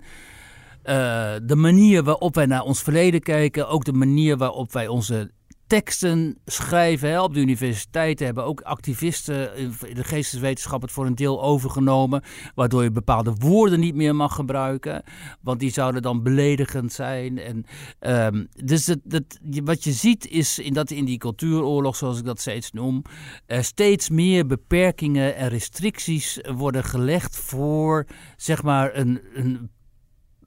uh, 0.84 1.34
de 1.42 1.56
manier 1.56 2.02
waarop 2.02 2.34
wij 2.34 2.46
naar 2.46 2.62
ons 2.62 2.82
verleden 2.82 3.20
kijken, 3.20 3.68
ook 3.68 3.84
de 3.84 3.92
manier 3.92 4.36
waarop 4.36 4.72
wij 4.72 4.88
onze 4.88 5.30
teksten 5.66 6.38
schrijven. 6.44 7.22
Op 7.22 7.34
de 7.34 7.40
universiteiten 7.40 8.26
hebben 8.26 8.44
ook 8.44 8.60
activisten 8.60 9.56
in 9.56 9.74
de 9.94 10.04
geesteswetenschap 10.04 10.82
het 10.82 10.92
voor 10.92 11.06
een 11.06 11.14
deel 11.14 11.42
overgenomen. 11.42 12.22
Waardoor 12.54 12.82
je 12.82 12.90
bepaalde 12.90 13.34
woorden 13.38 13.80
niet 13.80 13.94
meer 13.94 14.14
mag 14.14 14.34
gebruiken. 14.34 15.02
Want 15.40 15.60
die 15.60 15.70
zouden 15.70 16.02
dan 16.02 16.22
beledigend 16.22 16.92
zijn. 16.92 17.38
En, 17.38 17.64
um, 18.00 18.48
dus 18.64 18.84
dat, 18.84 18.98
dat, 19.04 19.38
wat 19.64 19.84
je 19.84 19.92
ziet 19.92 20.28
is 20.28 20.58
in, 20.58 20.72
dat 20.72 20.90
in 20.90 21.04
die 21.04 21.18
cultuuroorlog, 21.18 21.96
zoals 21.96 22.18
ik 22.18 22.24
dat 22.24 22.40
steeds 22.40 22.72
noem. 22.72 23.02
Steeds 23.46 24.08
meer 24.10 24.46
beperkingen 24.46 25.36
en 25.36 25.48
restricties 25.48 26.40
worden 26.56 26.84
gelegd 26.84 27.36
voor 27.36 28.06
zeg 28.36 28.62
maar 28.62 28.96
een, 28.96 29.20
een 29.34 29.70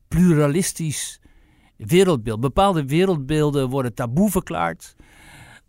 pluralistisch 0.07 1.19
wereldbeeld. 1.77 2.39
Bepaalde 2.39 2.85
wereldbeelden 2.85 3.69
worden 3.69 3.93
taboe 3.93 4.29
verklaard. 4.31 4.95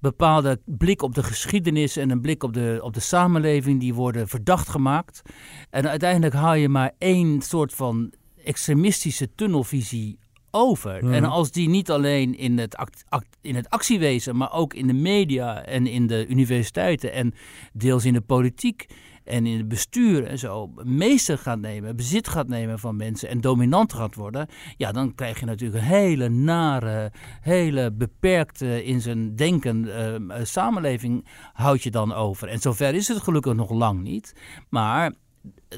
bepaalde 0.01 0.61
blik 0.65 1.03
op 1.03 1.15
de 1.15 1.23
geschiedenis 1.23 1.97
en 1.97 2.11
een 2.11 2.21
blik 2.21 2.43
op 2.43 2.53
de, 2.53 2.79
op 2.83 2.95
de 2.95 3.01
samenleving, 3.01 3.81
die 3.81 3.95
worden 3.95 4.29
verdacht 4.29 4.69
gemaakt. 4.69 5.23
En 5.71 5.89
uiteindelijk 5.89 6.35
haal 6.35 6.55
je 6.55 6.69
maar 6.69 6.93
één 6.99 7.43
soort 7.43 7.75
van 7.75 8.13
extremistische 8.45 9.35
tunnelvisie 9.35 10.19
over. 10.51 11.05
Mhm. 11.05 11.13
En 11.13 11.25
als 11.25 11.51
die 11.51 11.69
niet 11.69 11.91
alleen 11.91 12.37
in 12.37 12.59
het, 12.59 12.77
act, 12.77 13.05
act- 13.09 13.37
in 13.41 13.55
het 13.55 13.71
actiewezen, 13.71 14.37
maar 14.37 14.53
ook 14.53 14.75
in 14.75 14.87
de 14.87 14.93
media 14.93 15.65
en 15.65 15.87
in 15.87 16.07
de 16.07 16.27
universiteiten 16.27 17.13
en 17.13 17.35
deels 17.73 18.05
in 18.05 18.13
de 18.13 18.21
politiek 18.21 18.87
en 19.29 19.47
in 19.47 19.57
het 19.59 19.69
bestuur 19.69 20.25
en 20.25 20.39
zo 20.39 20.73
meester 20.83 21.39
gaat 21.39 21.59
nemen, 21.59 21.97
bezit 21.97 22.29
gaat 22.29 22.49
nemen 22.49 22.79
van 22.79 22.97
mensen 22.97 23.29
en 23.29 23.41
dominant 23.41 23.93
gaat 23.93 24.15
worden, 24.15 24.49
ja, 24.77 24.93
dan 24.93 25.15
krijg 25.15 25.41
je 25.41 25.47
natuurlijk 25.47 25.83
een 25.83 25.89
hele 25.89 26.29
nare, 26.29 27.13
hele 27.41 27.93
beperkte 27.93 28.85
in 28.85 29.01
zijn 29.01 29.37
denken 29.37 29.97
ehm, 29.97 30.31
eh, 30.31 30.45
samenleving 30.45 31.27
houd 31.53 31.83
je 31.83 31.91
dan 31.91 32.13
over. 32.13 32.49
En 32.49 32.59
zover 32.59 32.95
is 32.95 33.09
het 33.09 33.23
gelukkig 33.23 33.55
nog 33.55 33.71
lang 33.71 34.03
niet. 34.03 34.35
Maar 34.69 35.13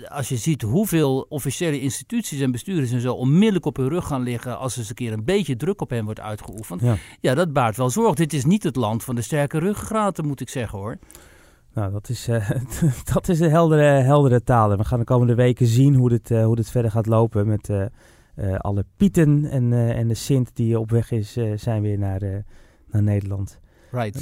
als 0.08 0.28
je 0.28 0.36
ziet 0.36 0.62
hoeveel 0.62 1.26
officiële 1.28 1.80
instituties 1.80 2.40
en 2.40 2.50
bestuurders 2.50 2.90
en 2.90 3.00
zo 3.00 3.14
onmiddellijk 3.14 3.66
op 3.66 3.76
hun 3.76 3.88
rug 3.88 4.06
gaan 4.06 4.22
liggen 4.22 4.58
als 4.58 4.72
er 4.72 4.78
eens 4.78 4.88
een 4.88 4.94
keer 4.94 5.12
een 5.12 5.24
beetje 5.24 5.56
druk 5.56 5.80
op 5.80 5.90
hen 5.90 6.04
wordt 6.04 6.20
uitgeoefend. 6.20 6.80
Ja. 6.80 6.96
Ja, 7.20 7.34
dat 7.34 7.52
baart 7.52 7.76
wel 7.76 7.90
zorg. 7.90 8.14
Dit 8.14 8.32
is 8.32 8.44
niet 8.44 8.62
het 8.62 8.76
land 8.76 9.04
van 9.04 9.14
de 9.14 9.22
sterke 9.22 9.58
ruggengraten, 9.58 10.26
moet 10.26 10.40
ik 10.40 10.48
zeggen 10.48 10.78
hoor. 10.78 10.98
Nou, 11.74 11.92
dat 11.92 12.08
is, 12.08 12.28
eh, 12.28 12.50
dat 13.14 13.28
is 13.28 13.40
een 13.40 13.50
heldere, 13.50 13.82
heldere 13.82 14.42
taal. 14.42 14.70
En 14.70 14.78
we 14.78 14.84
gaan 14.84 14.98
de 14.98 15.04
komende 15.04 15.34
weken 15.34 15.66
zien 15.66 15.94
hoe 15.94 16.08
dit, 16.08 16.30
eh, 16.30 16.44
hoe 16.44 16.56
dit 16.56 16.70
verder 16.70 16.90
gaat 16.90 17.06
lopen 17.06 17.46
met 17.46 17.68
eh, 17.68 17.84
alle 18.58 18.84
Pieten 18.96 19.44
en, 19.50 19.72
en 19.72 20.08
de 20.08 20.14
Sint 20.14 20.50
die 20.54 20.78
op 20.78 20.90
weg 20.90 21.10
is, 21.10 21.38
zijn 21.54 21.82
weer 21.82 21.98
naar, 21.98 22.20
naar 22.90 23.02
Nederland. 23.02 23.58
Right. 23.90 24.14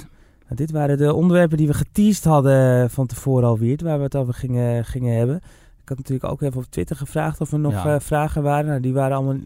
Nou, 0.43 0.55
dit 0.55 0.71
waren 0.71 0.99
de 0.99 1.15
onderwerpen 1.15 1.57
die 1.57 1.67
we 1.67 1.75
geteased 1.75 2.25
hadden 2.25 2.91
van 2.91 3.07
tevoren 3.07 3.49
alweer, 3.49 3.79
waar 3.83 3.97
we 3.99 4.05
het 4.05 4.17
over 4.17 4.35
gingen, 4.35 4.85
gingen 4.85 5.17
hebben. 5.17 5.37
Ik 5.83 5.89
had 5.89 5.97
natuurlijk 5.97 6.33
ook 6.33 6.43
even 6.43 6.61
op 6.61 6.67
Twitter 6.71 6.97
gevraagd 6.97 7.41
of 7.41 7.53
er 7.53 7.59
nog 7.59 7.73
Ja. 7.85 8.01
vragen 8.01 8.43
waren. 8.43 8.67
Nou, 8.67 8.81
die 8.81 8.93
waren 8.93 9.17
allemaal, 9.17 9.37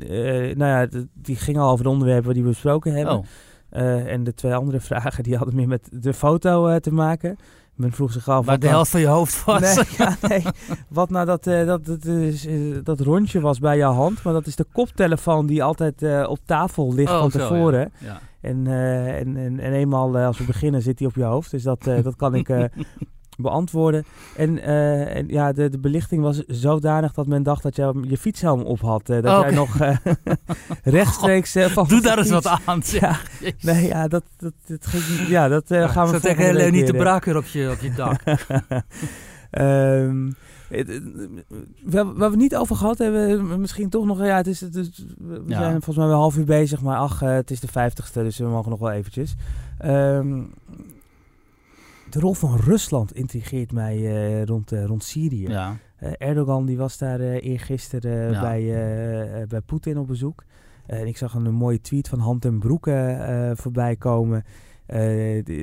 nou 0.54 0.56
ja, 0.64 0.86
die 1.14 1.36
gingen 1.36 1.60
al 1.60 1.70
over 1.70 1.84
de 1.84 1.90
onderwerpen 1.90 2.34
die 2.34 2.42
we 2.42 2.48
besproken 2.48 2.92
hebben. 2.92 3.16
Oh, 3.16 3.24
en 4.12 4.24
de 4.24 4.34
twee 4.34 4.54
andere 4.54 4.80
vragen 4.90 5.22
die 5.22 5.36
hadden 5.36 5.56
meer 5.56 5.68
met 5.68 5.88
de 5.92 6.14
foto 6.14 6.78
te 6.78 6.92
maken. 6.92 7.36
Men 7.74 7.92
vroeg 7.92 8.12
zich 8.12 8.28
af... 8.28 8.46
waar 8.46 8.58
de 8.58 8.68
helft 8.68 8.90
van 8.90 9.00
je 9.00 9.06
hoofd 9.06 9.44
was. 9.44 9.60
Nee, 9.60 9.84
ja, 9.98 10.16
nee. 10.28 10.42
Wat 10.88 11.10
nou 11.10 11.26
dat, 11.26 11.46
eh, 11.46 11.66
dat, 11.66 11.86
dat, 11.86 12.04
is, 12.04 12.46
eh, 12.46 12.54
dat 12.82 13.00
rondje 13.00 13.40
was 13.40 13.58
bij 13.58 13.76
jouw 13.76 13.92
hand. 13.92 14.22
Maar 14.22 14.32
dat 14.32 14.46
is 14.46 14.56
de 14.56 14.66
koptelefoon 14.72 15.46
die 15.46 15.62
altijd 15.62 16.02
eh, 16.02 16.26
op 16.28 16.38
tafel 16.44 16.94
ligt 16.94 17.12
Oh, 17.12 17.18
van 17.18 17.30
zo, 17.30 17.38
tevoren. 17.38 17.92
Ja. 17.98 18.20
En, 18.40 18.66
en, 18.66 19.36
en, 19.36 19.60
en 19.60 19.72
eenmaal 19.72 20.18
als 20.18 20.38
we 20.38 20.44
beginnen 20.44 20.82
zit 20.82 20.98
hij 20.98 21.08
op 21.08 21.14
je 21.14 21.22
hoofd. 21.22 21.50
Dus 21.50 21.62
dat, 21.62 21.84
dat 21.84 22.16
kan 22.16 22.34
ik 22.34 22.48
beantwoorden. 23.42 24.04
En, 24.36 24.62
eh, 24.62 25.16
en 25.16 25.28
ja, 25.28 25.52
de, 25.52 25.68
de 25.68 25.78
belichting 25.78 26.22
was 26.22 26.42
zodanig 26.46 27.12
dat 27.12 27.26
men 27.26 27.42
dacht 27.42 27.62
dat 27.62 27.76
je 27.76 27.92
je 28.08 28.18
fietshelm 28.18 28.60
op 28.62 28.80
had. 28.80 29.08
Eh, 29.10 29.22
dat 29.22 29.36
Oh, 29.38 29.42
jij 29.44 29.54
nog 29.54 29.78
eh, 29.80 29.96
rechtstreeks 30.82 31.54
eh, 31.54 31.66
van 31.66 31.86
Doe 31.88 32.00
daar 32.00 32.18
eens 32.18 32.30
wat 32.30 32.46
aan. 32.46 32.80
Ja, 32.84 33.16
nee, 33.60 33.86
ja, 33.86 34.08
dat, 34.08 34.22
dat, 34.36 34.52
dat 34.66 34.86
ging, 34.86 35.28
ja, 35.28 35.48
dat 35.48 35.64
gaan 35.68 36.10
we 36.10 36.20
tegen 36.20 36.72
niet 36.72 36.86
de 36.86 36.92
braak 36.96 37.24
weer 37.24 37.36
op 37.36 37.44
je, 37.44 37.70
op 37.70 37.80
je 37.80 37.92
dak. 37.94 38.20
Ehm, 39.50 40.30
het- 40.68 40.88
het- 40.88 41.04
waar, 41.84 42.14
we 42.16 42.24
het 42.24 42.36
niet 42.36 42.56
over 42.56 42.76
gehad 42.76 42.98
hebben, 42.98 43.60
misschien 43.60 43.88
toch 43.88 44.04
nog. 44.04 44.18
Ja, 44.24 44.36
het 44.36 44.46
is, 44.46 44.60
het 44.60 44.74
is- 44.74 45.04
we 45.18 45.42
Ja. 45.46 45.58
zijn 45.58 45.70
volgens 45.72 45.96
mij 45.96 46.06
wel 46.06 46.14
een 46.14 46.20
half 46.20 46.36
uur 46.36 46.44
bezig, 46.44 46.82
maar 46.82 46.96
ach, 46.98 47.20
het 47.20 47.50
is 47.50 47.60
de 47.60 47.68
vijftigste, 47.68 48.22
dus 48.22 48.38
we 48.38 48.44
mogen 48.44 48.70
nog 48.70 48.78
wel 48.78 48.90
eventjes. 48.90 49.34
Ehm, 49.78 50.40
de 52.12 52.20
rol 52.20 52.34
van 52.34 52.56
Rusland 52.56 53.14
intrigeert 53.14 53.72
mij 53.72 53.96
eh, 53.96 54.44
rond, 54.44 54.72
eh, 54.72 54.84
rond 54.84 55.04
Syrië. 55.04 55.48
Ja. 55.48 55.76
Eh, 55.96 56.12
Erdogan 56.18 56.66
die 56.66 56.76
was 56.76 56.98
daar 56.98 57.20
eergisteren 57.20 58.30
Ja. 58.30 58.40
bij, 58.40 59.46
bij 59.48 59.60
Poetin 59.60 59.98
op 59.98 60.06
bezoek. 60.06 60.44
En 60.86 61.06
ik 61.06 61.16
zag 61.16 61.34
een, 61.34 61.54
mooie 61.54 61.80
tweet 61.80 62.08
van 62.08 62.18
Hand 62.18 62.44
en 62.44 62.58
Broeke 62.58 62.92
eh, 62.92 63.50
voorbij 63.54 63.96
komen. 63.96 64.44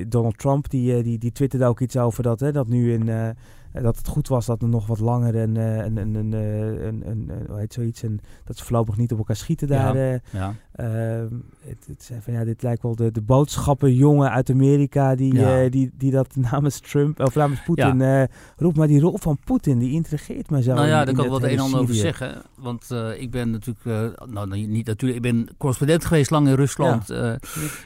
Donald 0.08 0.38
Trump 0.38 0.70
die, 0.70 1.02
die, 1.02 1.18
die 1.18 1.32
twitterde 1.32 1.64
ook 1.66 1.80
iets 1.80 1.96
over 1.96 2.22
dat, 2.22 2.40
hè, 2.40 2.52
dat 2.52 2.68
nu 2.68 2.92
in, 2.92 3.34
dat 3.72 3.96
het 3.96 4.08
goed 4.08 4.28
was 4.28 4.46
dat 4.46 4.62
er 4.62 4.68
nog 4.68 4.86
wat 4.86 4.98
langer 4.98 5.34
een, 5.36 5.56
eh, 5.56 5.76
een, 5.76 5.96
een, 5.96 6.14
een, 6.14 6.34
eh, 6.34 6.66
een, 6.86 7.02
een, 7.10 7.28
een- 7.30 7.46
hoe 7.48 7.58
heet 7.58 7.72
zoiets, 7.72 8.02
en 8.02 8.20
dat 8.44 8.56
ze 8.56 8.64
voorlopig 8.64 8.96
niet 8.96 9.12
op 9.12 9.18
elkaar 9.18 9.36
schieten 9.36 9.68
daar. 9.68 9.96
Ja. 9.96 10.12
eh. 10.12 10.18
Ja. 10.30 10.54
Ehm, 10.72 11.34
het, 11.60 11.86
het 11.86 12.10
van, 12.20 12.32
ja, 12.32 12.44
dit 12.44 12.62
lijkt 12.62 12.82
wel 12.82 12.96
de, 12.96 13.10
de 13.10 13.20
boodschappenjongen 13.22 14.30
uit 14.30 14.50
Amerika 14.50 15.14
die, 15.14 15.34
Ja. 15.34 15.62
eh, 15.62 15.70
die, 15.70 15.90
die 15.98 16.10
dat 16.10 16.36
namens 16.50 16.80
Trump 16.80 17.20
of 17.20 17.34
namens 17.34 17.62
Poetin 17.62 18.00
eh, 18.02 18.22
roept. 18.56 18.76
Maar 18.76 18.86
die 18.86 19.00
rol 19.00 19.18
van 19.18 19.38
Poetin, 19.44 19.78
die 19.78 19.92
intrigeert 19.92 20.50
mij 20.50 20.62
zo. 20.62 20.74
Nou 20.74 20.86
ja, 20.86 20.98
in- 21.00 21.06
daar 21.06 21.14
kan 21.14 21.24
ik 21.24 21.30
wel 21.30 21.40
het 21.40 21.50
een 21.50 21.56
en 21.58 21.64
ander 21.64 21.80
over 21.80 21.94
zeggen. 21.94 22.42
Want 22.58 22.90
eh, 22.90 23.20
ik 23.20 23.30
ben 23.30 23.50
natuurlijk, 23.50 23.84
eh, 23.86 24.26
nou 24.28 24.66
niet 24.66 24.86
natuurlijk, 24.86 25.24
ik 25.24 25.32
ben 25.32 25.48
correspondent 25.58 26.04
geweest 26.04 26.30
lang 26.30 26.48
in 26.48 26.54
Rusland. 26.54 27.10
eh, 27.10 27.32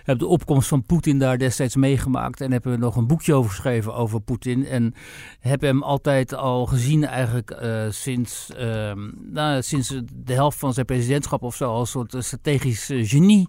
heb 0.04 0.18
de 0.18 0.26
opkomst 0.26 0.68
van 0.68 0.82
Poetin 0.84 1.18
daar 1.18 1.38
destijds 1.38 1.76
meegemaakt. 1.76 2.40
En 2.40 2.52
heb 2.52 2.66
er 2.66 2.78
nog 2.78 2.96
een 2.96 3.06
boekje 3.06 3.34
over 3.34 3.50
geschreven 3.50 3.94
over 3.94 4.20
Poetin. 4.20 4.66
En 4.66 4.94
heb 5.40 5.60
hem 5.60 5.73
altijd 5.82 6.34
al 6.34 6.66
gezien 6.66 7.04
eigenlijk 7.04 7.50
eh, 7.50 7.84
sinds, 7.88 8.50
ehm, 8.56 9.10
nou, 9.32 9.62
sinds 9.62 9.88
de 10.14 10.32
helft 10.32 10.58
van 10.58 10.74
zijn 10.74 10.86
presidentschap 10.86 11.42
of 11.42 11.56
zo. 11.56 11.70
Als 11.70 11.90
soort 11.90 12.14
eh, 12.14 12.20
strategisch 12.20 12.90
eh, 12.90 13.08
genie. 13.08 13.48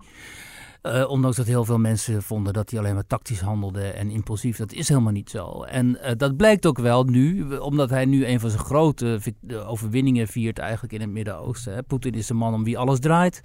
Ondanks 1.08 1.38
dat 1.38 1.46
heel 1.46 1.66
veel 1.66 1.78
mensen 1.78 2.24
vonden 2.24 2.54
dat 2.54 2.70
hij 2.70 2.80
alleen 2.80 2.94
maar 2.94 3.08
tactisch 3.08 3.40
handelde 3.40 3.82
en 3.82 4.10
impulsief. 4.10 4.58
Dat 4.58 4.74
is 4.74 4.88
helemaal 4.88 5.12
niet 5.12 5.30
zo. 5.30 5.64
En 5.64 6.00
dat 6.18 6.38
blijkt 6.38 6.66
ook 6.66 6.78
wel 6.78 7.04
nu, 7.04 7.56
omdat 7.58 7.90
hij 7.90 8.06
nu 8.06 8.26
een 8.26 8.40
van 8.40 8.50
zijn 8.50 8.62
grote 8.62 9.20
overwinningen 9.66 10.28
viert 10.28 10.60
eigenlijk 10.60 10.94
in 10.94 11.02
het 11.02 11.10
Midden-Oosten. 11.10 11.86
Poetin 11.86 12.14
is 12.14 12.28
de 12.28 12.34
man 12.34 12.54
om 12.54 12.64
wie 12.64 12.78
alles 12.78 13.00
draait. 13.00 13.42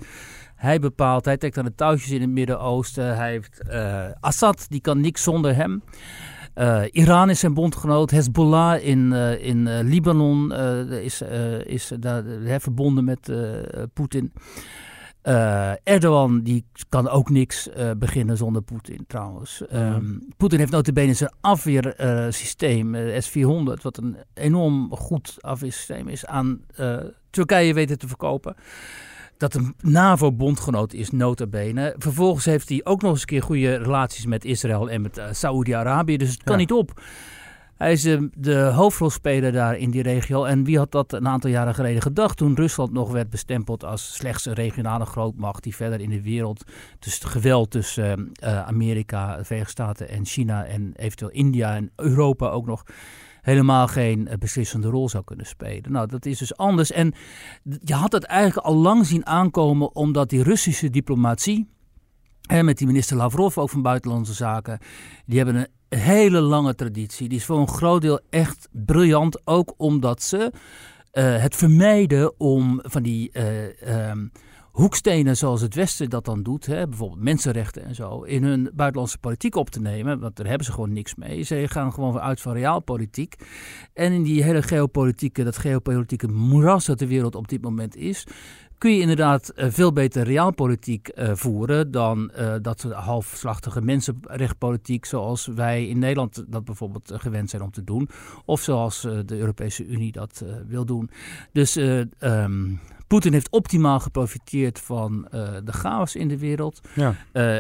Hij 0.54 0.78
bepaalt, 0.78 1.24
hij 1.24 1.36
trekt 1.36 1.58
aan 1.58 1.64
de 1.64 1.74
touwtjes 1.74 2.10
in 2.10 2.20
het 2.20 2.30
Midden-Oosten. 2.30 3.16
Hij 3.16 3.30
heeft 3.30 3.60
Assad, 4.20 4.66
die 4.68 4.80
kan 4.80 5.00
niks 5.00 5.22
zonder 5.22 5.56
hem. 5.56 5.82
Eh, 6.54 6.82
Iran 6.90 7.30
is 7.30 7.40
zijn 7.40 7.54
bondgenoot. 7.54 8.10
Hezbollah 8.10 8.82
in, 8.82 9.12
eh, 9.12 9.44
in 9.46 9.66
eh, 9.66 9.78
Libanon 9.82 10.52
is, 10.90 11.22
is 11.64 11.92
daar 12.00 12.24
verbonden 12.60 13.04
met 13.04 13.32
Poetin. 13.92 14.32
Erdogan 15.84 16.42
die 16.42 16.64
kan 16.88 17.08
ook 17.08 17.30
niks 17.30 17.68
beginnen 17.98 18.36
zonder 18.36 18.62
Poetin 18.62 19.04
trouwens. 19.06 19.66
Ehm, 19.66 20.18
Poetin 20.36 20.58
heeft 20.58 20.70
notabene 20.72 21.14
zijn 21.14 21.32
afweersysteem, 21.40 22.94
eh, 22.94 23.20
S-400, 23.20 23.82
wat 23.82 23.96
een 23.96 24.16
enorm 24.34 24.96
goed 24.96 25.36
afweersysteem 25.40 26.08
is, 26.08 26.26
aan 26.26 26.60
Turkije 27.30 27.74
weten 27.74 27.98
te 27.98 28.08
verkopen. 28.08 28.54
Dat 29.40 29.54
een 29.54 29.74
NAVO-bondgenoot 29.80 30.92
is, 30.92 31.10
notabene. 31.10 31.94
Vervolgens 31.98 32.44
heeft 32.44 32.68
hij 32.68 32.80
ook 32.84 33.02
nog 33.02 33.10
eens 33.10 33.20
een 33.20 33.26
keer 33.26 33.42
goede 33.42 33.76
relaties 33.76 34.26
met 34.26 34.44
Israël 34.44 34.90
en 34.90 35.02
met 35.02 35.18
eh, 35.18 35.26
Saoedi-Arabië. 35.30 36.16
Dus 36.16 36.30
het 36.30 36.42
kan 36.42 36.54
Ja. 36.54 36.60
niet 36.60 36.72
op. 36.72 37.02
Hij 37.76 37.92
is 37.92 38.02
de, 38.02 38.30
de 38.34 38.58
hoofdrolspeler 38.58 39.52
daar 39.52 39.76
in 39.76 39.90
die 39.90 40.02
regio. 40.02 40.44
En 40.44 40.64
wie 40.64 40.78
had 40.78 40.92
dat 40.92 41.12
een 41.12 41.28
aantal 41.28 41.50
jaren 41.50 41.74
geleden 41.74 42.02
gedacht 42.02 42.36
toen 42.36 42.54
Rusland 42.56 42.92
nog 42.92 43.10
werd 43.12 43.30
bestempeld 43.30 43.84
als 43.84 44.14
slechts 44.14 44.46
een 44.46 44.52
regionale 44.52 45.04
grootmacht 45.04 45.62
die 45.62 45.76
verder 45.76 46.00
in 46.00 46.10
de 46.10 46.22
wereld, 46.22 46.64
dus 46.98 47.14
het 47.14 47.24
geweld 47.24 47.70
tussen 47.70 48.30
eh, 48.32 48.66
Amerika, 48.66 49.36
de 49.36 49.44
Verenigde 49.44 49.72
Staten 49.72 50.08
en 50.08 50.24
China 50.26 50.64
en 50.64 50.92
eventueel 50.96 51.30
India 51.30 51.74
en 51.76 51.90
Europa 51.96 52.48
ook 52.48 52.66
nog 52.66 52.84
helemaal 53.50 53.86
geen 53.86 54.28
eh, 54.28 54.38
beslissende 54.38 54.88
rol 54.88 55.08
zou 55.08 55.24
kunnen 55.24 55.46
spelen. 55.46 55.92
Nou, 55.92 56.06
dat 56.06 56.26
is 56.26 56.38
dus 56.38 56.56
anders. 56.56 56.92
En 56.92 57.14
je 57.84 57.94
had 57.94 58.12
het 58.12 58.24
eigenlijk 58.24 58.66
al 58.66 58.76
lang 58.76 59.06
zien 59.06 59.26
aankomen 59.26 59.94
omdat 59.94 60.28
die 60.28 60.42
Russische 60.42 60.90
diplomatie, 60.90 61.68
en 62.46 62.64
met 62.64 62.78
die 62.78 62.86
minister 62.86 63.16
Lavrov 63.16 63.58
ook 63.58 63.70
van 63.70 63.82
Buitenlandse 63.82 64.34
Zaken, 64.34 64.78
die 65.26 65.36
hebben 65.36 65.56
een 65.56 65.98
hele 65.98 66.40
lange 66.40 66.74
traditie. 66.74 67.28
Die 67.28 67.38
is 67.38 67.44
voor 67.44 67.58
een 67.58 67.68
groot 67.68 68.02
deel 68.02 68.20
echt 68.30 68.68
briljant, 68.72 69.46
ook 69.46 69.74
omdat 69.76 70.22
ze 70.22 70.52
eh, 71.10 71.42
het 71.42 71.56
vermijden 71.56 72.40
om 72.40 72.80
van 72.82 73.02
die 73.02 73.30
eh, 73.32 73.82
ehm, 73.82 74.26
hoekstenen 74.80 75.36
zoals 75.36 75.60
het 75.60 75.74
Westen 75.74 76.10
dat 76.10 76.24
dan 76.24 76.42
doet, 76.42 76.66
hè, 76.66 76.88
bijvoorbeeld 76.88 77.22
mensenrechten 77.22 77.84
en 77.84 77.94
zo, 77.94 78.22
in 78.22 78.44
hun 78.44 78.70
buitenlandse 78.74 79.18
politiek 79.18 79.54
op 79.54 79.70
te 79.70 79.80
nemen, 79.80 80.20
want 80.20 80.36
daar 80.36 80.46
hebben 80.46 80.66
ze 80.66 80.72
gewoon 80.72 80.92
niks 80.92 81.14
mee. 81.14 81.42
Ze 81.42 81.64
gaan 81.68 81.92
gewoon 81.92 82.20
uit 82.20 82.40
van 82.40 82.52
realpolitiek. 82.52 83.34
En 83.92 84.12
in 84.12 84.22
die 84.22 84.42
hele 84.42 84.62
geopolitieke, 84.62 85.44
dat 85.44 85.56
geopolitieke 85.56 86.28
moeras 86.28 86.84
dat 86.84 86.98
de 86.98 87.06
wereld 87.06 87.34
op 87.34 87.48
dit 87.48 87.62
moment 87.62 87.96
is, 87.96 88.26
kun 88.78 88.94
je 88.94 89.00
inderdaad 89.00 89.48
eh, 89.48 89.70
veel 89.70 89.92
beter 89.92 90.22
realpolitiek 90.22 91.08
eh, 91.08 91.34
voeren 91.34 91.90
dan 91.90 92.30
eh, 92.30 92.54
dat 92.62 92.82
halfslachtige 92.82 93.80
mensenrechtpolitiek 93.80 95.04
zoals 95.04 95.46
wij 95.46 95.86
in 95.88 95.98
Nederland 95.98 96.44
dat 96.48 96.64
bijvoorbeeld 96.64 97.12
gewend 97.14 97.50
zijn 97.50 97.62
om 97.62 97.70
te 97.70 97.84
doen. 97.84 98.08
Of 98.44 98.60
zoals 98.60 99.00
de 99.00 99.36
Europese 99.36 99.86
Unie 99.86 100.12
dat 100.12 100.44
wil 100.66 100.84
doen. 100.84 101.10
Dus 101.52 101.76
ehm, 101.76 102.72
Poetin 103.10 103.32
heeft 103.32 103.50
optimaal 103.50 104.00
geprofiteerd 104.00 104.80
van 104.80 105.26
de 105.64 105.72
chaos 105.72 106.16
in 106.16 106.28
de 106.28 106.38
wereld 106.38 106.80
ja. 106.94 107.14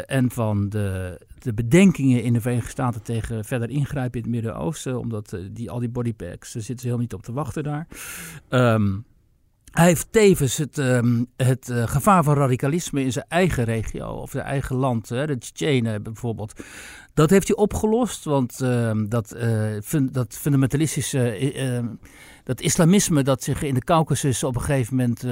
en 0.06 0.30
van 0.30 0.68
de, 0.68 1.20
de 1.38 1.54
bedenkingen 1.54 2.22
in 2.22 2.32
de 2.32 2.40
Verenigde 2.40 2.70
Staten 2.70 3.02
tegen 3.02 3.44
verder 3.44 3.70
ingrijpen 3.70 4.18
in 4.18 4.24
het 4.24 4.34
Midden-Oosten, 4.34 4.98
omdat 4.98 5.38
die, 5.50 5.70
al 5.70 5.78
die 5.78 5.88
bodypacks, 5.88 6.52
daar 6.52 6.62
zitten 6.62 6.78
ze 6.78 6.82
helemaal 6.82 6.98
niet 6.98 7.14
op 7.14 7.22
te 7.22 7.32
wachten 7.32 7.62
daar. 7.62 7.86
Um, 8.48 9.04
hij 9.70 9.86
heeft 9.86 10.06
tevens 10.10 10.56
het, 10.56 10.78
um, 10.78 11.26
het 11.36 11.68
uh, 11.68 11.86
gevaar 11.86 12.24
van 12.24 12.34
radicalisme 12.34 13.02
in 13.02 13.12
zijn 13.12 13.24
eigen 13.28 13.64
regio 13.64 14.08
of 14.08 14.30
zijn 14.30 14.44
eigen 14.44 14.76
land, 14.76 15.08
hè, 15.08 15.26
de 15.26 15.38
Tsjetsjenen 15.38 16.02
bijvoorbeeld. 16.02 16.60
Dat 17.14 17.30
heeft 17.30 17.48
hij 17.48 17.56
opgelost, 17.56 18.24
want 18.24 18.60
uh, 18.62 18.92
dat, 19.08 19.34
uh, 19.36 19.80
fun 19.84 20.08
dat 20.12 20.36
fundamentalistische, 20.40 21.52
dat 22.50 22.60
islamisme 22.60 23.22
dat 23.22 23.42
zich 23.42 23.62
in 23.62 23.74
de 23.74 23.84
Caucasus 23.84 24.44
op 24.44 24.54
een 24.54 24.60
gegeven 24.60 24.96
moment 24.96 25.24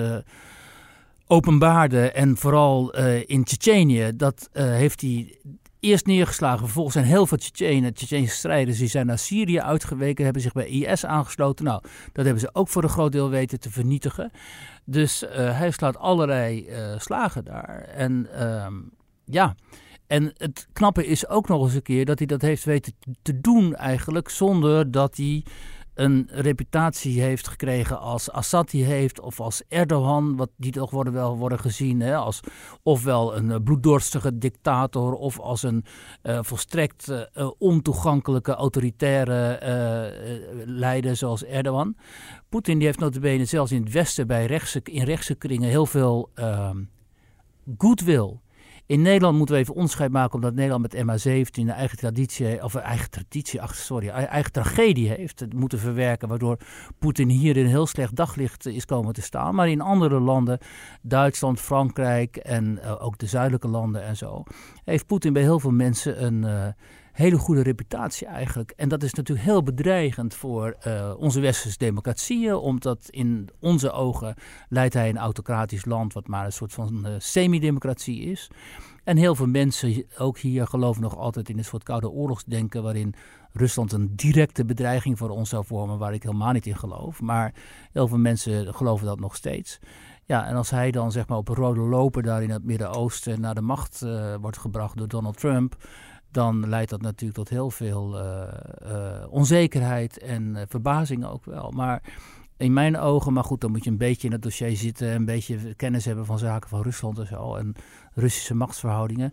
openbaarde 1.27 2.11
en 2.11 2.37
vooral 2.37 2.95
in 3.27 3.45
Tsjetsjenië, 3.45 4.11
dat 4.17 4.49
heeft 4.53 5.01
hij 5.01 5.39
eerst 5.81 6.07
neergeslagen. 6.07 6.65
Vervolgens 6.65 6.95
zijn 6.95 7.07
heel 7.07 7.27
veel 7.27 7.39
Tsjetsjenen, 7.39 7.95
Tsjetsjense 7.95 8.35
strijders, 8.35 8.79
die 8.79 8.89
zijn 8.89 9.07
naar 9.07 9.19
Syrië 9.19 9.61
uitgeweken, 9.61 10.25
hebben 10.25 10.43
zich 10.43 10.53
bij 10.53 10.69
IS 10.69 11.05
aangesloten. 11.05 11.65
Nou, 11.65 11.83
dat 12.13 12.25
hebben 12.25 12.43
ze 12.43 12.51
ook 12.53 12.69
voor 12.69 12.83
een 12.83 12.89
groot 12.89 13.13
deel 13.13 13.31
weten 13.31 13.61
te 13.61 13.71
vernietigen. 13.71 14.31
Dus 14.85 15.25
hij 15.31 15.71
slaat 15.71 15.97
allerlei 15.97 16.69
slagen 16.99 17.45
daar. 17.45 17.81
En 17.81 18.29
uh, 18.35 18.67
ja, 19.25 19.55
en 20.07 20.33
het 20.37 20.69
knappe 20.73 21.07
is 21.07 21.29
ook 21.29 21.49
nog 21.49 21.65
eens 21.65 21.75
een 21.75 21.83
keer 21.83 22.05
dat 22.05 22.19
hij 22.19 22.27
dat 22.27 22.43
heeft 22.43 22.65
weten 22.65 22.93
te 23.23 23.41
doen 23.41 23.75
eigenlijk, 23.75 24.29
zonder 24.29 24.91
dat 24.91 25.17
hij 25.17 25.45
een 25.99 26.29
reputatie 26.31 27.21
heeft 27.21 27.49
gekregen 27.49 28.01
als 28.01 28.31
Assad 28.31 28.71
die 28.71 28.85
heeft, 28.85 29.21
of 29.21 29.41
als 29.41 29.63
Erdogan, 29.69 30.37
wat 30.37 30.51
die 30.57 30.73
toch 30.73 30.91
worden 30.91 31.13
wel 31.13 31.37
worden 31.37 31.59
gezien 31.59 32.01
hè, 32.01 32.17
als 32.17 32.41
ofwel 32.83 33.37
een 33.37 33.49
uh, 33.49 33.57
bloeddorstige 33.65 34.39
dictator 34.39 35.15
of 35.15 35.41
als 35.41 35.63
een 35.63 35.85
uh, 36.23 36.39
volstrekt 36.43 37.09
uh, 37.09 37.51
ontoegankelijke 37.59 38.55
autoritaire 38.55 39.27
leider 40.65 41.17
zoals 41.17 41.45
Erdogan. 41.45 41.97
Poetin 42.49 42.79
die 42.79 42.87
heeft 42.87 42.99
notabene 42.99 43.45
zelfs 43.45 43.73
in 43.73 43.83
het 43.83 43.93
Westen 43.93 44.27
bij 44.27 44.47
rechtse, 44.47 44.81
in 44.85 45.05
rechtse 45.05 45.35
kringen 45.35 45.69
heel 45.69 45.87
veel 45.87 46.31
ehm, 46.35 46.83
goodwill 47.79 48.39
in 48.89 49.03
Nederland 49.03 49.37
moeten 49.37 49.55
we 49.55 49.61
even 49.61 49.75
onderscheid 49.75 50.11
maken, 50.11 50.35
omdat 50.35 50.55
Nederland 50.55 50.93
met 50.93 50.95
MH17 50.95 51.51
een 51.53 51.71
eigen 51.71 51.99
traditie, 51.99 52.65
of 52.65 52.75
eigen 52.75 53.11
traditie, 53.11 53.63
ach, 53.63 53.75
sorry, 53.75 54.09
eigen 54.09 54.53
tragedie 54.53 55.09
heeft 55.09 55.45
moeten 55.55 55.79
verwerken, 55.79 56.29
waardoor 56.29 56.59
Poetin 56.99 57.29
hier 57.29 57.57
in 57.57 57.67
heel 57.67 57.87
slecht 57.87 58.17
daglicht 58.17 58.67
is 58.67 58.85
komen 58.85 59.13
te 59.13 59.23
staan. 59.23 59.55
Maar 59.55 59.69
in 59.69 59.81
andere 59.81 60.21
landen, 60.21 60.59
Duitsland, 61.03 61.61
Frankrijk 61.61 62.37
en 62.37 62.79
uh, 62.83 63.05
ook 63.05 63.19
de 63.19 63.27
zuidelijke 63.27 63.69
landen 63.69 64.03
en 64.03 64.17
zo, 64.17 64.43
heeft 64.85 65.07
Poetin 65.07 65.33
bij 65.33 65.43
heel 65.43 65.61
veel 65.61 65.71
mensen 65.71 66.25
een 66.25 66.43
uh, 66.43 66.67
hele 67.19 67.39
goede 67.39 67.63
reputatie 67.63 68.27
eigenlijk. 68.27 68.73
En 68.77 68.89
dat 68.89 69.03
is 69.03 69.15
natuurlijk 69.15 69.47
heel 69.47 69.63
bedreigend 69.63 70.35
voor 70.35 70.77
uh, 70.87 71.15
onze 71.17 71.41
westerse 71.41 71.79
democratieën, 71.79 72.55
omdat 72.55 73.07
in 73.11 73.49
onze 73.61 73.91
ogen 73.91 74.35
leidt 74.69 74.95
hij 74.95 75.09
een 75.09 75.19
autocratisch 75.19 75.85
land 75.85 76.13
wat 76.13 76.27
maar 76.27 76.45
een 76.45 76.53
soort 76.53 76.73
van 76.73 77.07
uh, 77.07 77.13
semi-democratie 77.19 78.21
is. 78.21 78.51
En 79.05 79.17
heel 79.17 79.35
veel 79.35 79.47
mensen, 79.47 80.05
ook 80.19 80.39
hier, 80.39 80.67
geloven 80.67 81.03
nog 81.03 81.17
altijd 81.17 81.49
in 81.49 81.59
een 81.59 81.65
soort 81.65 81.83
koude 81.83 82.11
oorlogsdenken 82.11 82.83
waarin 82.83 83.15
Rusland 83.53 83.93
een 83.93 84.17
directe 84.17 84.65
bedreiging 84.65 85.19
voor 85.19 85.31
ons 85.31 85.49
zou 85.49 85.65
vormen, 85.65 85.99
waar 85.99 86.15
ik 86.15 86.23
helemaal 86.23 86.53
niet 86.53 86.67
in 86.67 86.77
geloof. 86.77 87.21
Maar 87.21 87.55
heel 87.93 88.09
veel 88.09 88.19
mensen 88.19 88.75
geloven 88.75 89.07
dat 89.07 89.21
nog 89.21 89.37
steeds. 89.37 89.79
Ja, 90.25 90.47
en 90.47 90.57
als 90.57 90.71
hij 90.71 90.91
dan 90.91 91.13
zeg 91.13 91.29
maar 91.29 91.39
op 91.39 91.49
een 91.49 91.55
rode 91.55 91.81
loper 91.81 92.23
daar 92.23 92.43
in 92.43 92.51
het 92.51 92.65
Midden-Oosten 92.65 93.41
naar 93.41 93.55
de 93.55 93.61
macht 93.61 94.03
uh, 94.05 94.35
wordt 94.41 94.59
gebracht 94.59 94.97
door 94.97 95.09
Donald 95.09 95.39
Trump, 95.39 95.77
dan 96.31 96.69
leidt 96.69 96.91
dat 96.91 97.03
natuurlijk 97.03 97.39
tot 97.39 97.49
heel 97.49 97.71
veel 97.71 98.21
uh, 98.21 98.43
uh, 98.83 99.25
onzekerheid 99.31 100.19
en 100.19 100.55
uh, 100.55 100.63
verbazing 100.69 101.27
ook 101.27 101.45
wel. 101.45 101.71
Maar 101.71 102.03
in 102.57 102.73
mijn 102.73 102.99
ogen, 102.99 103.33
maar 103.33 103.45
goed, 103.45 103.61
dan 103.61 103.71
moet 103.71 103.85
je 103.85 103.91
een 103.91 103.99
beetje 103.99 104.27
in 104.27 104.33
het 104.33 104.43
dossier 104.43 104.77
zitten, 104.77 105.15
een 105.15 105.25
beetje 105.25 105.75
kennis 105.75 106.05
hebben 106.05 106.27
van 106.27 106.39
zaken 106.39 106.69
van 106.69 106.83
Rusland 106.83 107.19
en 107.19 107.27
zo, 107.27 107.55
en 107.55 107.75
Russische 108.15 108.55
machtsverhoudingen. 108.55 109.33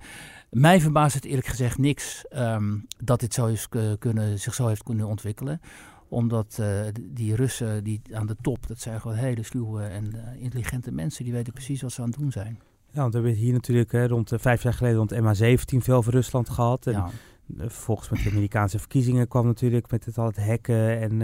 Mij 0.50 0.82
verbaast 0.82 1.16
het 1.16 1.26
eerlijk 1.26 1.48
gezegd 1.48 1.78
niks 1.78 2.26
um, 2.36 2.86
dat 3.04 3.20
dit 3.20 3.34
zo 3.34 3.46
is 3.46 3.70
kunnen, 4.00 4.40
zich 4.40 4.54
zo 4.54 4.68
heeft 4.68 4.84
kunnen 4.84 5.08
ontwikkelen 5.08 5.62
omdat 6.10 6.62
die 7.02 7.36
Russen 7.36 7.84
die 7.84 8.02
aan 8.12 8.26
de 8.26 8.36
top, 8.42 8.68
dat 8.68 8.80
zijn 8.80 9.02
gewoon 9.02 9.18
hele 9.18 9.44
sluwe 9.44 9.84
en 9.84 10.16
intelligente 10.38 10.92
mensen, 10.92 11.24
die 11.24 11.34
weten 11.34 11.54
precies 11.54 11.82
wat 11.82 11.92
ze 11.92 12.02
aan 12.02 12.10
het 12.10 12.20
doen 12.20 12.32
zijn. 12.32 12.60
Ja, 12.96 13.02
want 13.02 13.14
we 13.14 13.20
hebben 13.20 13.38
hier 13.38 13.54
natuurlijk 13.54 13.92
hè, 13.92 14.08
rond 14.08 14.32
uh, 14.32 14.40
vijf 14.40 14.64
jaar 14.64 14.74
geleden 14.74 14.98
rond 14.98 15.14
MH17 15.14 15.78
veel 15.78 15.96
over 15.96 16.12
Rusland 16.12 16.50
gehad. 16.50 16.88
En 16.88 16.94
ja. 16.94 17.10
vervolgens 17.58 18.10
met 18.10 18.24
de 18.24 18.30
Amerikaanse 18.30 18.80
verkiezingen 18.80 19.28
kwam 19.28 19.46
natuurlijk 19.46 19.92
met 19.92 20.06
het 20.06 20.18
al 20.18 20.26
het 20.26 20.46
hacken 20.46 21.00
en, 21.02 21.22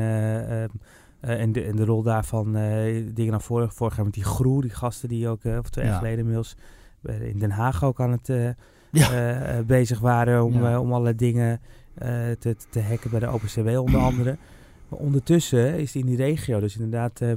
en, 1.19 1.51
de, 1.51 1.63
en 1.63 1.75
de 1.75 1.85
rol 1.85 2.03
daarvan 2.03 2.51
dingen 3.13 3.31
naar 3.31 3.41
voren. 3.41 3.71
Vorig 3.71 3.95
jaar 3.95 4.05
met 4.05 4.13
die 4.13 4.23
Groe, 4.23 4.61
die 4.61 4.69
gasten 4.69 5.09
die 5.09 5.27
ook, 5.27 5.43
of 5.43 5.69
twee 5.69 5.85
jaar 5.85 5.93
ja. 5.93 5.99
geleden 5.99 6.19
inmiddels, 6.19 6.55
in 7.03 7.39
Den 7.39 7.51
Haag 7.51 7.83
ook 7.83 7.99
aan 8.01 8.19
het 8.21 8.55
bezig 9.67 9.99
waren 9.99 10.43
om, 10.43 10.65
om 10.65 10.93
allerlei 10.93 11.15
dingen 11.15 11.61
te, 12.39 12.55
te 12.69 12.81
hacken 12.81 13.09
bij 13.09 13.19
de 13.19 13.31
OPCW 13.31 13.67
onder 13.67 13.99
andere. 13.99 14.37
Maar 14.91 14.99
ondertussen 14.99 15.79
is 15.79 15.95
in 15.95 16.05
die 16.05 16.17
regio, 16.17 16.59
dus 16.59 16.75
inderdaad, 16.75 17.21
uh, 17.21 17.31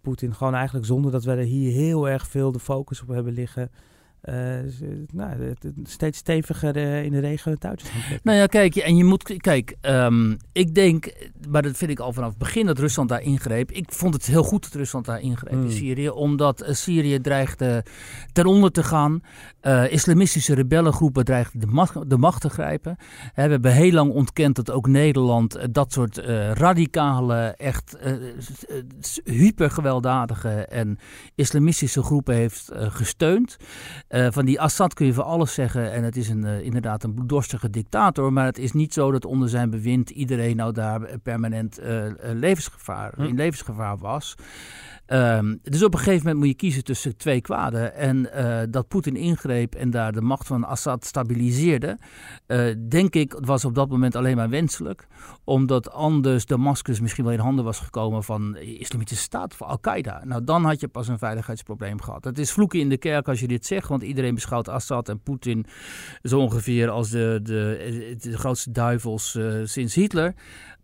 Poetin 0.00 0.34
gewoon 0.34 0.54
eigenlijk 0.54 0.86
zonder 0.86 1.12
dat 1.12 1.24
we 1.24 1.30
er 1.30 1.38
hier 1.38 1.72
heel 1.72 2.08
erg 2.08 2.26
veel 2.26 2.52
de 2.52 2.58
focus 2.58 3.02
op 3.02 3.08
hebben 3.08 3.32
liggen. 3.32 3.70
Uh, 4.24 4.34
nou, 5.12 5.54
steeds 5.82 6.18
steviger 6.18 6.76
in 6.76 7.12
de 7.12 7.18
regio 7.18 7.54
gaan 7.58 7.76
Nou 8.22 8.38
ja, 8.38 8.46
kijk, 8.46 8.76
en 8.76 8.96
je 8.96 9.04
moet, 9.04 9.36
kijk, 9.36 9.76
um, 9.82 10.36
ik 10.52 10.74
denk, 10.74 11.12
maar 11.48 11.62
dat 11.62 11.76
vind 11.76 11.90
ik 11.90 11.98
al 11.98 12.12
vanaf 12.12 12.28
het 12.28 12.38
begin 12.38 12.66
dat 12.66 12.78
Rusland 12.78 13.08
daar 13.08 13.22
ingreep. 13.22 13.70
Ik 13.70 13.92
vond 13.92 14.14
het 14.14 14.26
heel 14.26 14.42
goed 14.42 14.62
dat 14.62 14.72
Rusland 14.72 15.04
daar 15.04 15.20
ingreep 15.20 15.54
mm. 15.54 15.64
in 15.64 15.70
Syrië, 15.70 16.08
omdat 16.08 16.64
Syrië 16.70 17.20
dreigde 17.20 17.84
ten 18.32 18.46
onder 18.46 18.70
te 18.70 18.82
gaan. 18.82 19.22
Islamistische 19.88 20.54
rebellengroepen 20.54 21.24
dreigden 21.24 21.60
de 21.60 21.66
macht, 21.66 22.10
de 22.10 22.18
macht 22.18 22.40
te 22.40 22.48
grijpen. 22.48 22.96
we 23.34 23.40
hebben 23.40 23.72
heel 23.72 23.92
lang 23.92 24.12
ontkend 24.12 24.56
dat 24.56 24.70
ook 24.70 24.86
Nederland 24.86 25.74
dat 25.74 25.92
soort 25.92 26.16
radicale, 26.52 27.54
echt 27.56 27.98
hypergewelddadige 29.24 30.48
en 30.50 30.98
islamistische 31.34 32.02
groepen 32.02 32.34
heeft 32.34 32.70
gesteund. 32.74 33.56
Uh, 34.08 34.26
van 34.30 34.44
die 34.44 34.60
Assad 34.60 34.94
kun 34.94 35.06
je 35.06 35.12
voor 35.12 35.24
alles 35.24 35.54
zeggen 35.54 35.92
en 35.92 36.04
het 36.04 36.16
is 36.16 36.28
een, 36.28 36.44
uh, 36.44 36.60
inderdaad 36.60 37.04
een 37.04 37.14
bloeddorstige 37.14 37.70
dictator, 37.70 38.32
maar 38.32 38.44
het 38.44 38.58
is 38.58 38.72
niet 38.72 38.92
zo 38.92 39.10
dat 39.10 39.24
onder 39.24 39.48
zijn 39.48 39.70
bewind 39.70 40.10
iedereen 40.10 40.56
nou 40.56 40.72
daar 40.72 41.18
permanent 41.22 41.80
uh, 41.80 42.04
levensgevaar, 42.20 43.12
hm. 43.16 43.22
in 43.22 43.36
levensgevaar 43.36 43.98
was. 43.98 44.34
Um, 45.06 45.58
dus 45.62 45.82
op 45.82 45.92
een 45.92 45.98
gegeven 45.98 46.18
moment 46.18 46.38
moet 46.38 46.48
je 46.48 46.54
kiezen 46.54 46.84
tussen 46.84 47.16
twee 47.16 47.40
kwaden. 47.40 47.94
En 47.94 48.28
uh, 48.36 48.60
dat 48.70 48.88
Poetin 48.88 49.16
ingreep 49.16 49.74
en 49.74 49.90
daar 49.90 50.12
de 50.12 50.20
macht 50.20 50.46
van 50.46 50.64
Assad 50.64 51.04
stabiliseerde, 51.04 51.98
uh, 52.46 52.74
denk 52.88 53.14
ik, 53.14 53.36
was 53.40 53.64
op 53.64 53.74
dat 53.74 53.88
moment 53.88 54.16
alleen 54.16 54.36
maar 54.36 54.48
wenselijk. 54.48 55.06
Omdat 55.44 55.90
anders 55.90 56.46
Damascus 56.46 57.00
misschien 57.00 57.24
wel 57.24 57.32
in 57.32 57.38
handen 57.38 57.64
was 57.64 57.78
gekomen 57.78 58.24
van 58.24 58.52
de 58.52 58.78
Islamitische 58.78 59.22
Staat, 59.22 59.56
van 59.56 59.66
Al-Qaeda. 59.66 60.22
Nou, 60.24 60.44
dan 60.44 60.64
had 60.64 60.80
je 60.80 60.88
pas 60.88 61.08
een 61.08 61.18
veiligheidsprobleem 61.18 62.00
gehad. 62.00 62.24
Het 62.24 62.38
is 62.38 62.52
vloeken 62.52 62.80
in 62.80 62.88
de 62.88 62.98
kerk 62.98 63.28
als 63.28 63.40
je 63.40 63.48
dit 63.48 63.66
zegt, 63.66 63.88
want 63.88 64.02
iedereen 64.02 64.34
beschouwt 64.34 64.68
Assad 64.68 65.08
en 65.08 65.20
Poetin 65.20 65.66
zo 66.22 66.40
ongeveer 66.40 66.90
als 66.90 67.10
de, 67.10 67.40
de, 67.42 68.16
de 68.18 68.38
grootste 68.38 68.70
duivels 68.70 69.34
uh, 69.34 69.60
sinds 69.64 69.94
Hitler. 69.94 70.34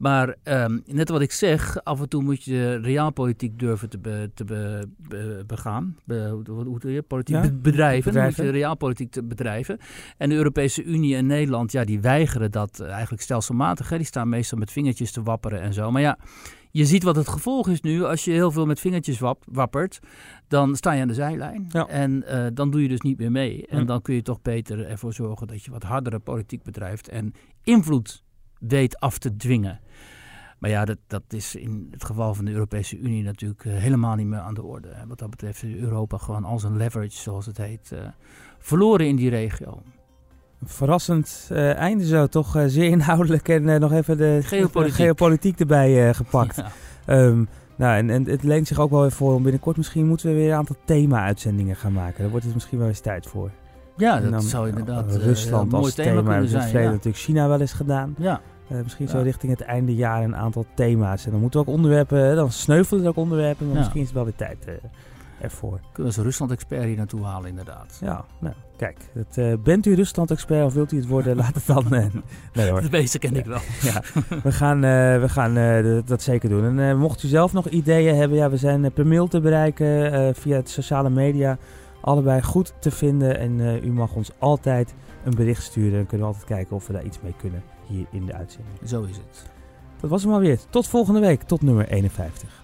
Maar 0.01 0.36
um, 0.44 0.82
net 0.86 1.09
wat 1.09 1.20
ik 1.20 1.32
zeg, 1.32 1.84
af 1.84 2.01
en 2.01 2.09
toe 2.09 2.22
moet 2.22 2.44
je 2.44 2.74
realpolitiek 2.76 3.59
durven 3.59 3.88
te, 3.88 3.98
be, 3.98 4.30
te 4.34 4.44
be, 4.44 4.88
be, 5.09 5.44
begaan. 5.46 5.96
Be, 6.05 6.42
hoe, 6.46 6.78
doe 6.78 6.92
je? 6.92 7.03
Politiek 7.03 7.36
ja, 7.36 7.51
bedrijven. 7.53 8.12
bedrijven. 8.12 8.44
Moet 8.44 8.53
je 8.53 8.59
realpolitiek 8.59 9.11
te 9.11 9.24
bedrijven. 9.24 9.78
En 10.16 10.28
de 10.28 10.34
Europese 10.34 10.84
Unie 10.84 11.16
en 11.16 11.26
Nederland, 11.26 11.72
ja, 11.72 11.84
die 11.84 12.01
weigeren 12.01 12.51
dat 12.51 12.80
eigenlijk 12.80 13.22
stelselmatig. 13.22 13.88
Hè. 13.88 13.96
Die 13.96 14.07
staan 14.07 14.28
meestal 14.28 14.59
met 14.59 14.72
vingertjes 14.72 15.12
te 15.12 15.22
wapperen 15.22 15.61
en 15.61 15.72
zo. 15.72 15.90
Maar 15.90 16.03
ja, 16.03 16.18
je 16.70 16.84
ziet 16.84 17.03
wat 17.03 17.16
het 17.16 17.28
gevolg 17.28 17.68
is 17.68 17.80
nu. 17.80 18.05
Als 18.05 18.24
je 18.24 18.30
heel 18.30 18.51
veel 18.51 18.66
met 18.66 18.80
vingertjes 18.80 19.18
wap, 19.18 19.44
wappert, 19.46 19.98
dan 20.48 20.76
sta 20.76 20.92
je 20.92 21.03
aan 21.03 21.09
de 21.09 21.14
zijlijn. 21.14 21.66
Ja. 21.68 21.86
En 21.86 22.24
uh, 22.28 22.46
dan 22.55 22.70
doe 22.70 22.82
je 22.82 22.88
dus 22.88 23.01
niet 23.01 23.18
meer 23.18 23.32
mee. 23.32 23.66
En 23.66 23.86
dan 23.86 24.03
kun 24.03 24.14
je 24.14 24.22
toch 24.22 24.42
beter 24.42 24.86
ervoor 24.86 25.12
zorgen 25.12 25.46
dat 25.46 25.64
je 25.64 25.70
wat 25.70 25.82
hardere 25.82 26.18
politiek 26.18 26.62
bedrijft 26.62 27.09
en 27.09 27.32
invloed 27.62 28.22
weet 28.61 28.98
af 28.98 29.18
te 29.18 29.36
dwingen. 29.36 29.80
Maar 30.58 30.70
ja, 30.70 30.84
dat, 30.84 30.98
dat 31.06 31.22
is 31.28 31.54
in 31.54 31.88
het 31.90 32.04
geval 32.04 32.34
van 32.34 32.44
de 32.44 32.52
Europese 32.52 32.98
Unie 32.98 33.22
natuurlijk 33.22 33.64
uh, 33.64 33.76
helemaal 33.76 34.14
niet 34.14 34.26
meer 34.26 34.38
aan 34.38 34.54
de 34.54 34.62
orde. 34.62 34.88
Wat 35.08 35.18
dat 35.18 35.30
betreft 35.30 35.62
is 35.62 35.74
Europa 35.74 36.16
gewoon 36.16 36.44
al 36.44 36.58
zijn 36.58 36.76
leverage, 36.76 37.16
zoals 37.16 37.46
het 37.46 37.56
heet, 37.56 37.90
uh, 37.92 37.98
verloren 38.58 39.06
in 39.06 39.16
die 39.16 39.30
regio. 39.30 39.82
Verrassend 40.64 41.48
uh, 41.52 41.74
einde 41.74 42.06
zo, 42.06 42.26
toch 42.26 42.64
zeer 42.66 42.90
inhoudelijk 42.90 43.48
en 43.48 43.80
nog 43.80 43.92
even 43.92 44.16
de 44.16 44.40
geopolitiek, 44.42 44.96
de 44.96 45.02
geopolitiek 45.02 45.61
erbij 45.61 46.14
gepakt. 46.14 46.62
Ja. 47.06 47.22
Um, 47.22 47.48
Nou, 47.80 47.96
en, 47.96 48.11
en 48.11 48.24
het 48.28 48.42
leent 48.42 48.66
zich 48.66 48.78
ook 48.78 48.90
wel 48.90 49.00
weer 49.00 49.12
voor 49.12 49.34
om 49.34 49.42
binnenkort 49.42 49.76
misschien 49.76 50.06
moeten 50.06 50.28
we 50.28 50.34
weer 50.34 50.50
een 50.50 50.56
aantal 50.56 50.76
thema-uitzendingen 50.84 51.76
gaan 51.76 51.92
maken. 51.92 52.20
Daar 52.20 52.30
wordt 52.30 52.44
het 52.44 52.54
misschien 52.54 52.78
wel 52.78 52.88
eens 52.88 53.00
tijd 53.00 53.26
voor. 53.26 53.50
Ja, 53.97 54.20
dat 54.20 54.30
dan, 54.30 54.43
zou 54.43 54.68
inderdaad 54.68 55.16
eh, 55.16 55.22
Rusland 55.24 55.72
als 55.74 55.95
thema 55.95 56.16
thema. 56.20 56.34
in 56.36 56.41
het 56.43 56.51
verleden 56.51 56.82
Ja. 56.82 56.91
natuurlijk 56.91 57.16
China 57.22 57.49
wel 57.49 57.61
eens 57.61 57.72
gedaan. 57.72 58.14
ja. 58.18 58.41
Eh, 58.68 58.76
misschien 58.82 59.07
Ja. 59.07 59.11
zo 59.12 59.20
richting 59.20 59.53
het 59.53 59.61
einde 59.61 59.95
jaar 59.95 60.22
een 60.22 60.36
aantal 60.36 60.64
thema's. 60.74 61.24
En 61.24 61.30
dan 61.30 61.41
moeten 61.41 61.61
we 61.61 61.66
ook 61.66 61.72
onderwerpen, 61.74 62.36
dan 62.36 62.51
sneuvelen 62.53 63.03
er 63.03 63.09
ook 63.09 63.16
onderwerpen, 63.16 63.64
maar 63.66 63.74
Ja. 63.74 63.80
misschien 63.80 64.01
is 64.01 64.07
het 64.07 64.16
wel 64.16 64.24
weer 64.24 64.34
tijd 64.36 64.64
eh, 64.66 64.74
ervoor. 65.41 65.80
Kunnen 65.93 66.12
we 66.12 66.18
een 66.18 66.24
Rusland-expert 66.24 66.84
hier 66.84 66.97
naartoe 66.97 67.24
halen, 67.24 67.49
inderdaad. 67.49 67.99
Ja, 68.01 68.24
nou, 68.38 68.55
kijk. 68.76 68.97
Het, 69.12 69.62
bent 69.62 69.86
u 69.86 69.95
Rusland-expert 69.95 70.64
of 70.64 70.74
wilt 70.74 70.93
u 70.93 70.97
het 70.97 71.07
worden? 71.07 71.36
Laat 71.43 71.55
het 71.55 71.66
dan... 71.66 71.84
nee 72.53 72.70
hoor. 72.70 72.80
De 72.80 72.88
meeste 72.91 73.18
ken 73.18 73.36
ik 73.36 73.45
wel. 73.47 73.61
Ja, 73.93 74.03
we 74.43 74.53
gaan, 74.53 74.80
we 75.20 75.28
gaan 75.28 75.55
dat- 76.05 76.22
zeker 76.22 76.49
doen. 76.49 76.78
En 76.78 76.99
mocht 76.99 77.22
u 77.22 77.28
zelf 77.28 77.53
nog 77.53 77.68
ideeën 77.68 78.16
hebben, 78.16 78.38
ja, 78.38 78.51
we 78.51 78.57
zijn 78.57 78.93
per 78.93 79.07
mail 79.07 79.26
te 79.28 79.41
bereiken 79.41 80.34
via 80.34 80.57
het 80.57 80.68
sociale 80.68 81.11
media. 81.11 81.59
Allebei 82.01 82.42
goed 82.42 82.72
te 82.78 82.90
vinden. 82.90 83.38
En 83.38 83.61
eh, 83.61 83.84
u 83.84 83.92
mag 83.92 84.14
ons 84.14 84.30
altijd 84.38 84.94
een 85.24 85.34
bericht 85.34 85.62
sturen. 85.62 85.92
Dan 85.92 86.07
kunnen 86.07 86.26
we 86.26 86.32
altijd 86.32 86.53
kijken 86.53 86.76
of 86.76 86.86
we 86.86 86.92
daar 86.92 87.05
iets 87.05 87.20
mee 87.20 87.34
kunnen 87.36 87.62
hier 87.86 88.07
in 88.11 88.26
de 88.26 88.34
uitzending. 88.34 88.78
Zo 88.84 89.03
is 89.03 89.16
het. 89.16 89.51
Dat 90.01 90.11
was 90.11 90.22
hem 90.22 90.32
alweer. 90.32 90.59
Tot 90.70 90.86
volgende 90.86 91.20
week. 91.20 91.42
Tot 91.42 91.62
nummer 91.62 91.88
51. 91.88 92.59